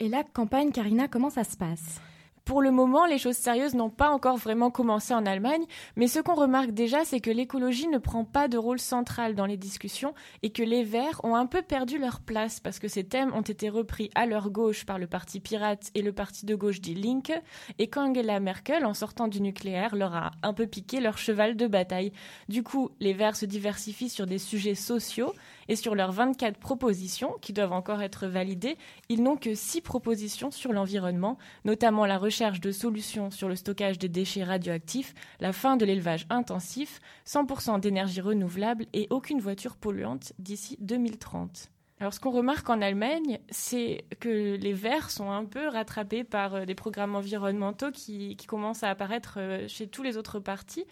Et 0.01 0.09
la 0.09 0.25
campagne, 0.25 0.73
Karina, 0.73 1.07
comment 1.07 1.31
ça 1.31 1.45
se 1.45 1.57
passe? 1.57 2.01
Pour 2.45 2.61
le 2.61 2.73
moment, 2.73 3.07
les 3.07 3.19
choses 3.19 3.37
sérieuses 3.37 3.75
n'ont 3.75 3.91
pas 3.91 4.11
encore 4.11 4.37
vraiment 4.37 4.71
commencé 4.71 5.15
en 5.15 5.27
Allemagne, 5.27 5.65
mais 5.95 6.09
ce 6.09 6.19
qu'on 6.19 6.35
remarque 6.35 6.73
déjà, 6.73 7.05
c'est 7.05 7.21
que 7.21 7.31
l'écologie 7.31 7.87
ne 7.87 7.99
prend 7.99 8.25
pas 8.25 8.49
de 8.49 8.59
rôle 8.59 8.81
central 8.81 9.37
dans 9.37 9.47
les 9.47 9.57
discussions 9.57 10.13
et 10.43 10.51
que 10.51 10.65
les 10.65 10.83
Verts 10.83 11.21
ont 11.23 11.37
un 11.37 11.47
peu 11.47 11.63
perdu 11.63 11.99
leur 11.99 12.21
place 12.21 12.59
parce 12.59 12.81
que 12.81 12.89
ces 12.89 13.05
thèmes 13.05 13.33
ont 13.33 13.43
été 13.43 13.69
repris 13.69 14.11
à 14.17 14.27
leur 14.27 14.51
gauche 14.51 14.85
par 14.85 14.99
le 14.99 15.07
parti 15.07 15.39
pirate 15.39 15.91
et 15.95 16.03
le 16.03 16.13
parti 16.13 16.45
de 16.45 16.57
gauche 16.57 16.81
Die 16.81 16.95
Linke 16.95 17.33
et 17.79 17.89
qu'Angela 17.89 18.41
Merkel, 18.41 18.85
en 18.85 18.95
sortant 18.95 19.29
du 19.29 19.41
nucléaire, 19.41 19.95
leur 19.95 20.15
a 20.15 20.33
un 20.43 20.53
peu 20.53 20.67
piqué 20.67 20.99
leur 21.01 21.19
cheval 21.19 21.57
de 21.57 21.69
bataille. 21.69 22.13
Du 22.49 22.65
coup, 22.65 22.91
les 22.99 23.13
Verts 23.13 23.37
se 23.37 23.47
diversifient 23.47 24.09
sur 24.09 24.27
des 24.27 24.39
sujets 24.39 24.75
sociaux 24.75 25.33
et 25.69 25.77
sur 25.77 25.95
leurs 25.95 26.13
24 26.13 26.59
propositions, 26.59 27.37
qui 27.41 27.53
doivent 27.53 27.73
encore 27.73 28.03
être 28.03 28.27
validées, 28.27 28.77
ils 29.09 29.23
n'ont 29.23 29.37
que 29.37 29.55
6 29.55 29.81
propositions 29.81 30.51
sur 30.51 30.73
l'environnement, 30.73 31.39
notamment 31.65 32.07
la 32.07 32.19
recherche 32.19 32.61
de 32.61 32.71
solutions 32.71 33.31
sur 33.31 33.49
le 33.49 33.57
stockage 33.57 33.99
des 33.99 34.09
déchets 34.09 34.45
radioactifs, 34.45 35.15
la 35.41 35.53
fin 35.53 35.77
de 35.77 35.85
l'élevage 35.85 36.27
intensif, 36.31 37.01
100% 37.27 37.81
d'énergie 37.81 38.21
renouvelable 38.21 38.87
et 38.93 39.07
aucune 39.11 39.41
voiture 39.41 39.77
polluante 39.77 40.33
d'ici 40.39 40.77
2030. 40.81 41.71
Alors, 42.03 42.13
ce 42.13 42.19
qu'on 42.19 42.33
remarque 42.33 42.69
en 42.69 42.83
Allemagne, 42.83 43.39
c'est 43.51 44.07
que 44.19 44.57
les 44.57 44.73
Verts 44.73 45.11
sont 45.11 45.31
un 45.31 45.45
peu 45.45 45.69
rattrapés 45.69 46.25
par 46.25 46.55
euh, 46.57 46.65
des 46.65 46.75
programmes 46.75 47.15
environnementaux 47.15 47.93
qui, 47.93 48.35
qui 48.37 48.47
commencent 48.49 48.83
à 48.83 48.91
apparaître 48.91 49.35
euh, 49.39 49.69
chez 49.69 49.87
tous 49.87 50.03
les 50.03 50.17
autres 50.17 50.41
partis. 50.41 50.85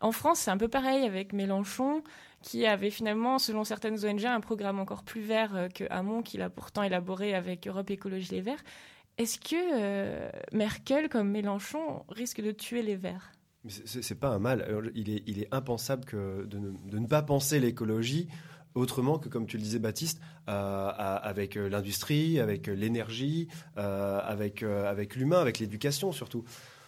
En 0.00 0.10
France, 0.10 0.40
c'est 0.40 0.50
un 0.50 0.56
peu 0.56 0.66
pareil 0.66 1.04
avec 1.04 1.32
Mélenchon, 1.32 2.02
qui 2.46 2.64
avait 2.64 2.90
finalement, 2.90 3.40
selon 3.40 3.64
certaines 3.64 4.06
ONG, 4.06 4.24
un 4.24 4.40
programme 4.40 4.78
encore 4.78 5.02
plus 5.02 5.20
vert 5.20 5.56
euh, 5.56 5.68
que 5.68 5.82
Hamon, 5.90 6.22
qu'il 6.22 6.42
a 6.42 6.48
pourtant 6.48 6.84
élaboré 6.84 7.34
avec 7.34 7.66
Europe 7.66 7.90
Écologie 7.90 8.30
Les 8.30 8.40
Verts. 8.40 8.62
Est-ce 9.18 9.40
que 9.40 9.56
euh, 9.56 10.30
Merkel, 10.52 11.08
comme 11.08 11.28
Mélenchon, 11.28 12.04
risque 12.08 12.40
de 12.40 12.52
tuer 12.52 12.82
les 12.82 12.94
Verts? 12.94 13.32
C'est 13.66 14.20
pas 14.20 14.28
un 14.28 14.38
mal. 14.38 14.64
Il 14.94 15.10
est, 15.10 15.24
il 15.26 15.42
est 15.42 15.52
impensable 15.52 16.04
de, 16.48 16.58
ne, 16.58 16.70
de 16.88 16.98
ne 17.00 17.06
pas 17.08 17.20
penser 17.22 17.58
l'écologie 17.58 18.28
autrement 18.76 19.18
que, 19.18 19.28
comme 19.28 19.46
tu 19.46 19.56
le 19.56 19.64
disais, 19.64 19.80
Baptiste, 19.80 20.20
euh, 20.48 20.88
avec 20.96 21.56
l'industrie, 21.56 22.38
avec 22.38 22.68
l'énergie, 22.68 23.48
avec, 23.74 24.62
avec 24.62 25.16
l'humain, 25.16 25.40
avec 25.40 25.58
l'éducation 25.58 26.12
surtout. 26.12 26.44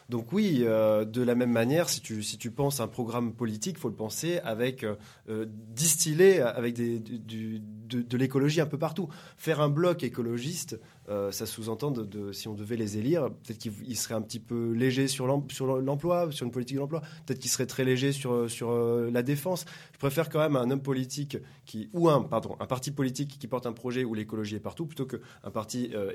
Donc 0.09 0.33
oui, 0.33 0.63
euh, 0.63 1.05
de 1.05 1.23
la 1.23 1.35
même 1.35 1.53
manière, 1.53 1.91
si 1.91 2.01
tu, 2.01 2.23
si 2.23 2.39
tu 2.39 2.51
penses 2.51 2.81
un 2.81 2.89
programme 2.89 3.35
politique, 3.35 3.77
il 3.77 3.81
faut 3.81 3.91
le 3.91 3.95
penser 3.95 4.39
avec 4.39 4.85
euh, 4.85 5.47
distiller 5.49 6.41
avec 6.41 6.77
de 6.77 8.17
l'écologie 8.17 8.63
un 8.63 8.67
peu 8.67 8.79
partout. 8.79 9.09
Faire 9.37 9.61
un 9.61 9.69
bloc 9.69 10.03
écologiste, 10.03 10.81
euh, 11.09 11.31
ça 11.33 11.47
sous-entend 11.47 11.91
de, 11.91 12.33
si 12.33 12.49
on 12.49 12.55
devait 12.55 12.77
les 12.77 12.99
élire, 12.99 13.31
peut-être 13.31 13.59
qu'il 13.59 13.97
serait 13.97 14.15
un 14.15 14.23
petit 14.23 14.41
peu 14.41 14.73
léger 14.73 15.09
sur 15.09 15.27
l'emploi, 15.27 16.31
sur 16.31 16.47
une 16.47 16.53
politique 16.53 16.77
de 16.77 16.81
l'emploi. 16.81 17.01
Peut-être 17.27 17.39
qu'il 17.39 17.51
serait 17.51 17.67
très 17.67 17.85
léger 17.85 18.13
sur, 18.13 18.51
sur 18.51 18.71
euh, 18.71 19.11
la 19.11 19.23
défense. 19.23 19.65
Je 19.93 19.99
préfère 19.99 20.29
quand 20.29 20.41
même 20.41 20.57
un 20.57 20.71
homme 20.71 20.83
politique 20.83 21.39
qui, 21.65 21.91
ou 21.93 22.09
un, 22.09 22.23
pardon, 22.23 22.57
un 22.61 22.67
parti 22.67 22.91
politique 22.91 23.39
qui 23.39 23.47
porte 23.47 23.67
un 23.67 23.73
projet 23.73 24.05
où 24.05 24.15
l'écologie 24.15 24.57
est 24.57 24.61
partout, 24.61 24.87
plutôt 24.87 25.07
qu'un 25.07 25.51
parti 25.51 25.91
euh, 25.95 26.13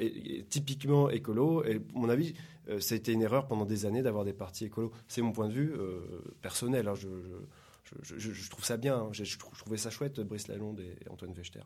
typiquement 0.49 1.09
écolo. 1.09 1.63
Et 1.63 1.75
à 1.75 1.79
mon 1.93 2.09
avis, 2.09 2.33
euh, 2.69 2.79
ça 2.79 2.95
a 2.95 2.97
été 2.97 3.11
une 3.11 3.21
erreur 3.21 3.47
pendant 3.47 3.65
des 3.65 3.85
années 3.85 4.01
d'avoir 4.01 4.25
des 4.25 4.33
partis 4.33 4.65
écolos. 4.65 4.91
C'est 5.07 5.21
mon 5.21 5.31
point 5.31 5.47
de 5.47 5.53
vue 5.53 5.73
euh, 5.77 5.99
personnel. 6.41 6.87
Hein, 6.87 6.93
je, 6.95 8.49
trouve 8.49 8.65
ça 8.65 8.77
bien. 8.77 8.97
Hein. 8.97 9.09
Je, 9.11 9.37
trouvais 9.37 9.77
ça 9.77 9.89
chouette, 9.89 10.19
Brice 10.21 10.47
Lalonde 10.47 10.79
et 10.79 11.09
Antoine 11.09 11.33
Vechter. 11.33 11.61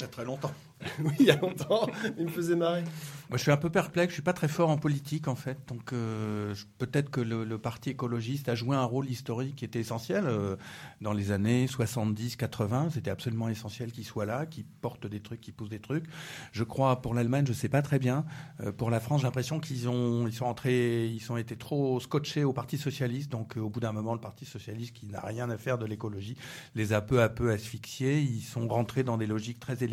Il 0.00 0.04
y 0.04 0.06
a 0.06 0.08
très 0.08 0.24
longtemps. 0.24 0.52
oui, 1.04 1.12
il 1.20 1.26
y 1.26 1.30
a 1.30 1.36
longtemps. 1.36 1.86
Il 2.18 2.24
me 2.24 2.30
faisait 2.30 2.56
marrer. 2.56 2.82
Moi, 3.28 3.36
je 3.36 3.42
suis 3.42 3.50
un 3.50 3.56
peu 3.56 3.70
perplexe. 3.70 4.10
Je 4.10 4.14
suis 4.14 4.22
pas 4.22 4.32
très 4.32 4.48
fort 4.48 4.70
en 4.70 4.78
politique, 4.78 5.28
en 5.28 5.34
fait. 5.34 5.58
Donc, 5.68 5.92
euh, 5.92 6.54
peut-être 6.78 7.10
que 7.10 7.20
le, 7.20 7.44
le, 7.44 7.58
parti 7.58 7.90
écologiste 7.90 8.48
a 8.48 8.54
joué 8.54 8.76
un 8.76 8.84
rôle 8.84 9.08
historique 9.08 9.56
qui 9.56 9.64
était 9.64 9.78
essentiel 9.78 10.24
euh, 10.26 10.56
dans 11.00 11.12
les 11.12 11.32
années 11.32 11.66
70, 11.66 12.36
80. 12.36 12.90
C'était 12.94 13.10
absolument 13.10 13.48
essentiel 13.48 13.92
qu'il 13.92 14.04
soit 14.04 14.24
là, 14.24 14.46
qu'il 14.46 14.64
porte 14.64 15.06
des 15.06 15.20
trucs, 15.20 15.40
qu'il 15.40 15.54
pousse 15.54 15.68
des 15.68 15.80
trucs. 15.80 16.06
Je 16.52 16.64
crois 16.64 17.02
pour 17.02 17.14
l'Allemagne, 17.14 17.44
je 17.46 17.52
sais 17.52 17.68
pas 17.68 17.82
très 17.82 17.98
bien. 17.98 18.24
Euh, 18.60 18.72
pour 18.72 18.90
la 18.90 19.00
France, 19.00 19.20
j'ai 19.20 19.26
l'impression 19.26 19.60
qu'ils 19.60 19.88
ont, 19.88 20.26
ils 20.26 20.32
sont 20.32 20.46
entrés, 20.46 21.06
ils 21.06 21.30
ont 21.30 21.36
été 21.36 21.56
trop 21.56 22.00
scotchés 22.00 22.42
au 22.44 22.52
Parti 22.52 22.78
socialiste. 22.78 23.30
Donc, 23.30 23.56
euh, 23.56 23.60
au 23.60 23.68
bout 23.68 23.80
d'un 23.80 23.92
moment, 23.92 24.14
le 24.14 24.20
Parti 24.20 24.46
socialiste, 24.46 24.94
qui 24.94 25.06
n'a 25.06 25.20
rien 25.20 25.50
à 25.50 25.58
faire 25.58 25.78
de 25.78 25.84
l'écologie, 25.84 26.36
les 26.74 26.92
a 26.92 27.02
peu 27.02 27.22
à 27.22 27.28
peu 27.28 27.52
asphyxiés. 27.52 28.20
Ils 28.20 28.42
sont 28.42 28.66
rentrés 28.66 29.04
dans 29.04 29.18
des 29.18 29.26
logiques 29.26 29.60
très 29.60 29.84
électoralistes, 29.84 29.89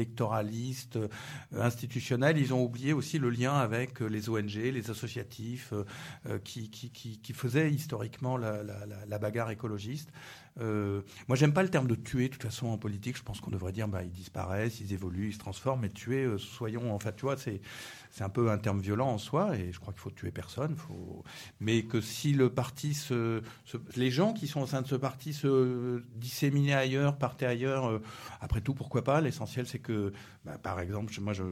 euh, 0.96 1.08
institutionnelles. 1.54 2.38
Ils 2.38 2.54
ont 2.54 2.64
oublié 2.64 2.94
aussi 2.94 3.20
le 3.20 3.30
lien 3.30 3.54
avec 3.54 4.02
euh, 4.02 4.08
les 4.08 4.30
ONG, 4.30 4.54
les 4.54 4.90
associatifs, 4.90 5.74
euh, 6.28 6.40
qui, 6.40 6.70
qui, 6.70 6.90
qui, 6.90 7.34
faisaient 7.34 7.72
historiquement 7.72 8.38
la, 8.38 9.20
bagarre 9.20 9.52
écologiste. 9.52 10.12
Euh, 10.60 11.02
moi, 11.28 11.38
j'aime 11.38 11.54
pas 11.54 11.64
le 11.64 11.70
terme 11.70 11.88
de 11.88 11.96
tuer. 11.96 12.30
De 12.30 12.34
toute 12.34 12.44
façon, 12.44 12.68
en 12.68 12.78
politique, 12.78 13.18
je 13.18 13.24
pense 13.24 13.40
qu'on 13.40 13.52
devrait 13.52 13.72
dire, 13.72 13.88
bah, 13.88 14.04
ils 14.04 14.12
disparaissent, 14.12 14.80
ils 14.80 14.94
évoluent, 14.94 15.30
ils 15.30 15.34
se 15.34 15.40
transforment. 15.40 15.82
Mais 15.82 15.90
tuer, 15.90 16.28
soyons, 16.38 16.94
en 16.94 17.00
fait, 17.00 17.16
tu 17.16 17.24
vois, 17.24 17.38
c'est 17.38 17.62
c'est 18.18 18.24
un 18.24 18.30
peu 18.30 18.50
un 18.50 18.58
terme 18.58 18.80
violent 18.80 19.10
en 19.10 19.20
soi, 19.20 19.56
et 19.56 19.72
je 19.72 19.80
crois 19.80 19.94
qu'il 19.94 20.02
faut 20.02 20.10
tuer 20.10 20.32
personne. 20.32 20.76
Mais 21.60 21.84
que 21.84 22.02
si 22.02 22.34
le 22.34 22.50
parti 22.50 22.98
les 23.96 24.10
gens 24.10 24.34
qui 24.34 24.48
sont 24.48 24.62
au 24.62 24.66
sein 24.66 24.82
de 24.82 24.88
ce 24.88 24.96
parti 24.96 25.34
se 25.34 26.02
disséminaient 26.16 26.74
ailleurs, 26.74 27.20
partaient 27.20 27.46
ailleurs, 27.46 27.86
euh, 27.86 28.02
après 28.42 28.62
tout, 28.62 28.74
pourquoi 28.74 29.04
pas? 29.04 29.22
L'essentiel, 29.22 29.68
c'est 29.68 29.78
que, 29.78 30.14
bah, 30.46 30.58
par 30.58 30.80
exemple, 30.80 31.14
moi, 31.22 31.34
je, 31.34 31.44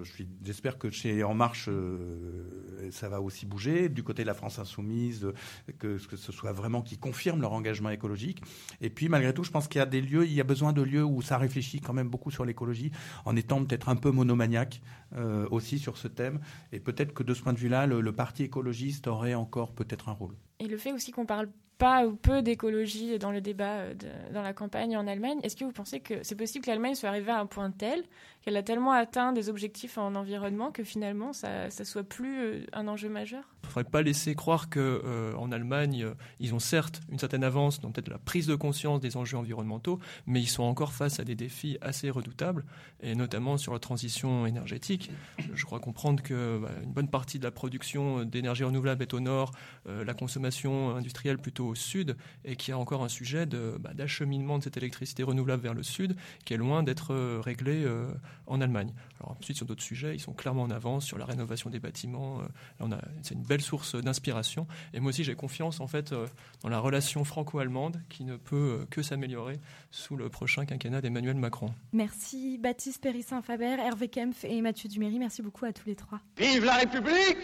j'espère 0.44 0.80
que 0.80 0.90
chez 0.90 1.24
En 1.24 1.36
Marche, 1.36 1.68
euh, 1.70 2.90
ça 2.90 3.10
va 3.10 3.22
aussi 3.22 3.46
bouger. 3.46 3.88
Du 3.88 4.02
côté 4.02 4.24
de 4.24 4.28
la 4.28 4.34
France 4.34 4.58
insoumise, 4.58 5.32
que, 5.78 6.04
que 6.04 6.16
ce 6.16 6.32
soit 6.32 6.52
vraiment 6.52 6.82
qui 6.82 6.98
confirme 6.98 7.42
leur 7.42 7.54
engagement 7.54 7.92
écologique. 7.92 8.42
Et 8.82 8.90
puis, 8.90 9.08
malgré 9.08 9.36
tout, 9.36 9.44
je 9.44 9.52
pense 9.52 9.68
qu'il 9.68 9.78
y 9.78 9.84
a 9.84 9.86
des 9.86 10.02
lieux, 10.02 10.26
il 10.26 10.34
y 10.34 10.42
a 10.42 10.44
besoin 10.44 10.74
de 10.74 10.82
lieux 10.82 11.04
où 11.04 11.22
ça 11.22 11.38
réfléchit 11.38 11.80
quand 11.80 11.94
même 11.94 12.10
beaucoup 12.10 12.32
sur 12.32 12.44
l'écologie, 12.44 12.90
en 13.26 13.36
étant 13.36 13.64
peut-être 13.64 13.90
un 13.90 13.96
peu 13.96 14.10
monomaniaque 14.10 14.82
euh, 15.14 15.48
aussi 15.52 15.80
sur 15.80 15.98
ce 15.98 16.08
thème. 16.08 16.40
Et 16.72 16.80
peut-être 16.80 17.14
que 17.14 17.24
de 17.24 17.34
ce 17.34 17.42
point 17.42 17.54
de 17.54 17.60
vue-là, 17.60 17.88
le, 17.88 18.02
le 18.02 18.12
parti 18.12 18.44
écologiste 18.44 19.08
aurait 19.08 19.36
encore 19.36 19.74
peut-être 19.74 20.10
un 20.10 20.14
rôle. 20.14 20.36
Et 20.60 20.68
le 20.68 20.78
fait 20.78 20.92
aussi 20.92 21.12
qu'on 21.12 21.26
parle 21.26 21.50
pas 21.78 22.06
ou 22.06 22.16
peu 22.16 22.42
d'écologie 22.42 23.20
dans 23.20 23.32
le 23.32 23.42
débat 23.42 23.94
de, 23.94 24.08
dans 24.34 24.42
la 24.42 24.54
campagne 24.54 24.96
en 24.96 25.08
Allemagne, 25.08 25.40
est-ce 25.44 25.56
que 25.56 25.66
vous 25.66 25.72
pensez 25.72 26.00
que 26.00 26.24
c'est 26.24 26.36
possible 26.36 26.64
que 26.64 26.72
l'Allemagne 26.72 26.96
soit 26.96 27.10
arrivée 27.10 27.32
à 27.32 27.40
un 27.40 27.46
point 27.46 27.72
tel 27.72 28.04
qu'elle 28.46 28.58
a 28.58 28.64
tellement 28.64 28.92
atteint 28.92 29.34
des 29.34 29.50
objectifs 29.50 29.98
en 29.98 30.14
environnement 30.16 30.72
que 30.72 30.84
finalement 30.84 31.34
ça, 31.34 31.70
ça 31.72 31.84
soit 31.84 32.04
plus 32.04 32.66
un 32.74 32.88
enjeu 32.88 33.10
majeur 33.10 33.44
Il 33.64 33.68
ne 33.68 33.72
faudrait 33.72 33.90
pas 33.90 34.04
laisser 34.04 34.36
croire 34.36 34.70
qu'en 34.70 34.80
euh, 34.80 35.52
Allemagne, 35.52 36.04
euh, 36.04 36.14
ils 36.40 36.54
ont 36.54 36.60
certes 36.60 37.02
une 37.12 37.20
certaine 37.20 37.44
avance 37.44 37.82
dans 37.82 37.92
peut-être 37.92 38.10
la 38.10 38.20
prise 38.20 38.48
de 38.48 38.56
conscience 38.56 39.00
des 39.00 39.18
enjeux 39.18 39.38
environnementaux, 39.38 40.00
mais 40.28 40.42
ils 40.42 40.48
sont 40.48 40.64
encore 40.64 40.94
face 40.94 41.20
à 41.20 41.24
des 41.24 41.36
défis 41.36 41.78
assez 41.82 42.10
redoutables, 42.10 42.66
et 43.02 43.16
notamment 43.16 43.58
sur 43.58 43.74
la 43.74 43.80
transition 43.80 44.46
énergétique. 44.46 45.12
Je 45.54 45.66
crois 45.66 45.80
comprendre 45.80 46.22
que 46.22 46.60
bah, 46.62 46.70
une 46.84 46.92
bonne 46.92 47.10
partie 47.10 47.40
de 47.40 47.44
la 47.44 47.52
production 47.52 48.24
d'énergie 48.26 48.64
renouvelable 48.64 49.02
est 49.02 49.14
au 49.14 49.20
nord, 49.20 49.52
euh, 49.88 50.04
la 50.04 50.14
consommation 50.14 50.96
industrielle 50.96 51.38
plutôt 51.38 51.68
au 51.68 51.76
sud, 51.76 52.16
et 52.44 52.56
qu'il 52.56 52.72
y 52.72 52.74
a 52.74 52.78
encore 52.78 53.04
un 53.04 53.10
sujet 53.10 53.46
d'acheminement 53.46 54.56
de, 54.56 54.58
bah, 54.58 54.60
de 54.60 54.64
cette 54.64 54.78
électricité 54.78 55.24
renouvelable 55.24 55.64
vers 55.64 55.74
le 55.74 55.84
sud 55.84 56.16
qui 56.46 56.54
est 56.54 56.58
loin 56.58 56.84
d'être 56.84 57.14
euh, 57.14 57.40
réglé 57.44 57.84
euh, 57.86 58.08
en 58.48 58.62
Allemagne. 58.62 58.94
Alors 59.20 59.38
ensuite, 59.40 59.58
sur 59.58 59.66
d'autres 59.66 59.84
sujets, 59.84 60.16
ils 60.16 60.20
sont 60.20 60.34
clairement 60.34 60.64
en 60.64 60.72
avance 60.72 61.06
sur 61.06 61.18
la 61.18 61.26
rénovation 61.26 61.70
des 61.70 61.80
bâtiments. 61.80 62.42
Euh, 62.42 62.98
c'est 63.22 63.34
une 63.34 63.44
belle 63.44 63.62
source 63.62 63.96
d'inspiration. 63.96 64.68
Et 64.94 65.00
moi 65.00 65.10
aussi, 65.10 65.24
j'ai 65.24 65.36
confiance 65.36 65.80
en 65.80 65.88
fait 65.88 66.12
euh, 66.12 66.28
dans 66.62 66.70
la 66.70 66.80
relation 66.80 67.24
franco-allemande 67.24 68.02
qui 68.10 68.24
ne 68.24 68.38
peut 68.38 68.80
euh, 68.82 68.86
que 68.90 69.02
s'améliorer 69.02 69.60
sous 69.92 70.16
le 70.16 70.30
prochain 70.30 70.66
quinquennat 70.66 71.02
d'Emmanuel 71.02 71.36
Macron. 71.36 71.74
Merci 71.94 72.58
Baptiste 72.58 73.02
Périssin-Faber, 73.02 73.78
Hervé 73.80 74.08
Kempf 74.10 74.44
et 74.44 74.62
Mathieu 74.62 74.90
Duméry. 74.90 75.20
Merci 75.20 75.42
beaucoup 75.42 75.66
à 75.66 75.74
tous 75.74 75.88
les 75.88 75.96
trois. 75.96 76.20
Vive 76.38 76.66
la 76.66 76.78
République 76.78 77.38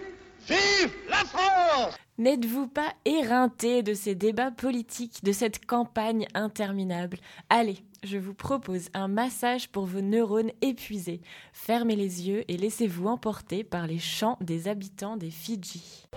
Vive 0.47 0.91
la 1.09 1.17
France 1.17 1.95
N'êtes-vous 2.17 2.67
pas 2.67 2.93
éreinté 3.05 3.83
de 3.83 3.93
ces 3.93 4.15
débats 4.15 4.51
politiques, 4.51 5.23
de 5.23 5.31
cette 5.31 5.65
campagne 5.65 6.27
interminable? 6.33 7.17
Allez, 7.49 7.77
je 8.03 8.17
vous 8.17 8.33
propose 8.33 8.89
un 8.93 9.07
massage 9.07 9.69
pour 9.69 9.85
vos 9.85 10.01
neurones 10.01 10.51
épuisés. 10.61 11.21
Fermez 11.53 11.95
les 11.95 12.27
yeux 12.27 12.43
et 12.47 12.57
laissez-vous 12.57 13.07
emporter 13.07 13.63
par 13.63 13.85
les 13.85 13.99
chants 13.99 14.37
des 14.41 14.67
habitants 14.67 15.17
des 15.17 15.29
Fidji. 15.29 16.07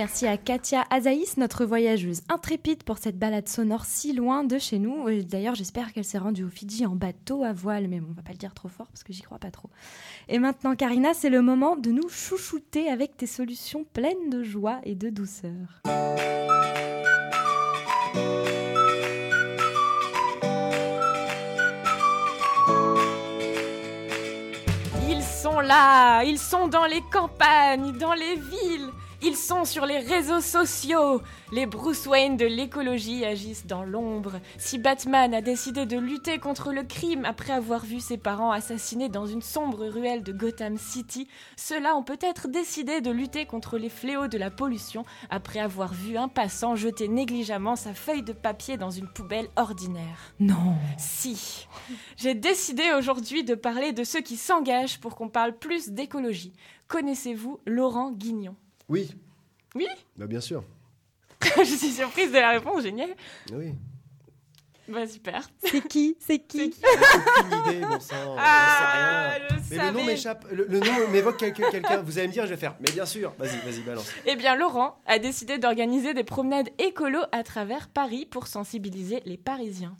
Merci 0.00 0.26
à 0.26 0.38
Katia 0.38 0.86
Azaïs, 0.88 1.36
notre 1.36 1.66
voyageuse 1.66 2.22
intrépide, 2.30 2.84
pour 2.84 2.96
cette 2.96 3.18
balade 3.18 3.50
sonore 3.50 3.84
si 3.84 4.14
loin 4.14 4.44
de 4.44 4.56
chez 4.56 4.78
nous. 4.78 5.04
D'ailleurs, 5.24 5.54
j'espère 5.54 5.92
qu'elle 5.92 6.06
s'est 6.06 6.16
rendue 6.16 6.42
au 6.42 6.48
Fidji 6.48 6.86
en 6.86 6.96
bateau 6.96 7.44
à 7.44 7.52
voile, 7.52 7.86
mais 7.86 8.00
bon, 8.00 8.06
on 8.08 8.14
va 8.14 8.22
pas 8.22 8.32
le 8.32 8.38
dire 8.38 8.54
trop 8.54 8.70
fort 8.70 8.86
parce 8.86 9.02
que 9.02 9.12
j'y 9.12 9.20
crois 9.20 9.38
pas 9.38 9.50
trop. 9.50 9.68
Et 10.30 10.38
maintenant, 10.38 10.74
Karina, 10.74 11.12
c'est 11.12 11.28
le 11.28 11.42
moment 11.42 11.76
de 11.76 11.90
nous 11.90 12.08
chouchouter 12.08 12.88
avec 12.88 13.18
tes 13.18 13.26
solutions 13.26 13.84
pleines 13.92 14.30
de 14.30 14.42
joie 14.42 14.80
et 14.84 14.94
de 14.94 15.10
douceur. 15.10 15.82
là, 25.60 26.22
ils 26.24 26.38
sont 26.38 26.68
dans 26.68 26.86
les 26.86 27.02
campagnes, 27.12 27.92
dans 27.92 28.14
les 28.14 28.36
villes, 28.36 28.90
ils 29.22 29.36
sont 29.36 29.64
sur 29.64 29.86
les 29.86 29.98
réseaux 29.98 30.40
sociaux. 30.40 31.20
Les 31.52 31.66
Bruce 31.66 32.06
Wayne 32.06 32.36
de 32.36 32.46
l'écologie 32.46 33.24
agissent 33.24 33.66
dans 33.66 33.82
l'ombre. 33.82 34.40
Si 34.56 34.78
Batman 34.78 35.34
a 35.34 35.42
décidé 35.42 35.84
de 35.84 35.98
lutter 35.98 36.38
contre 36.38 36.72
le 36.72 36.84
crime 36.84 37.24
après 37.24 37.52
avoir 37.52 37.84
vu 37.84 38.00
ses 38.00 38.16
parents 38.16 38.50
assassinés 38.50 39.08
dans 39.08 39.26
une 39.26 39.42
sombre 39.42 39.86
ruelle 39.86 40.22
de 40.22 40.32
Gotham 40.32 40.78
City, 40.78 41.28
ceux-là 41.56 41.96
ont 41.96 42.02
peut-être 42.02 42.48
décidé 42.48 43.00
de 43.00 43.10
lutter 43.10 43.46
contre 43.46 43.78
les 43.78 43.88
fléaux 43.88 44.28
de 44.28 44.38
la 44.38 44.50
pollution 44.50 45.04
après 45.28 45.60
avoir 45.60 45.92
vu 45.92 46.16
un 46.16 46.28
passant 46.28 46.74
jeter 46.74 47.08
négligemment 47.08 47.76
sa 47.76 47.94
feuille 47.94 48.22
de 48.22 48.32
papier 48.32 48.76
dans 48.76 48.90
une 48.90 49.08
poubelle 49.08 49.48
ordinaire. 49.56 50.34
Non. 50.38 50.76
Si. 50.98 51.66
J'ai 52.16 52.34
décidé 52.34 52.84
aujourd'hui 52.96 53.44
de 53.44 53.54
parler 53.54 53.92
de 53.92 54.04
ceux 54.04 54.20
qui 54.20 54.36
s'engagent 54.36 55.00
pour 55.00 55.14
qu'on 55.16 55.28
parle 55.28 55.58
plus 55.58 55.90
d'écologie. 55.90 56.52
Connaissez-vous 56.88 57.60
Laurent 57.66 58.12
Guignon? 58.12 58.56
Oui. 58.90 59.08
Oui 59.76 59.86
Bah 60.16 60.26
bien 60.26 60.40
sûr. 60.40 60.64
Je 61.56 61.62
suis 61.62 61.90
surprise 61.92 62.32
de 62.32 62.38
la 62.38 62.50
réponse, 62.50 62.82
génial. 62.82 63.10
Oui. 63.52 63.72
Bah 64.88 65.06
super. 65.06 65.48
C'est 65.62 65.86
qui? 65.86 66.16
C'est 66.18 66.40
qui? 66.40 66.74
Aucune 66.82 67.76
idée, 67.76 67.86
bon 67.86 68.00
sang. 68.00 68.34
Ah, 68.36 69.34
mais 69.70 69.76
le 69.78 69.92
nom 69.92 70.04
m'échappe. 70.04 70.44
Le, 70.50 70.66
le 70.66 70.80
nom 70.80 71.08
m'évoque 71.12 71.36
quelqu'un. 71.36 71.70
quelqu'un. 71.70 72.02
Vous 72.02 72.18
allez 72.18 72.26
me 72.26 72.32
dire, 72.32 72.46
je 72.46 72.50
vais 72.50 72.56
faire. 72.56 72.74
Mais 72.80 72.90
bien 72.90 73.06
sûr. 73.06 73.32
Vas-y, 73.38 73.60
vas-y, 73.60 73.82
balance. 73.82 74.10
Eh 74.26 74.34
bien, 74.34 74.56
Laurent 74.56 75.00
a 75.06 75.20
décidé 75.20 75.58
d'organiser 75.58 76.12
des 76.12 76.24
promenades 76.24 76.70
écolo 76.78 77.20
à 77.30 77.44
travers 77.44 77.88
Paris 77.88 78.26
pour 78.26 78.48
sensibiliser 78.48 79.22
les 79.24 79.36
Parisiens. 79.36 79.94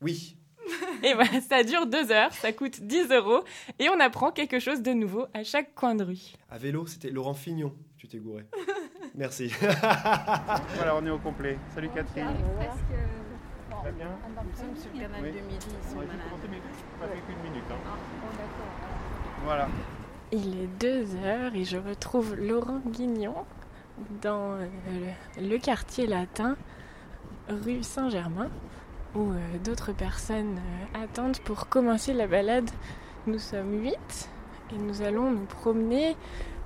Oui. 0.00 0.36
Et 1.04 1.14
voilà, 1.14 1.40
ça 1.48 1.62
dure 1.62 1.86
deux 1.86 2.10
heures, 2.10 2.32
ça 2.32 2.52
coûte 2.52 2.80
10 2.80 3.10
euros 3.10 3.44
et 3.80 3.88
on 3.88 3.98
apprend 3.98 4.30
quelque 4.30 4.60
chose 4.60 4.80
de 4.80 4.92
nouveau 4.92 5.26
à 5.34 5.42
chaque 5.42 5.74
coin 5.74 5.94
de 5.96 6.04
rue. 6.04 6.20
À 6.48 6.56
vélo, 6.58 6.86
c'était 6.86 7.10
Laurent 7.10 7.34
Fignon. 7.34 7.74
Tu 8.02 8.08
t'es 8.08 8.18
gouré. 8.18 8.44
Merci. 9.14 9.46
voilà, 9.60 10.96
on 10.96 11.06
est 11.06 11.10
au 11.10 11.18
complet. 11.18 11.56
Salut 11.72 11.88
Catherine. 11.90 12.26
Très 13.80 13.92
bien. 13.92 14.08
Nous 14.44 14.56
sommes 14.56 14.76
sur 14.76 14.90
le 14.92 15.00
canal 15.02 15.20
Oui. 15.22 15.28
de 15.30 15.38
midi, 15.46 15.66
ils 15.70 15.98
Ouais, 15.98 16.04
mais 16.10 16.58
ça 17.00 17.06
fait 17.06 17.20
qu'une 17.32 17.42
minute. 17.48 17.62
hein. 17.70 17.74
Ah, 17.86 17.96
bon, 18.20 18.26
d'accord. 18.32 19.44
Voilà. 19.44 19.68
Il 20.32 20.62
est 20.62 20.66
deux 20.80 21.14
heures 21.24 21.54
et 21.54 21.62
je 21.64 21.76
retrouve 21.76 22.34
Laurent 22.34 22.80
Guignon 22.88 23.36
dans 24.20 24.54
euh, 24.54 24.66
le, 25.38 25.48
le 25.48 25.58
quartier 25.58 26.08
latin, 26.08 26.56
rue 27.48 27.84
Saint-Germain, 27.84 28.50
où 29.14 29.30
euh, 29.30 29.58
d'autres 29.62 29.92
personnes 29.92 30.58
euh, 30.96 31.04
attendent 31.04 31.38
pour 31.44 31.68
commencer 31.68 32.12
la 32.14 32.26
balade. 32.26 32.68
Nous 33.28 33.38
sommes 33.38 33.80
huit 33.80 34.28
et 34.74 34.78
nous 34.78 35.02
allons 35.02 35.30
nous 35.30 35.44
promener 35.44 36.16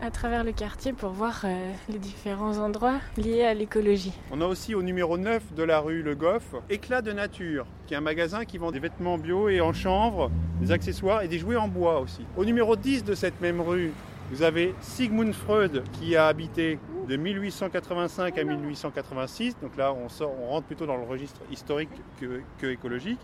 à 0.01 0.11
travers 0.11 0.45
le 0.45 0.53
quartier 0.53 0.93
pour 0.93 1.11
voir 1.11 1.43
euh, 1.45 1.73
les 1.89 1.99
différents 1.99 2.59
endroits 2.59 2.99
liés 3.17 3.45
à 3.45 3.55
l'écologie. 3.55 4.13
On 4.31 4.41
a 4.41 4.47
aussi 4.47 4.75
au 4.75 4.83
numéro 4.83 5.19
9 5.19 5.55
de 5.55 5.63
la 5.63 5.81
rue 5.81 6.03
Le 6.03 6.15
Goff, 6.15 6.55
Éclat 6.69 7.03
de 7.03 7.13
Nature, 7.13 7.67
qui 7.87 7.95
est 7.95 7.97
un 7.97 8.03
magasin 8.03 8.45
qui 8.45 8.59
vend 8.59 8.71
des 8.71 8.79
vêtements 8.79 9.19
bio 9.19 9.49
et 9.49 9.61
en 9.61 9.73
chanvre, 9.73 10.31
des 10.61 10.73
accessoires 10.73 11.23
et 11.23 11.29
des 11.29 11.39
jouets 11.39 11.57
en 11.57 11.69
bois 11.69 12.01
aussi. 12.01 12.27
Au 12.37 12.45
numéro 12.45 12.77
10 12.77 13.05
de 13.05 13.15
cette 13.15 13.41
même 13.41 13.61
rue, 13.61 13.93
vous 14.31 14.43
avez 14.43 14.75
Sigmund 14.81 15.33
Freud 15.33 15.85
qui 15.93 16.17
a 16.17 16.27
habité 16.27 16.79
de 17.09 17.17
1885 17.17 18.37
à 18.37 18.45
1886. 18.45 19.57
Donc 19.63 19.77
là, 19.77 19.95
on, 19.95 20.49
rentre 20.51 20.67
plutôt 20.67 20.87
dans 20.87 20.97
le 20.97 21.05
registre 21.05 21.41
historique 21.51 21.91
que, 22.21 22.41
que 22.59 22.67
écologique. 22.67 23.21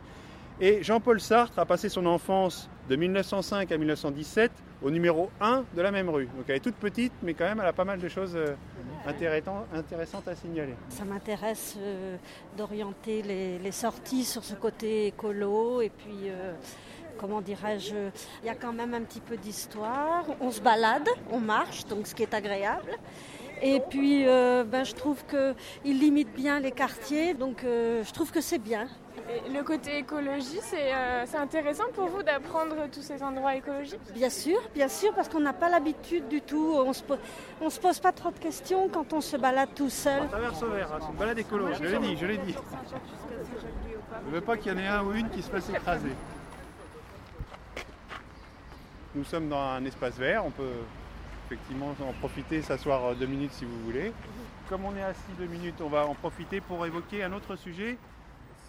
Et 0.61 0.83
Jean-Paul 0.83 1.21
Sartre 1.21 1.59
a 1.59 1.67
passé 1.67 1.89
son 1.89 2.07
enfance 2.07 2.69
de 2.89 2.97
1905 2.97 3.73
à 3.73 3.79
1917 3.79 4.51
au 4.83 4.91
numéro 4.91 5.31
1 5.41 5.65
de 5.75 5.83
la 5.83 5.91
même 5.91 6.09
rue. 6.09 6.27
Donc 6.27 6.45
elle 6.49 6.57
est 6.57 6.61
toute 6.61 6.77
petite, 6.77 7.13
mais 7.23 7.35
quand 7.35 7.45
même 7.45 7.61
elle 7.61 7.67
a 7.67 7.73
pas 7.73 7.85
mal 7.85 8.01
de 8.01 8.09
choses 8.09 8.35
euh, 8.37 8.55
intéressantes 9.07 10.29
à 10.29 10.35
signaler. 10.35 10.75
Ça 10.89 11.05
m'intéresse 11.05 11.77
euh, 11.79 12.17
d'orienter 12.57 13.23
les, 13.23 13.73
sorties 13.73 14.25
sur 14.25 14.45
ce 14.45 14.55
côté 14.55 15.07
écolo 15.07 15.81
et 15.81 15.89
puis 15.89 16.29
euh, 16.29 16.53
comment 17.19 17.41
dirais-je, 17.41 17.95
il 18.43 18.47
y 18.47 18.51
a 18.51 18.55
quand 18.55 18.73
même 18.73 18.93
un 18.95 19.03
petit 19.03 19.21
peu 19.21 19.37
d'histoire. 19.37 20.27
On 20.41 20.51
se 20.51 20.61
balade, 20.61 21.09
on 21.31 21.41
marche, 21.41 21.87
donc 21.87 22.07
ce 22.07 22.15
qui 22.15 22.23
est 22.23 22.35
agréable. 22.35 22.91
Et 23.63 23.81
puis 23.89 24.25
ben, 24.25 24.83
je 24.85 24.93
trouve 24.93 25.25
qu'il 25.27 25.99
limite 26.01 26.33
bien 26.35 26.59
les 26.59 26.73
quartiers, 26.73 27.33
donc 27.33 27.63
je 27.63 28.13
trouve 28.13 28.33
que 28.33 28.41
c'est 28.41 28.59
bien. 28.59 28.89
Le 29.29 29.63
côté 29.63 29.99
écologie, 29.99 30.59
c'est 30.63 30.93
euh, 30.93 31.25
c'est 31.27 31.37
intéressant 31.37 31.85
pour 31.95 32.09
vous 32.09 32.23
d'apprendre 32.23 32.75
tous 32.93 33.03
ces 33.03 33.23
endroits 33.23 33.55
écologiques? 33.55 34.01
Bien 34.13 34.31
sûr, 34.31 34.59
bien 34.75 34.89
sûr, 34.89 35.15
parce 35.15 35.29
qu'on 35.29 35.41
n'a 35.41 35.53
pas 35.53 35.69
l'habitude 35.69 36.29
du 36.29 36.41
tout. 36.41 36.75
On 36.85 36.93
se, 36.93 37.03
on 37.61 37.71
se 37.71 37.81
pose 37.81 38.01
pas 38.01 38.13
trop 38.13 38.31
de 38.31 38.39
questions 38.39 38.89
quand 38.89 39.13
on 39.13 39.21
se 39.21 39.37
balade 39.37 39.71
tout 39.75 39.91
seul. 39.91 40.23
On 40.25 40.29
traverse 40.29 40.63
au 40.63 40.71
vert, 40.71 40.89
hein, 40.93 40.99
c'est 41.01 41.11
une 41.11 41.17
balade 41.17 41.39
écolo, 41.39 41.69
je 41.75 41.85
l'ai 41.85 41.99
dit, 41.99 42.17
je 42.17 42.27
l'ai 42.27 42.39
dit. 42.39 42.55
Je 44.25 44.29
ne 44.29 44.35
veux 44.35 44.41
pas 44.41 44.57
qu'il 44.57 44.73
y 44.73 44.75
en 44.75 44.79
ait 44.79 44.87
un 44.87 45.05
ou 45.05 45.13
une 45.13 45.31
qui 45.31 45.43
se 45.43 45.51
fasse 45.51 45.69
écraser. 45.71 46.13
Nous 49.15 49.25
sommes 49.25 49.49
dans 49.49 49.61
un 49.61 49.85
espace 49.85 50.17
vert, 50.17 50.45
on 50.45 50.51
peut 50.51 50.73
effectivement 51.47 51.95
en 52.01 52.13
profiter, 52.15 52.63
s'asseoir 52.63 53.05
euh, 53.05 53.15
deux 53.15 53.27
minutes 53.27 53.53
si 53.53 53.65
vous 53.65 53.79
voulez. 53.85 54.13
Comme 54.69 54.85
on 54.85 54.97
est 54.97 55.03
assis 55.03 55.33
deux 55.39 55.47
minutes, 55.47 55.81
on 55.81 55.89
va 55.89 56.07
en 56.07 56.15
profiter 56.15 56.61
pour 56.61 56.85
évoquer 56.87 57.23
un 57.23 57.33
autre 57.33 57.57
sujet, 57.57 57.99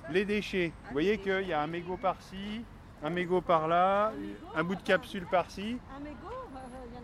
les 0.09 0.25
déchets. 0.25 0.71
Vous 0.85 0.93
voyez 0.93 1.17
qu'il 1.17 1.47
y 1.47 1.53
a 1.53 1.61
un 1.61 1.67
mégot 1.67 1.97
par-ci, 1.97 2.63
un 3.03 3.09
mégot 3.09 3.41
par-là, 3.41 4.13
un 4.55 4.63
bout 4.63 4.75
de 4.75 4.81
capsule 4.81 5.25
par-ci. 5.29 5.77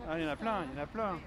Ah, 0.10 0.18
il 0.18 0.24
y 0.24 0.28
en 0.28 0.32
a 0.32 0.36
plein, 0.36 0.66
il 0.66 0.78
y 0.78 0.80
en 0.80 0.84
a 0.84 0.88
plein. 0.88 1.18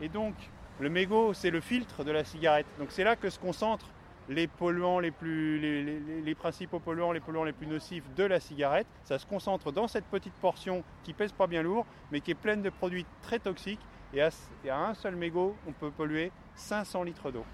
Et 0.00 0.08
donc, 0.08 0.34
le 0.78 0.88
mégot, 0.88 1.34
c'est 1.34 1.50
le 1.50 1.60
filtre 1.60 2.04
de 2.04 2.10
la 2.10 2.24
cigarette. 2.24 2.66
Donc 2.78 2.88
c'est 2.90 3.04
là 3.04 3.16
que 3.16 3.28
se 3.28 3.38
concentrent 3.38 3.90
les 4.28 4.46
polluants 4.46 5.00
les 5.00 5.10
plus, 5.10 5.58
les, 5.58 6.34
principaux 6.34 6.78
polluants, 6.78 7.12
les 7.12 7.20
polluants 7.20 7.44
les 7.44 7.52
plus 7.52 7.66
nocifs 7.66 8.04
de 8.14 8.24
la 8.24 8.38
cigarette. 8.38 8.86
Ça 9.04 9.18
se 9.18 9.26
concentre 9.26 9.72
dans 9.72 9.88
cette 9.88 10.04
petite 10.04 10.34
portion 10.34 10.84
qui 11.02 11.12
pèse 11.12 11.32
pas 11.32 11.46
bien 11.46 11.62
lourd, 11.62 11.84
mais 12.12 12.20
qui 12.20 12.30
est 12.30 12.36
pleine 12.36 12.62
de 12.62 12.70
produits 12.70 13.06
très 13.22 13.38
toxiques. 13.38 13.80
Et 14.12 14.22
à, 14.22 14.30
et 14.64 14.70
à 14.70 14.78
un 14.78 14.94
seul 14.94 15.16
mégot, 15.16 15.56
on 15.68 15.72
peut 15.72 15.90
polluer 15.90 16.32
500 16.54 17.04
litres 17.04 17.30
d'eau. 17.30 17.44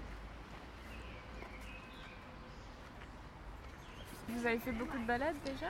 Vous 4.29 4.45
avez 4.45 4.57
fait 4.57 4.71
beaucoup 4.71 4.97
de 4.97 5.05
balades 5.07 5.35
déjà 5.45 5.67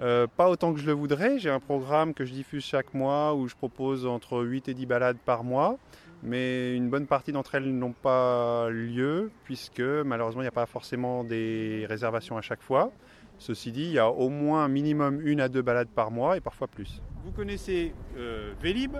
Euh, 0.00 0.26
pas 0.26 0.50
autant 0.50 0.74
que 0.74 0.80
je 0.80 0.86
le 0.86 0.92
voudrais. 0.92 1.38
J'ai 1.38 1.50
un 1.50 1.60
programme 1.60 2.12
que 2.12 2.24
je 2.24 2.32
diffuse 2.32 2.64
chaque 2.64 2.92
mois 2.92 3.34
où 3.34 3.48
je 3.48 3.54
propose 3.54 4.06
entre 4.06 4.42
8 4.42 4.68
et 4.68 4.74
10 4.74 4.86
balades 4.86 5.16
par 5.24 5.42
mois. 5.44 5.78
Mais 6.22 6.74
une 6.74 6.88
bonne 6.88 7.06
partie 7.06 7.32
d'entre 7.32 7.54
elles 7.54 7.74
n'ont 7.74 7.92
pas 7.92 8.68
lieu 8.70 9.30
puisque 9.44 9.80
malheureusement 9.80 10.40
il 10.40 10.44
n'y 10.44 10.48
a 10.48 10.52
pas 10.52 10.66
forcément 10.66 11.22
des 11.24 11.86
réservations 11.88 12.36
à 12.36 12.42
chaque 12.42 12.62
fois. 12.62 12.92
Ceci 13.38 13.72
dit, 13.72 13.84
il 13.84 13.92
y 13.92 13.98
a 13.98 14.08
au 14.08 14.28
moins 14.28 14.64
un 14.64 14.68
minimum 14.68 15.20
une 15.26 15.40
à 15.40 15.48
deux 15.48 15.62
balades 15.62 15.88
par 15.88 16.10
mois 16.10 16.36
et 16.36 16.40
parfois 16.40 16.66
plus. 16.68 17.02
Vous 17.24 17.32
connaissez 17.32 17.92
euh, 18.16 18.52
Vélib, 18.62 18.96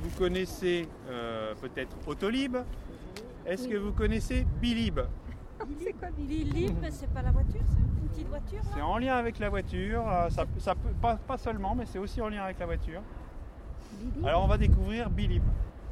vous 0.00 0.10
connaissez 0.18 0.86
euh, 1.08 1.54
peut-être 1.60 1.96
Autolib? 2.06 2.56
Est-ce 3.46 3.66
que 3.66 3.76
vous 3.76 3.92
connaissez 3.92 4.46
Bilib? 4.60 5.00
C'est 5.84 5.92
quoi 5.92 6.08
Billy 6.16 6.72
c'est 6.90 7.12
pas 7.12 7.22
la 7.22 7.30
voiture 7.30 7.60
ça? 7.68 7.78
Une 8.02 8.08
petite 8.08 8.28
voiture 8.28 8.60
C'est 8.74 8.80
en 8.80 8.98
lien 8.98 9.16
avec 9.16 9.38
la 9.38 9.48
voiture, 9.48 10.08
euh, 10.08 10.30
ça, 10.30 10.44
ça 10.58 10.74
peut, 10.74 10.90
pas, 11.00 11.16
pas 11.16 11.38
seulement, 11.38 11.74
mais 11.74 11.84
c'est 11.86 11.98
aussi 11.98 12.20
en 12.20 12.28
lien 12.28 12.42
avec 12.42 12.58
la 12.58 12.66
voiture. 12.66 13.00
Alors 14.24 14.44
on 14.44 14.46
va 14.46 14.58
découvrir 14.58 15.10
Billy. 15.10 15.40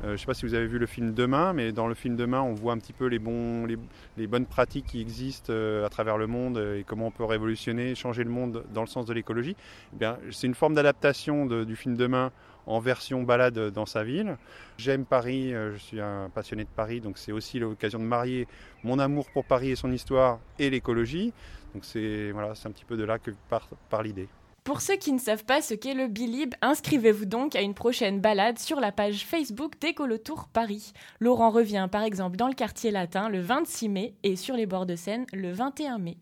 Euh, 0.05 0.09
je 0.09 0.12
ne 0.12 0.17
sais 0.19 0.27
pas 0.27 0.35
si 0.35 0.45
vous 0.45 0.55
avez 0.55 0.67
vu 0.67 0.79
le 0.79 0.87
film 0.87 1.14
Demain, 1.14 1.55
mais 1.55 1.73
dans 1.73 1.89
le 1.89 1.95
film 1.95 2.17
Demain, 2.17 2.43
on 2.43 2.53
voit 2.53 2.75
un 2.75 2.79
petit 2.79 2.93
peu 2.93 3.07
les, 3.07 3.19
bons, 3.19 3.64
les, 3.64 3.79
les 4.19 4.27
bonnes 4.27 4.45
pratiques 4.45 4.87
qui 4.87 5.01
existent 5.01 5.53
euh, 5.53 5.87
à 5.87 5.89
travers 5.89 6.19
le 6.19 6.27
monde 6.27 6.59
et 6.59 6.85
comment 6.87 7.07
on 7.07 7.11
peut 7.11 7.25
révolutionner, 7.25 7.95
changer 7.95 8.23
le 8.23 8.31
monde 8.31 8.64
dans 8.75 8.83
le 8.83 8.87
sens 8.87 9.07
de 9.07 9.14
l'écologie. 9.14 9.57
Eh 9.95 9.97
bien, 9.97 10.19
c'est 10.31 10.47
une 10.47 10.55
forme 10.55 10.75
d'adaptation 10.75 11.47
du 11.47 11.77
film 11.77 11.97
Demain 11.97 12.31
en 12.67 12.81
version 12.81 13.23
balade 13.23 13.71
dans 13.71 13.87
sa 13.87 14.05
ville. 14.05 14.37
J'aime 14.77 15.05
Paris, 15.05 15.55
euh, 15.55 15.73
je 15.73 15.79
suis 15.79 16.01
un 16.01 16.31
passionné 16.35 16.64
de 16.64 16.69
Paris, 16.69 17.01
donc 17.01 17.19
c'est 17.19 17.33
aussi 17.33 17.59
l'occasion 17.59 17.99
de 17.99 18.05
marier 18.05 18.47
mon 18.85 18.99
amour 18.99 19.27
pour 19.33 19.45
Paris 19.45 19.71
et 19.71 19.77
son 19.77 19.93
histoire 19.93 20.41
et 20.59 20.69
l'écologie. 20.71 21.33
Donc 21.75 21.85
c'est 21.85 22.31
voilà, 22.33 22.51
un 22.51 22.71
petit 22.71 22.85
peu 22.85 22.97
de 22.97 23.05
là 23.05 23.19
que 23.19 23.31
part, 23.49 23.69
part 23.89 24.03
l'idée. 24.03 24.29
Pour 24.67 24.81
ceux 24.81 24.97
qui 24.97 25.12
ne 25.12 25.21
savent 25.21 25.45
pas 25.45 25.62
ce 25.62 25.75
qu'est 25.75 25.95
le 25.95 26.09
Bilib, 26.09 26.53
inscrivez-vous 26.61 27.27
donc 27.27 27.55
à 27.55 27.61
une 27.61 27.75
prochaine 27.75 28.21
balade 28.21 28.59
sur 28.59 28.81
la 28.81 28.91
page 28.91 29.25
Facebook 29.25 29.79
d'Écolotour 29.81 30.49
Paris. 30.53 30.93
Laurent 31.21 31.51
revient 31.51 31.89
par 31.91 32.03
exemple 32.03 32.37
dans 32.37 32.49
le 32.49 32.55
quartier 32.55 32.91
latin 32.91 33.29
le 33.29 33.41
26 33.41 33.89
mai 33.89 34.14
et 34.25 34.35
sur 34.35 34.57
les 34.57 34.67
bords 34.67 34.87
de 34.87 34.97
Seine 34.97 35.25
le 35.33 35.53
21 35.53 35.99
mai. 35.99 36.17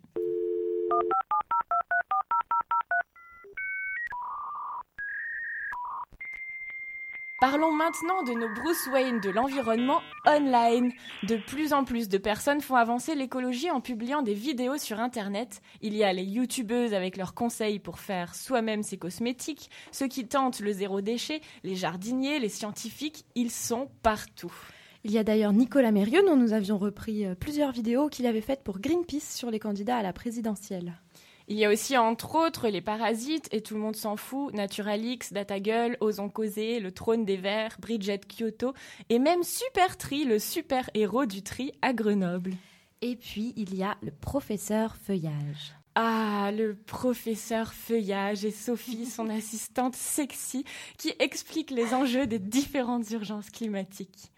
Parlons 7.41 7.73
maintenant 7.73 8.23
de 8.23 8.33
nos 8.33 8.49
Bruce 8.55 8.87
Wayne 8.93 9.21
de 9.21 9.29
l'environnement 9.29 10.01
online. 10.25 10.93
De 11.25 11.37
plus 11.37 11.73
en 11.73 11.85
plus 11.85 12.09
de 12.09 12.17
personnes 12.17 12.61
font 12.61 12.77
avancer 12.77 13.17
l'écologie 13.17 13.71
en 13.73 13.81
publiant 13.81 14.23
des 14.23 14.35
vidéos 14.35 14.79
sur 14.79 15.01
Internet. 15.01 15.61
Il 15.83 15.95
y 15.97 16.05
a 16.05 16.13
les 16.13 16.23
youtubeuses 16.23 16.95
avec 16.95 17.17
leurs 17.17 17.35
conseils 17.35 17.81
pour 17.81 17.99
faire 17.99 18.37
soi-même 18.37 18.85
ses 18.85 18.99
cosmétiques, 18.99 19.69
ceux 19.91 20.07
qui 20.07 20.29
tentent 20.29 20.61
le 20.61 20.73
zéro 20.73 21.01
déchet, 21.01 21.41
les 21.65 21.75
jardiniers, 21.75 22.39
les 22.39 22.49
scientifiques, 22.49 23.27
ils 23.35 23.51
sont 23.51 23.91
partout. 24.03 24.55
Il 25.03 25.11
y 25.11 25.19
a 25.19 25.25
d'ailleurs 25.25 25.53
Nicolas 25.53 25.93
Mérieux 25.93 26.23
dont 26.25 26.37
nous 26.37 26.53
avions 26.53 26.79
repris 26.79 27.27
euh, 27.27 27.35
plusieurs 27.35 27.73
vidéos 27.73 28.09
qu'il 28.09 28.27
avait 28.27 28.41
faites 28.41 28.63
pour 28.63 28.79
Greenpeace 28.79 29.35
sur 29.35 29.51
les 29.51 29.59
candidats 29.59 29.99
à 29.99 30.03
la 30.03 30.15
présidentielle. 30.15 30.95
Il 31.47 31.57
y 31.59 31.65
a 31.65 31.71
aussi 31.71 31.97
entre 31.97 32.37
autres 32.37 32.69
les 32.69 32.81
parasites 32.81 33.49
et 33.53 33.61
tout 33.61 33.75
le 33.75 33.81
monde 33.81 33.97
s'en 33.97 34.17
fout, 34.17 34.55
Naturalix, 34.55 35.33
Datagueule, 35.33 35.99
Osons 36.01 36.31
causer, 36.31 36.81
le 36.81 36.91
trône 36.91 37.27
des 37.27 37.37
Verts, 37.37 37.77
Bridget 37.81 38.21
Kyoto 38.21 38.73
et 39.11 39.19
même 39.19 39.43
Super 39.43 39.99
Tri, 39.99 40.25
le 40.25 40.39
super 40.39 40.89
héros 40.95 41.27
du 41.27 41.43
tri 41.43 41.73
à 41.83 41.93
Grenoble. 41.93 42.55
Et 43.03 43.17
puis 43.17 43.53
il 43.57 43.75
y 43.75 43.83
a 43.83 43.99
le 44.01 44.11
professeur 44.11 44.97
Feuillage. 44.97 45.75
Ah, 45.97 46.51
le 46.53 46.75
professeur 46.75 47.75
Feuillage 47.75 48.45
et 48.45 48.51
Sophie, 48.51 49.07
son 49.07 49.29
assistante 49.31 49.95
sexy, 49.95 50.65
qui 50.99 51.13
explique 51.19 51.71
les 51.71 51.93
enjeux 51.93 52.27
des 52.27 52.39
différentes 52.39 53.11
urgences 53.11 53.51
climatiques. 53.51 54.33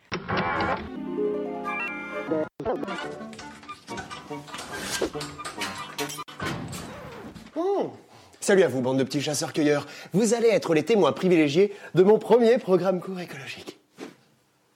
Oh. 7.56 7.90
Salut 8.38 8.62
à 8.62 8.68
vous, 8.68 8.82
bande 8.82 8.98
de 8.98 9.04
petits 9.04 9.22
chasseurs-cueilleurs. 9.22 9.86
Vous 10.12 10.34
allez 10.34 10.48
être 10.48 10.74
les 10.74 10.84
témoins 10.84 11.12
privilégiés 11.12 11.72
de 11.94 12.02
mon 12.02 12.18
premier 12.18 12.58
programme 12.58 13.00
court 13.00 13.18
écologique. 13.18 13.78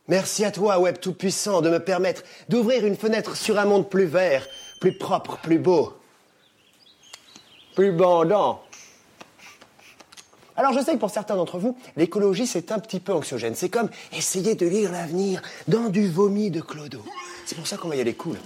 Merci 0.08 0.46
à 0.46 0.50
toi, 0.50 0.78
Web 0.78 0.98
Tout-Puissant, 0.98 1.60
de 1.60 1.68
me 1.68 1.78
permettre 1.78 2.22
d'ouvrir 2.48 2.86
une 2.86 2.96
fenêtre 2.96 3.36
sur 3.36 3.58
un 3.58 3.66
monde 3.66 3.88
plus 3.88 4.06
vert, 4.06 4.48
plus 4.80 4.96
propre, 4.96 5.38
plus 5.42 5.58
beau, 5.58 5.92
plus 7.74 7.92
bandant. 7.92 8.62
Alors 10.56 10.72
je 10.72 10.80
sais 10.82 10.94
que 10.94 10.98
pour 10.98 11.10
certains 11.10 11.36
d'entre 11.36 11.58
vous, 11.58 11.76
l'écologie 11.96 12.46
c'est 12.46 12.72
un 12.72 12.78
petit 12.78 12.98
peu 12.98 13.12
anxiogène. 13.12 13.54
C'est 13.54 13.68
comme 13.68 13.90
essayer 14.12 14.54
de 14.54 14.66
lire 14.66 14.90
l'avenir 14.90 15.42
dans 15.68 15.90
du 15.90 16.08
vomi 16.08 16.50
de 16.50 16.60
clodo. 16.60 17.04
C'est 17.44 17.54
pour 17.54 17.66
ça 17.66 17.76
qu'on 17.76 17.88
va 17.88 17.96
y 17.96 18.00
aller 18.00 18.14
cool. 18.14 18.36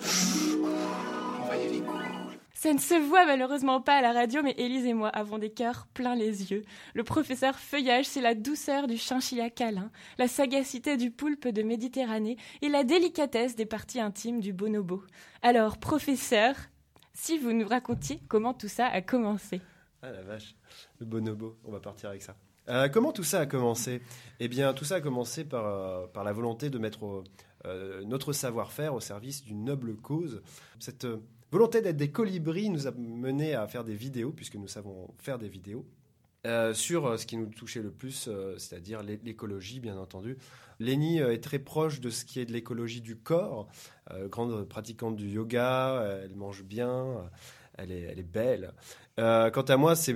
Ça 2.64 2.72
ne 2.72 2.78
se 2.78 2.94
voit 2.94 3.26
malheureusement 3.26 3.82
pas 3.82 3.98
à 3.98 4.00
la 4.00 4.14
radio, 4.14 4.40
mais 4.42 4.54
Élise 4.56 4.86
et 4.86 4.94
moi 4.94 5.10
avons 5.10 5.36
des 5.36 5.50
cœurs 5.50 5.86
pleins 5.92 6.14
les 6.14 6.50
yeux. 6.50 6.64
Le 6.94 7.04
professeur 7.04 7.58
Feuillage, 7.58 8.06
c'est 8.06 8.22
la 8.22 8.34
douceur 8.34 8.86
du 8.86 8.96
chinchilla 8.96 9.50
câlin, 9.50 9.90
la 10.16 10.28
sagacité 10.28 10.96
du 10.96 11.10
poulpe 11.10 11.46
de 11.46 11.62
Méditerranée 11.62 12.38
et 12.62 12.70
la 12.70 12.82
délicatesse 12.82 13.54
des 13.54 13.66
parties 13.66 14.00
intimes 14.00 14.40
du 14.40 14.54
bonobo. 14.54 15.02
Alors, 15.42 15.76
professeur, 15.76 16.54
si 17.12 17.36
vous 17.36 17.52
nous 17.52 17.68
racontiez 17.68 18.22
comment 18.28 18.54
tout 18.54 18.68
ça 18.68 18.86
a 18.86 19.02
commencé. 19.02 19.60
Ah 20.00 20.10
la 20.10 20.22
vache, 20.22 20.56
le 21.00 21.04
bonobo, 21.04 21.58
on 21.66 21.70
va 21.70 21.80
partir 21.80 22.08
avec 22.08 22.22
ça. 22.22 22.34
Euh, 22.70 22.88
comment 22.88 23.12
tout 23.12 23.24
ça 23.24 23.40
a 23.40 23.46
commencé? 23.46 24.00
Eh 24.40 24.48
bien, 24.48 24.72
tout 24.72 24.86
ça 24.86 24.94
a 24.94 25.00
commencé 25.02 25.44
par, 25.44 25.66
euh, 25.66 26.06
par 26.06 26.24
la 26.24 26.32
volonté 26.32 26.70
de 26.70 26.78
mettre 26.78 27.24
euh, 27.66 28.02
notre 28.06 28.32
savoir-faire 28.32 28.94
au 28.94 29.00
service 29.00 29.44
d'une 29.44 29.64
noble 29.64 29.96
cause. 29.96 30.40
Cette 30.78 31.06
volonté 31.54 31.80
d'être 31.80 31.96
des 31.96 32.10
colibris 32.10 32.68
nous 32.68 32.88
a 32.88 32.90
mené 32.90 33.54
à 33.54 33.68
faire 33.68 33.84
des 33.84 33.94
vidéos, 33.94 34.32
puisque 34.32 34.56
nous 34.56 34.66
savons 34.66 35.06
faire 35.18 35.38
des 35.38 35.48
vidéos, 35.48 35.86
euh, 36.46 36.74
sur 36.74 37.06
euh, 37.06 37.16
ce 37.16 37.26
qui 37.26 37.36
nous 37.36 37.46
touchait 37.46 37.80
le 37.80 37.92
plus, 37.92 38.26
euh, 38.26 38.58
c'est-à-dire 38.58 39.04
l'écologie, 39.04 39.78
bien 39.78 39.96
entendu. 39.96 40.36
Lénie 40.80 41.18
est 41.18 41.44
très 41.44 41.60
proche 41.60 42.00
de 42.00 42.10
ce 42.10 42.24
qui 42.24 42.40
est 42.40 42.44
de 42.44 42.52
l'écologie 42.52 43.00
du 43.00 43.14
corps, 43.14 43.68
grande 44.24 44.68
pratiquante 44.68 45.14
du 45.14 45.28
yoga, 45.28 46.20
elle 46.24 46.34
mange 46.34 46.64
bien, 46.64 47.30
elle 47.78 47.92
est, 47.92 48.00
elle 48.00 48.18
est 48.18 48.24
belle. 48.24 48.72
quant 49.16 49.64
à 49.68 49.76
moi, 49.76 49.94
c'est 49.94 50.12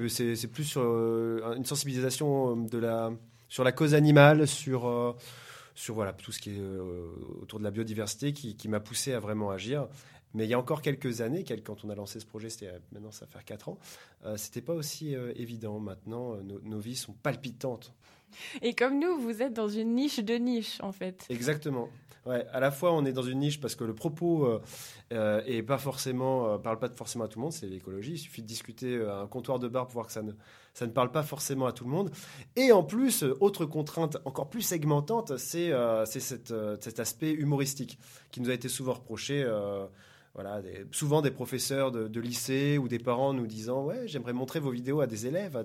plus 0.49 0.65
sur 0.65 0.83
une 0.83 1.65
sensibilisation 1.65 2.67
sur 3.49 3.63
la 3.63 3.71
cause 3.71 3.95
animale, 3.95 4.49
sur 4.49 5.17
tout 5.77 6.33
ce 6.33 6.41
qui 6.41 6.57
est 6.57 6.61
autour 7.41 7.61
de 7.61 7.65
la 7.65 7.71
biodiversité 7.71 8.33
qui, 8.33 8.57
qui 8.57 8.67
m'a 8.67 8.81
poussé 8.81 9.13
à 9.13 9.21
vraiment 9.21 9.53
agir. 9.53 9.87
Mais 10.35 10.45
il 10.45 10.51
y 10.51 10.55
a 10.55 10.59
encore 10.59 10.83
quelques 10.83 11.21
années, 11.21 11.45
quand 11.65 11.85
on 11.85 11.91
a 11.91 11.95
lancé 11.95 12.21
ce 12.21 12.27
projet, 12.27 12.51
c'était 12.51 12.71
maintenant 12.93 13.11
ça 13.11 13.25
va 13.25 13.31
faire 13.31 13.45
4 13.45 13.69
ans, 13.71 13.79
euh, 14.25 14.37
c'était 14.37 14.61
pas 14.61 14.75
aussi 14.75 15.15
euh, 15.15 15.33
évident. 15.37 15.79
Maintenant, 15.79 16.35
euh, 16.35 16.43
nos, 16.43 16.79
vies 16.79 16.97
sont 16.97 17.15
palpitantes. 17.15 17.95
Et 18.61 18.75
comme 18.75 18.99
nous, 18.99 19.19
vous 19.19 19.43
êtes 19.43 19.55
dans 19.55 19.69
une 19.69 19.95
niche 19.95 20.19
de 20.19 20.35
niche, 20.35 20.81
en 20.83 20.93
fait. 20.93 21.25
Exactement. 21.31 21.89
Ouais, 22.27 22.47
à 22.53 22.61
la 22.61 22.71
fois, 22.71 22.93
on 22.93 23.07
est 23.07 23.13
dans 23.13 23.23
une 23.23 23.39
niche 23.39 23.59
parce 23.59 23.75
que 23.75 23.85
le 23.85 23.95
propos 23.95 24.61
est 25.11 25.63
pas 25.63 25.79
forcément, 25.79 26.59
parle 26.59 26.79
pas 26.79 26.91
forcément 26.91 27.25
à 27.25 27.29
tout 27.29 27.39
le 27.39 27.45
monde, 27.45 27.53
c'est 27.55 27.67
l'écologie. 27.67 28.13
Il 28.13 28.19
suffit 28.19 28.43
de 28.43 28.47
discuter 28.47 29.01
à 29.03 29.21
un 29.21 29.27
comptoir 29.27 29.59
de 29.59 29.67
bar 29.67 29.87
pour 29.87 29.95
voir 29.95 30.07
que 30.09 30.13
ça 30.13 30.21
ne, 30.21 30.33
ça 30.75 30.87
ne 30.87 30.93
parle 30.93 31.11
pas 31.11 31.23
forcément 31.23 31.65
à 31.65 31.73
tout 31.73 31.85
le 31.85 31.91
monde. 31.91 32.11
Et 32.55 32.71
en 32.71 32.83
plus, 32.83 33.23
autre 33.41 33.65
contrainte 33.65 34.19
encore 34.27 34.51
plus 34.51 34.61
segmentante, 34.61 35.39
c'est 35.39 35.73
cet 36.05 37.01
aspect 37.01 37.33
humoristique 37.33 37.99
qui 38.31 38.43
nous 38.43 38.51
a 38.51 38.53
été 38.53 38.69
souvent 38.69 38.93
reproché 38.93 39.43
souvent 40.93 41.23
des 41.23 41.31
professeurs 41.31 41.91
de, 41.91 42.21
lycée 42.21 42.79
ou 42.79 42.89
des 42.89 42.99
parents 42.99 43.33
nous 43.33 43.47
disant 43.47 43.85
ouais 43.85 44.07
j'aimerais 44.07 44.33
montrer 44.33 44.61
vos 44.61 44.71
vidéos 44.71 45.01
à 45.01 45.07
des 45.07 45.27
élèves, 45.27 45.63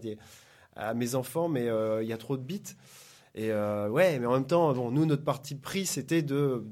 à, 0.75 0.93
mes 0.93 1.15
enfants, 1.15 1.49
mais 1.49 1.67
euh, 1.69 2.01
il 2.01 2.09
y 2.09 2.13
a 2.13 2.17
trop 2.17 2.37
de 2.37 2.43
bits. 2.43 2.75
Et 3.35 3.51
euh, 3.51 3.89
ouais, 3.89 4.19
mais 4.19 4.25
en 4.25 4.33
même 4.33 4.47
temps, 4.47 4.73
bon, 4.73 4.91
nous 4.91 5.05
notre 5.05 5.23
parti 5.23 5.55
pris 5.55 5.85
c'était 5.85 6.21
de 6.21 6.63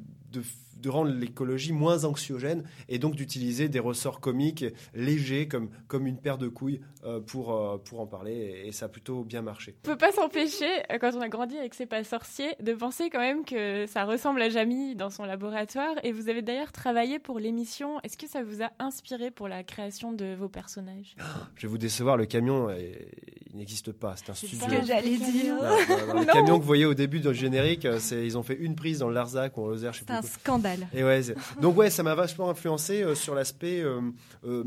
de 0.82 0.90
rendre 0.90 1.12
l'écologie 1.12 1.74
moins 1.74 2.04
anxiogène 2.04 2.64
et 2.90 3.00
donc 3.00 3.16
d'utiliser 3.16 3.70
des 3.70 3.80
ressorts 3.80 4.20
comiques 4.20 4.66
légers 4.94 5.48
comme, 5.48 5.70
comme 5.88 6.08
une 6.08 6.18
paire 6.18 6.38
de 6.38 6.48
couilles 6.48 6.82
euh, 7.04 7.20
pour, 7.20 7.54
euh, 7.54 7.78
pour 7.78 8.00
en 8.00 8.08
parler 8.08 8.64
et, 8.66 8.72
ça 8.72 8.86
a 8.86 8.90
plutôt 8.90 9.24
bien 9.24 9.42
marché. 9.42 9.76
On 9.84 9.88
peut 9.88 9.98
pas 9.98 10.12
s'empêcher, 10.12 10.70
euh, 10.92 10.98
quand 11.00 11.12
on 11.16 11.22
a 11.22 11.30
grandi 11.30 11.58
avec 11.58 11.74
C'est 11.74 11.86
pas 11.86 12.04
sorcier, 12.04 12.56
de 12.62 12.74
penser 12.74 13.10
quand 13.10 13.20
même 13.20 13.44
que 13.44 13.86
ça 13.88 14.06
ressemble 14.06 14.42
à 14.42 14.50
Jamie 14.50 14.96
dans 14.96 15.10
son 15.10 15.26
laboratoire 15.26 15.96
et 16.04 16.12
vous 16.12 16.30
avez 16.30 16.42
d'ailleurs 16.42 16.72
travaillé 16.72 17.20
pour 17.20 17.40
l'émission. 17.40 18.00
Est-ce 18.02 18.18
que 18.18 18.28
ça 18.28 18.44
vous 18.44 18.64
a 18.64 18.72
inspiré 18.80 19.32
pour 19.32 19.48
la 19.48 19.64
création 19.64 20.12
de 20.14 20.36
vos 20.36 20.50
personnages? 20.50 21.16
Je 21.56 21.68
vais 21.68 21.72
vous 21.72 21.78
décevoir, 21.78 22.18
le 22.18 22.26
camion, 22.26 22.70
il 22.72 23.58
n'existe 23.58 23.92
pas, 23.92 24.16
c'est 24.16 24.32
un 24.32 24.34
studio. 24.34 24.58
C'est 24.62 24.76
ce 24.76 24.80
que 24.80 24.86
j'allais 24.86 25.18
dire. 25.18 25.56
le 25.56 26.26
camion 26.34 26.58
que 26.58 26.62
vous 26.62 26.68
voyez 26.68 26.86
au 26.86 26.94
début 26.94 27.20
le 27.20 27.34
générique, 27.34 27.88
ils 28.12 28.38
ont 28.38 28.44
fait 28.44 28.56
une 28.56 28.76
prise 28.76 29.00
dans 29.00 29.10
le 29.10 29.16
Larzac 29.16 29.58
ou 29.58 29.64
en 29.64 29.68
Lozère, 29.68 29.94
je 29.94 30.00
sais 30.00 30.06
C'est 30.08 30.14
un 30.14 30.22
scandale. 30.22 30.71
Et 30.94 31.04
ouais, 31.04 31.22
donc 31.60 31.78
ouais, 31.78 31.90
ça 31.90 32.04
m'a 32.04 32.16
vachement 32.16 32.50
influencé 32.50 33.02
euh, 33.02 33.16
sur 33.16 33.36
l'aspect 33.36 33.82
euh, 33.82 34.02
euh, 34.46 34.64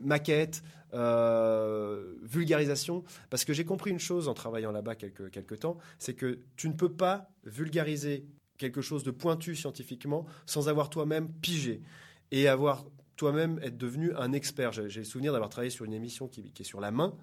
maquette, 0.00 0.62
vulgarisation, 2.22 3.02
parce 3.30 3.46
que 3.46 3.54
j'ai 3.54 3.64
compris 3.64 3.90
une 3.90 3.98
chose 3.98 4.28
en 4.28 4.34
travaillant 4.34 4.72
là-bas 4.72 4.94
quelques, 4.94 5.58
temps, 5.58 5.78
c'est 5.98 6.12
que 6.12 6.40
tu 6.56 6.68
ne 6.68 6.74
peux 6.74 6.92
pas 6.92 7.30
vulgariser 7.44 8.26
quelque 8.58 8.82
chose 8.82 9.02
de 9.02 9.10
pointu 9.10 9.56
scientifiquement 9.56 10.26
sans 10.44 10.68
avoir 10.68 10.90
toi-même 10.90 11.30
pigé. 11.30 11.80
Et 12.30 12.46
avoir 12.46 12.84
toi-même 13.16 13.58
être 13.62 13.78
devenu 13.78 14.14
un 14.16 14.32
expert. 14.32 14.72
J'ai 14.72 15.00
le 15.00 15.04
souvenir 15.04 15.32
d'avoir 15.32 15.48
travaillé 15.48 15.70
sur 15.70 15.86
une 15.86 15.94
émission 15.94 16.28
qui 16.28 16.52
est 16.58 16.62
sur 16.62 16.80
la 16.80 16.90
main 16.90 17.14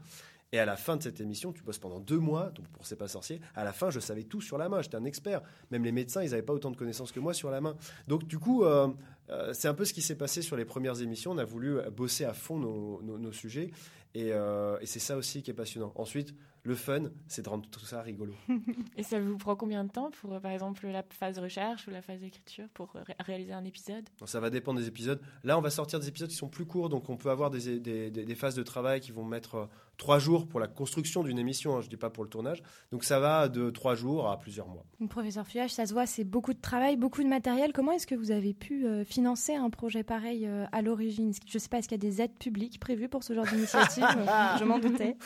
et 0.51 0.59
à 0.59 0.65
la 0.65 0.75
fin 0.75 0.97
de 0.97 1.03
cette 1.03 1.21
émission, 1.21 1.53
tu 1.53 1.61
bosses 1.61 1.77
pendant 1.77 1.99
deux 1.99 2.17
mois, 2.17 2.49
donc 2.55 2.67
pour 2.69 2.85
C'est 2.85 2.95
pas 2.95 3.07
sorcier. 3.07 3.39
À 3.55 3.63
la 3.63 3.71
fin, 3.71 3.91
je 3.91 3.99
savais 3.99 4.23
tout 4.23 4.41
sur 4.41 4.57
la 4.57 4.67
main. 4.67 4.81
J'étais 4.81 4.95
un 4.95 5.05
expert. 5.05 5.41
Même 5.69 5.83
les 5.83 5.91
médecins, 5.91 6.23
ils 6.23 6.31
n'avaient 6.31 6.41
pas 6.41 6.53
autant 6.53 6.71
de 6.71 6.75
connaissances 6.75 7.11
que 7.11 7.19
moi 7.19 7.33
sur 7.33 7.51
la 7.51 7.61
main. 7.61 7.75
Donc 8.07 8.25
du 8.25 8.39
coup, 8.39 8.63
euh, 8.63 8.87
euh, 9.29 9.53
c'est 9.53 9.67
un 9.67 9.75
peu 9.75 9.85
ce 9.85 9.93
qui 9.93 10.01
s'est 10.01 10.17
passé 10.17 10.41
sur 10.41 10.57
les 10.57 10.65
premières 10.65 11.01
émissions. 11.01 11.31
On 11.31 11.37
a 11.37 11.45
voulu 11.45 11.77
bosser 11.95 12.25
à 12.25 12.33
fond 12.33 12.57
nos, 12.57 13.31
sujets. 13.31 13.69
Euh, 14.17 14.79
et, 14.81 14.87
c'est 14.87 14.99
ça 14.99 15.17
aussi 15.17 15.43
qui 15.43 15.51
est 15.51 15.53
passionnant. 15.53 15.91
Ensuite, 15.95 16.33
le 16.69 16.75
fun, 16.75 17.09
c'est 17.27 17.43
de 17.43 17.49
rendre 17.49 17.67
tout 17.69 17.85
ça 17.85 18.01
rigolo. 18.01 18.33
et 18.97 19.03
ça 19.03 19.19
vous 19.19 19.37
prend 19.37 19.55
combien 19.55 19.83
de 19.83 19.91
temps 19.91 20.09
pour, 20.21 20.39
par 20.39 20.51
exemple, 20.51 20.87
la 20.87 21.03
phase 21.09 21.37
recherche 21.39 21.87
ou 21.87 21.91
la 21.91 22.01
phase 22.01 22.23
écriture 22.23 22.65
pour 22.73 22.93
réaliser 23.19 23.53
un 23.53 23.65
épisode? 23.65 24.07
Ça 24.25 24.39
va 24.39 24.49
dépendre 24.49 24.79
des 24.79 24.87
épisodes. 24.87 25.21
Là, 25.43 25.57
on 25.57 25.61
va 25.61 25.69
sortir 25.69 25.99
des 25.99 26.07
épisodes 26.07 26.29
qui 26.29 26.35
sont 26.35 26.49
plus 26.49 26.65
courts, 26.65 26.89
donc 26.89 27.09
on 27.09 27.17
peut 27.17 27.29
avoir 27.29 27.49
des, 27.49 27.79
des 27.79 28.35
phases 28.35 28.55
de 28.55 28.63
travail 28.63 29.01
qui 29.01 29.11
vont 29.11 29.25
mettre 29.25 29.69
trois 29.97 30.17
jours 30.17 30.47
pour 30.47 30.59
la 30.59 30.67
construction 30.67 31.23
d'une 31.23 31.37
émission, 31.37 31.75
hein, 31.75 31.81
je 31.81 31.87
ne 31.87 31.89
dis 31.89 31.97
pas 31.97 32.09
pour 32.09 32.23
le 32.23 32.29
tournage. 32.29 32.63
Donc 32.91 33.03
ça 33.03 33.19
va 33.19 33.49
de 33.49 33.69
trois 33.69 33.95
jours 33.95 34.29
à 34.29 34.39
plusieurs 34.39 34.67
mois. 34.67 34.85
professeur 35.09 35.45
Fuyage, 35.45 35.71
ça 35.71 35.85
se 35.85 35.93
voit, 35.93 36.05
c'est 36.05 36.23
beaucoup 36.23 36.53
de 36.53 36.61
travail, 36.61 36.95
beaucoup 36.95 37.21
de 37.21 37.27
matériel. 37.27 37.73
Comment 37.73 37.91
est-ce 37.91 38.07
que 38.07 38.15
vous 38.15 38.31
avez 38.31 38.53
pu 38.53 38.85
euh, 38.85 39.03
financer 39.03 39.19
financer 39.19 39.53
un 39.53 39.69
projet 39.69 40.01
pareil 40.03 40.47
euh, 40.47 40.65
à 40.71 40.81
l'origine? 40.81 41.33
Je 41.45 41.57
ne 41.57 41.59
sais 41.59 41.67
pas, 41.67 41.79
est-ce 41.79 41.89
qu'il 41.89 42.01
y 42.01 42.07
a 42.07 42.09
des 42.09 42.21
aides 42.21 42.37
publiques 42.39 42.79
prévues 42.79 43.09
pour 43.09 43.23
ce 43.23 43.33
genre 43.33 43.45
d'initiative? 43.45 44.05
Je 44.59 44.63
m'en 44.63 44.79
doutais. 44.79 45.17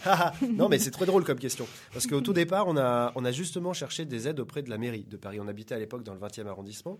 non, 0.52 0.68
mais 0.68 0.78
c'est 0.88 0.92
très 0.92 1.04
drôle 1.04 1.22
comme 1.22 1.38
question. 1.38 1.68
Parce 1.92 2.06
qu'au 2.06 2.22
tout 2.22 2.32
départ, 2.32 2.66
on 2.66 2.76
a, 2.78 3.30
justement 3.30 3.74
cherché 3.74 4.06
des 4.06 4.26
aides 4.26 4.40
auprès 4.40 4.62
de 4.62 4.70
la 4.70 4.78
mairie 4.78 5.04
de 5.06 5.18
Paris. 5.18 5.38
On 5.38 5.46
habitait 5.46 5.74
à 5.74 5.78
l'époque 5.78 6.02
dans 6.02 6.14
le 6.14 6.18
20e 6.18 6.46
arrondissement. 6.46 6.98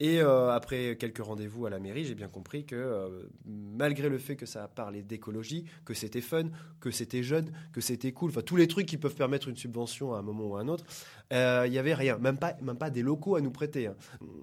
Et 0.00 0.20
euh, 0.20 0.50
après 0.52 0.96
quelques 0.96 1.24
rendez-vous 1.24 1.66
à 1.66 1.70
la 1.70 1.80
mairie, 1.80 2.04
j'ai 2.04 2.14
bien 2.14 2.28
compris 2.28 2.64
que 2.64 2.76
euh, 2.76 3.28
malgré 3.44 4.08
le 4.08 4.18
fait 4.18 4.36
que 4.36 4.46
ça 4.46 4.62
a 4.62 4.68
parlé 4.68 5.02
d'écologie, 5.02 5.64
que 5.84 5.92
c'était 5.92 6.20
fun, 6.20 6.44
que 6.78 6.92
c'était 6.92 7.24
jeune, 7.24 7.50
que 7.72 7.80
c'était 7.80 8.12
cool, 8.12 8.30
enfin 8.30 8.42
tous 8.42 8.54
les 8.54 8.68
trucs 8.68 8.86
qui 8.86 8.96
peuvent 8.96 9.16
permettre 9.16 9.48
une 9.48 9.56
subvention 9.56 10.14
à 10.14 10.18
un 10.18 10.22
moment 10.22 10.44
ou 10.44 10.56
à 10.56 10.60
un 10.60 10.68
autre, 10.68 10.84
euh, 11.32 11.64
il 11.66 11.72
n'y 11.72 11.78
avait 11.78 11.94
rien, 11.94 12.16
même 12.18 12.38
pas, 12.38 12.54
même 12.62 12.78
pas 12.78 12.90
des 12.90 13.02
locaux 13.02 13.34
à 13.34 13.40
nous 13.40 13.50
prêter. 13.50 13.88
Hein. 13.88 13.96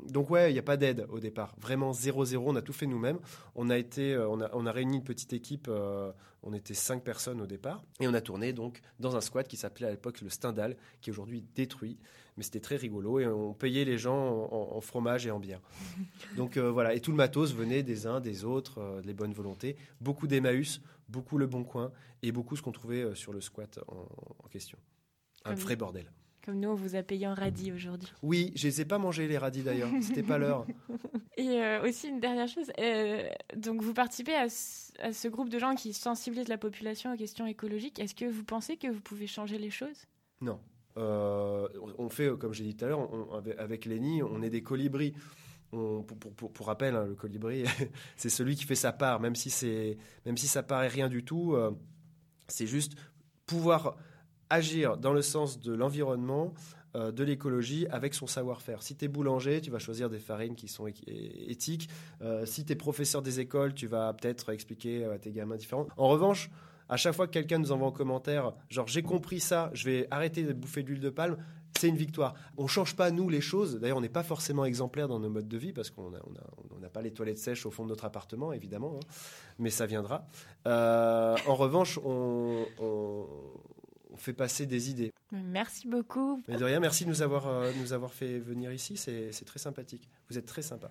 Donc 0.10 0.30
ouais, 0.30 0.52
il 0.52 0.54
n'y 0.54 0.60
a 0.60 0.64
pas 0.64 0.76
d'aide 0.76 1.06
au 1.10 1.22
départ, 1.22 1.56
vraiment 1.58 1.94
zéro 1.94 2.26
zéro. 2.26 2.50
On 2.50 2.56
a 2.58 2.62
tout 2.62 2.74
fait 2.74 2.86
nous-mêmes. 2.86 3.20
On 3.56 3.70
a 3.70 3.78
été, 3.78 4.18
on 4.18 4.42
a, 4.42 4.50
on 4.52 4.66
a 4.66 4.72
réuni 4.74 4.98
une 4.98 5.04
petite 5.04 5.32
équipe. 5.32 5.70
on 6.44 6.54
était 6.54 6.74
cinq 6.74 7.02
personnes 7.02 7.40
au 7.40 7.48
départ 7.48 7.82
et 8.02 8.08
on 8.08 8.14
a 8.14 8.22
tourné 8.22 8.52
donc 8.52 8.82
dans 9.00 9.16
un 9.16 9.22
squat 9.22 9.48
qui 9.48 9.56
s'appelait 9.56 9.88
à 9.88 9.92
l'époque 9.92 10.20
le 10.20 10.30
Stendhal, 10.30 10.76
qui 11.00 11.10
est 11.10 11.14
aujourd'hui 11.14 11.46
détruit 11.56 11.98
mais 12.38 12.44
c'était 12.44 12.60
très 12.60 12.76
rigolo 12.76 13.20
et 13.20 13.28
on 13.28 13.54
payait 13.54 13.86
les 13.86 13.98
gens 13.98 14.50
en, 14.52 14.82
fromage 14.82 15.26
et 15.26 15.32
en 15.32 15.40
bière. 15.40 15.62
Donc 16.36 16.58
euh, 16.58 16.70
voilà, 16.70 16.94
et 16.94 17.00
tout 17.00 17.12
le 17.12 17.18
matos 17.18 17.54
venait 17.54 17.84
des 17.84 18.08
uns, 18.08 18.20
des 18.20 18.44
autres, 18.44 18.80
euh, 18.80 19.02
des 19.02 19.14
bonnes 19.14 19.34
volontés, 19.34 19.78
beaucoup 20.02 20.28
d'Emmaüs, 20.28 20.82
beaucoup 21.08 21.38
Le 21.38 21.48
Bon 21.48 21.64
Coin 21.64 21.92
et 22.24 22.32
beaucoup 22.32 22.56
ce 22.56 22.62
qu'on 22.62 22.72
trouvait 22.72 23.04
euh, 23.04 23.16
sur 23.16 23.32
le 23.32 23.42
squat 23.42 23.80
en, 23.88 24.48
question. 24.50 24.78
Un 25.44 25.54
vrai 25.54 25.76
bordel. 25.76 26.12
Comme 26.44 26.60
nous, 26.60 26.70
on 26.70 26.76
vous 26.76 26.96
a 26.96 27.04
payé 27.04 27.28
en 27.28 27.34
radis 27.34 27.72
aujourd'hui. 27.72 28.12
Oui, 28.22 28.52
je 28.56 28.68
les 28.68 28.82
ai 28.82 28.86
pas 28.86 29.00
mangés 29.00 29.28
les 29.28 29.38
radis 29.38 29.64
d'ailleurs, 29.64 29.90
c'était 30.02 30.24
pas 30.24 30.38
l'heure. 30.38 30.66
Et 31.38 31.60
aussi 31.84 32.08
une 32.08 32.20
dernière 32.20 32.48
chose, 32.48 32.72
donc 33.58 33.82
vous 33.82 33.94
participez 33.94 34.36
à 34.36 34.48
ce, 34.48 35.28
groupe 35.28 35.50
de 35.50 35.60
gens 35.60 35.76
qui 35.76 35.92
sensibilisent 35.92 36.48
la 36.48 36.58
population 36.58 37.14
aux 37.14 37.18
questions 37.18 37.46
écologiques. 37.46 38.00
Est-ce 38.00 38.16
que 38.16 38.26
vous 38.26 38.44
pensez 38.44 38.78
que 38.78 38.88
vous 38.88 39.02
pouvez 39.02 39.28
changer 39.28 39.58
les 39.58 39.70
choses? 39.70 40.06
Non, 40.40 40.60
euh, 40.98 41.68
on 41.98 42.10
fait, 42.10 42.30
comme 42.38 42.54
j'ai 42.54 42.64
dit 42.64 42.76
tout 42.76 42.86
à 42.86 42.88
l'heure, 42.90 43.10
avec 43.58 43.86
Lenny, 43.86 44.24
on 44.24 44.42
est 44.42 44.50
des 44.50 44.64
colibris. 44.64 45.14
pour, 45.72 46.68
rappel, 46.68 46.96
hein, 46.96 47.06
le 47.06 47.16
colibri, 47.16 47.66
c'est 48.18 48.30
celui 48.30 48.56
qui 48.56 48.64
fait 48.64 48.76
sa 48.76 48.94
part, 48.94 49.20
même 49.20 49.36
si, 49.36 49.98
même 50.26 50.38
si 50.38 50.48
ça 50.48 50.64
paraît 50.64 50.88
rien 50.88 51.10
du 51.10 51.24
tout. 51.24 51.54
Euh, 51.54 51.72
c'est 52.48 52.68
juste 52.68 52.94
pouvoir 53.46 53.98
agir 54.50 54.98
dans 54.98 55.14
le 55.14 55.22
sens 55.22 55.60
de 55.60 55.74
l'environnement, 55.74 56.54
euh, 56.96 57.12
de 57.12 57.24
l'écologie, 57.24 57.88
avec 57.88 58.14
son 58.14 58.28
savoir-faire. 58.28 58.84
Si 58.84 58.96
tu 58.96 59.06
es 59.06 59.08
boulanger, 59.08 59.60
tu 59.60 59.72
vas 59.72 59.80
choisir 59.80 60.10
des 60.10 60.20
farines 60.20 60.56
qui 60.56 60.68
sont 60.68 60.88
éthiques. 60.88 61.90
si 62.46 62.64
tu 62.64 62.72
es 62.72 62.76
professeur 62.76 63.22
des 63.22 63.40
écoles, 63.40 63.74
tu 63.74 63.88
vas 63.88 64.14
peut-être 64.14 64.54
expliquer 64.54 65.04
à 65.06 65.20
tes 65.20 65.32
gamins 65.32 65.58
différents. 65.58 65.88
En 65.98 66.08
revanche, 66.08 66.50
à 66.90 66.98
chaque 66.98 67.16
fois 67.16 67.28
que 67.28 67.34
quelqu'un 67.34 67.60
nous 67.60 67.72
envoie 67.72 67.88
un 67.88 67.92
commentaire, 67.92 68.54
genre 68.70 68.88
j'ai 68.88 69.04
compris 69.04 69.40
ça, 69.40 69.70
je 69.74 69.86
vais 69.86 70.08
arrêter 70.12 70.44
de 70.44 70.54
bouffer 70.54 70.84
de 70.84 70.90
l'huile 70.90 71.00
de 71.00 71.10
palme, 71.10 71.38
c'est 71.78 71.90
une 71.90 71.98
victoire. 71.98 72.36
On 72.58 72.68
change 72.68 72.96
pas 72.96 73.12
nous 73.12 73.30
les 73.30 73.42
choses. 73.42 73.80
D'ailleurs, 73.80 73.98
on 73.98 74.02
n'est 74.02 74.10
pas 74.10 74.24
forcément 74.24 74.66
exemplaire 74.66 75.08
dans 75.08 75.20
nos 75.20 75.30
modes 75.30 75.48
de 75.48 75.58
vie 75.58 75.74
parce 75.74 75.90
qu'on 75.90 76.10
n'a 76.10 76.90
pas 76.90 77.02
les 77.02 77.12
toilettes 77.12 77.38
sèches 77.38 77.66
au 77.66 77.72
fond 77.72 77.84
de 77.84 77.90
notre 77.90 78.06
appartement, 78.06 78.54
évidemment, 78.54 78.96
hein. 78.96 79.08
mais 79.60 79.70
ça 79.70 79.86
viendra. 79.86 80.28
Euh, 80.68 81.36
en 81.48 81.56
revanche, 81.56 82.00
on, 82.04 82.66
fait 84.18 84.34
passer 84.34 84.66
des 84.66 84.90
idées. 84.90 85.12
Merci 85.32 85.90
beaucoup. 85.90 86.42
Mais 86.48 86.56
de 86.56 86.64
rien, 86.64 86.80
merci 86.80 87.04
de 87.04 87.10
nous 87.10 87.22
avoir, 87.22 87.48
euh, 87.48 87.72
nous 87.82 87.92
avoir 87.92 88.14
fait 88.14 88.40
venir 88.40 88.72
ici. 88.72 88.96
C'est 88.96 89.46
très 89.46 89.60
sympathique. 89.60 90.08
Vous 90.30 90.38
êtes 90.38 90.46
très 90.46 90.62
sympa. 90.62 90.90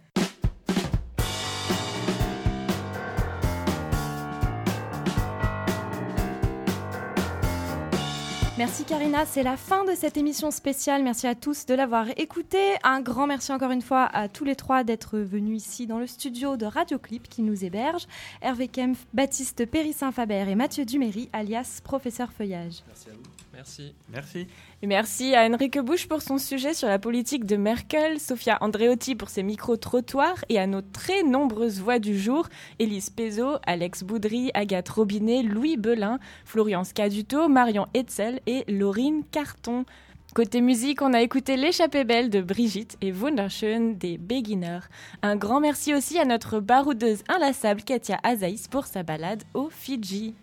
Merci 8.56 8.84
Karina, 8.84 9.26
c'est 9.26 9.42
la 9.42 9.56
fin 9.56 9.84
de 9.84 9.96
cette 9.96 10.16
émission 10.16 10.52
spéciale. 10.52 11.02
Merci 11.02 11.26
à 11.26 11.34
tous 11.34 11.66
de 11.66 11.74
l'avoir 11.74 12.06
écouté. 12.16 12.58
Un 12.84 13.00
grand 13.00 13.26
merci 13.26 13.50
encore 13.50 13.72
une 13.72 13.82
fois 13.82 14.04
à 14.04 14.28
tous 14.28 14.44
les 14.44 14.54
trois 14.54 14.84
d'être 14.84 15.18
venus 15.18 15.66
ici 15.66 15.88
dans 15.88 15.98
le 15.98 16.06
studio 16.06 16.56
de 16.56 16.64
Radioclip 16.64 17.28
qui 17.28 17.42
nous 17.42 17.64
héberge. 17.64 18.06
Hervé 18.42 18.68
Kempf, 18.68 19.06
Baptiste 19.12 19.66
Périssin-Faber 19.66 20.46
et 20.48 20.54
Mathieu 20.54 20.84
Duméry, 20.84 21.28
alias 21.32 21.80
Professeur 21.82 22.30
Feuillage. 22.30 22.84
Merci 22.86 23.08
à 23.08 23.12
vous. 23.14 23.33
Merci. 23.64 23.94
Merci. 24.12 24.46
Et 24.82 24.86
merci 24.86 25.34
à 25.34 25.48
Enrique 25.48 25.78
Bush 25.78 26.06
pour 26.06 26.20
son 26.20 26.36
sujet 26.36 26.74
sur 26.74 26.86
la 26.86 26.98
politique 26.98 27.46
de 27.46 27.56
Merkel, 27.56 28.20
Sofia 28.20 28.58
Andreotti 28.60 29.14
pour 29.14 29.30
ses 29.30 29.42
micro-trottoirs 29.42 30.44
et 30.50 30.58
à 30.58 30.66
nos 30.66 30.82
très 30.82 31.22
nombreuses 31.22 31.80
voix 31.80 31.98
du 31.98 32.18
jour, 32.18 32.46
Élise 32.78 33.08
Pezo, 33.08 33.56
Alex 33.66 34.02
Boudry, 34.04 34.50
Agathe 34.52 34.90
Robinet, 34.90 35.42
Louis 35.42 35.78
Belin, 35.78 36.18
Florian 36.44 36.84
Scaduto, 36.84 37.48
Marion 37.48 37.86
Hetzel 37.94 38.40
et 38.46 38.64
Laurine 38.68 39.22
Carton. 39.30 39.86
Côté 40.34 40.60
musique, 40.60 41.00
on 41.00 41.14
a 41.14 41.22
écouté 41.22 41.56
L'échappée 41.56 42.04
belle 42.04 42.28
de 42.28 42.42
Brigitte 42.42 42.98
et 43.00 43.12
Wunderschön 43.12 43.96
des 43.96 44.18
Beginners. 44.18 44.80
Un 45.22 45.36
grand 45.36 45.60
merci 45.60 45.94
aussi 45.94 46.18
à 46.18 46.26
notre 46.26 46.60
baroudeuse 46.60 47.22
inlassable 47.28 47.82
Katia 47.82 48.18
Azaïs 48.24 48.68
pour 48.68 48.84
sa 48.84 49.02
balade 49.02 49.42
au 49.54 49.70
Fidji. 49.70 50.34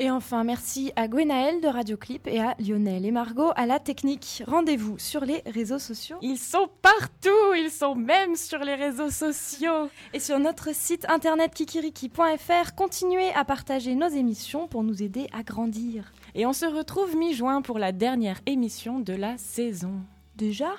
Et 0.00 0.12
enfin, 0.12 0.44
merci 0.44 0.92
à 0.94 1.08
Gwenaël 1.08 1.60
de 1.60 1.66
Radioclip 1.66 2.28
et 2.28 2.40
à 2.40 2.54
Lionel 2.60 3.04
et 3.04 3.10
Margot 3.10 3.50
à 3.56 3.66
la 3.66 3.80
technique. 3.80 4.44
Rendez-vous 4.46 4.96
sur 4.96 5.24
les 5.24 5.42
réseaux 5.44 5.80
sociaux. 5.80 6.18
Ils 6.22 6.38
sont 6.38 6.68
partout, 6.82 7.54
ils 7.56 7.70
sont 7.70 7.96
même 7.96 8.36
sur 8.36 8.60
les 8.60 8.76
réseaux 8.76 9.10
sociaux. 9.10 9.90
Et 10.12 10.20
sur 10.20 10.38
notre 10.38 10.72
site 10.72 11.04
internet 11.08 11.52
kikiriki.fr, 11.52 12.76
continuez 12.76 13.32
à 13.34 13.44
partager 13.44 13.96
nos 13.96 14.06
émissions 14.06 14.68
pour 14.68 14.84
nous 14.84 15.02
aider 15.02 15.26
à 15.32 15.42
grandir. 15.42 16.12
Et 16.36 16.46
on 16.46 16.52
se 16.52 16.66
retrouve 16.66 17.16
mi-juin 17.16 17.60
pour 17.60 17.80
la 17.80 17.90
dernière 17.90 18.40
émission 18.46 19.00
de 19.00 19.14
la 19.14 19.36
saison. 19.36 19.94
Déjà? 20.36 20.70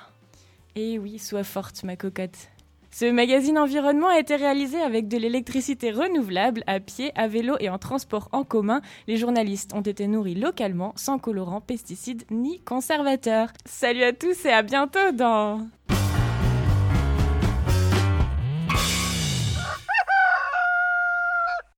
Eh 0.76 0.98
oui, 0.98 1.18
sois 1.18 1.44
forte 1.44 1.82
ma 1.82 1.96
cocotte. 1.96 2.48
Ce 2.92 3.04
magazine 3.04 3.56
environnement 3.56 4.08
a 4.08 4.18
été 4.18 4.34
réalisé 4.34 4.80
avec 4.80 5.06
de 5.06 5.16
l'électricité 5.16 5.92
renouvelable, 5.92 6.64
à 6.66 6.80
pied, 6.80 7.12
à 7.14 7.28
vélo 7.28 7.54
et 7.60 7.70
en 7.70 7.78
transport 7.78 8.28
en 8.32 8.42
commun. 8.42 8.80
Les 9.06 9.16
journalistes 9.16 9.72
ont 9.74 9.80
été 9.80 10.06
nourris 10.06 10.34
localement, 10.34 10.92
sans 10.96 11.18
colorants, 11.18 11.60
pesticides 11.60 12.24
ni 12.30 12.60
conservateurs. 12.60 13.52
Salut 13.64 14.02
à 14.02 14.12
tous 14.12 14.44
et 14.44 14.50
à 14.50 14.62
bientôt 14.62 15.12
dans... 15.14 15.68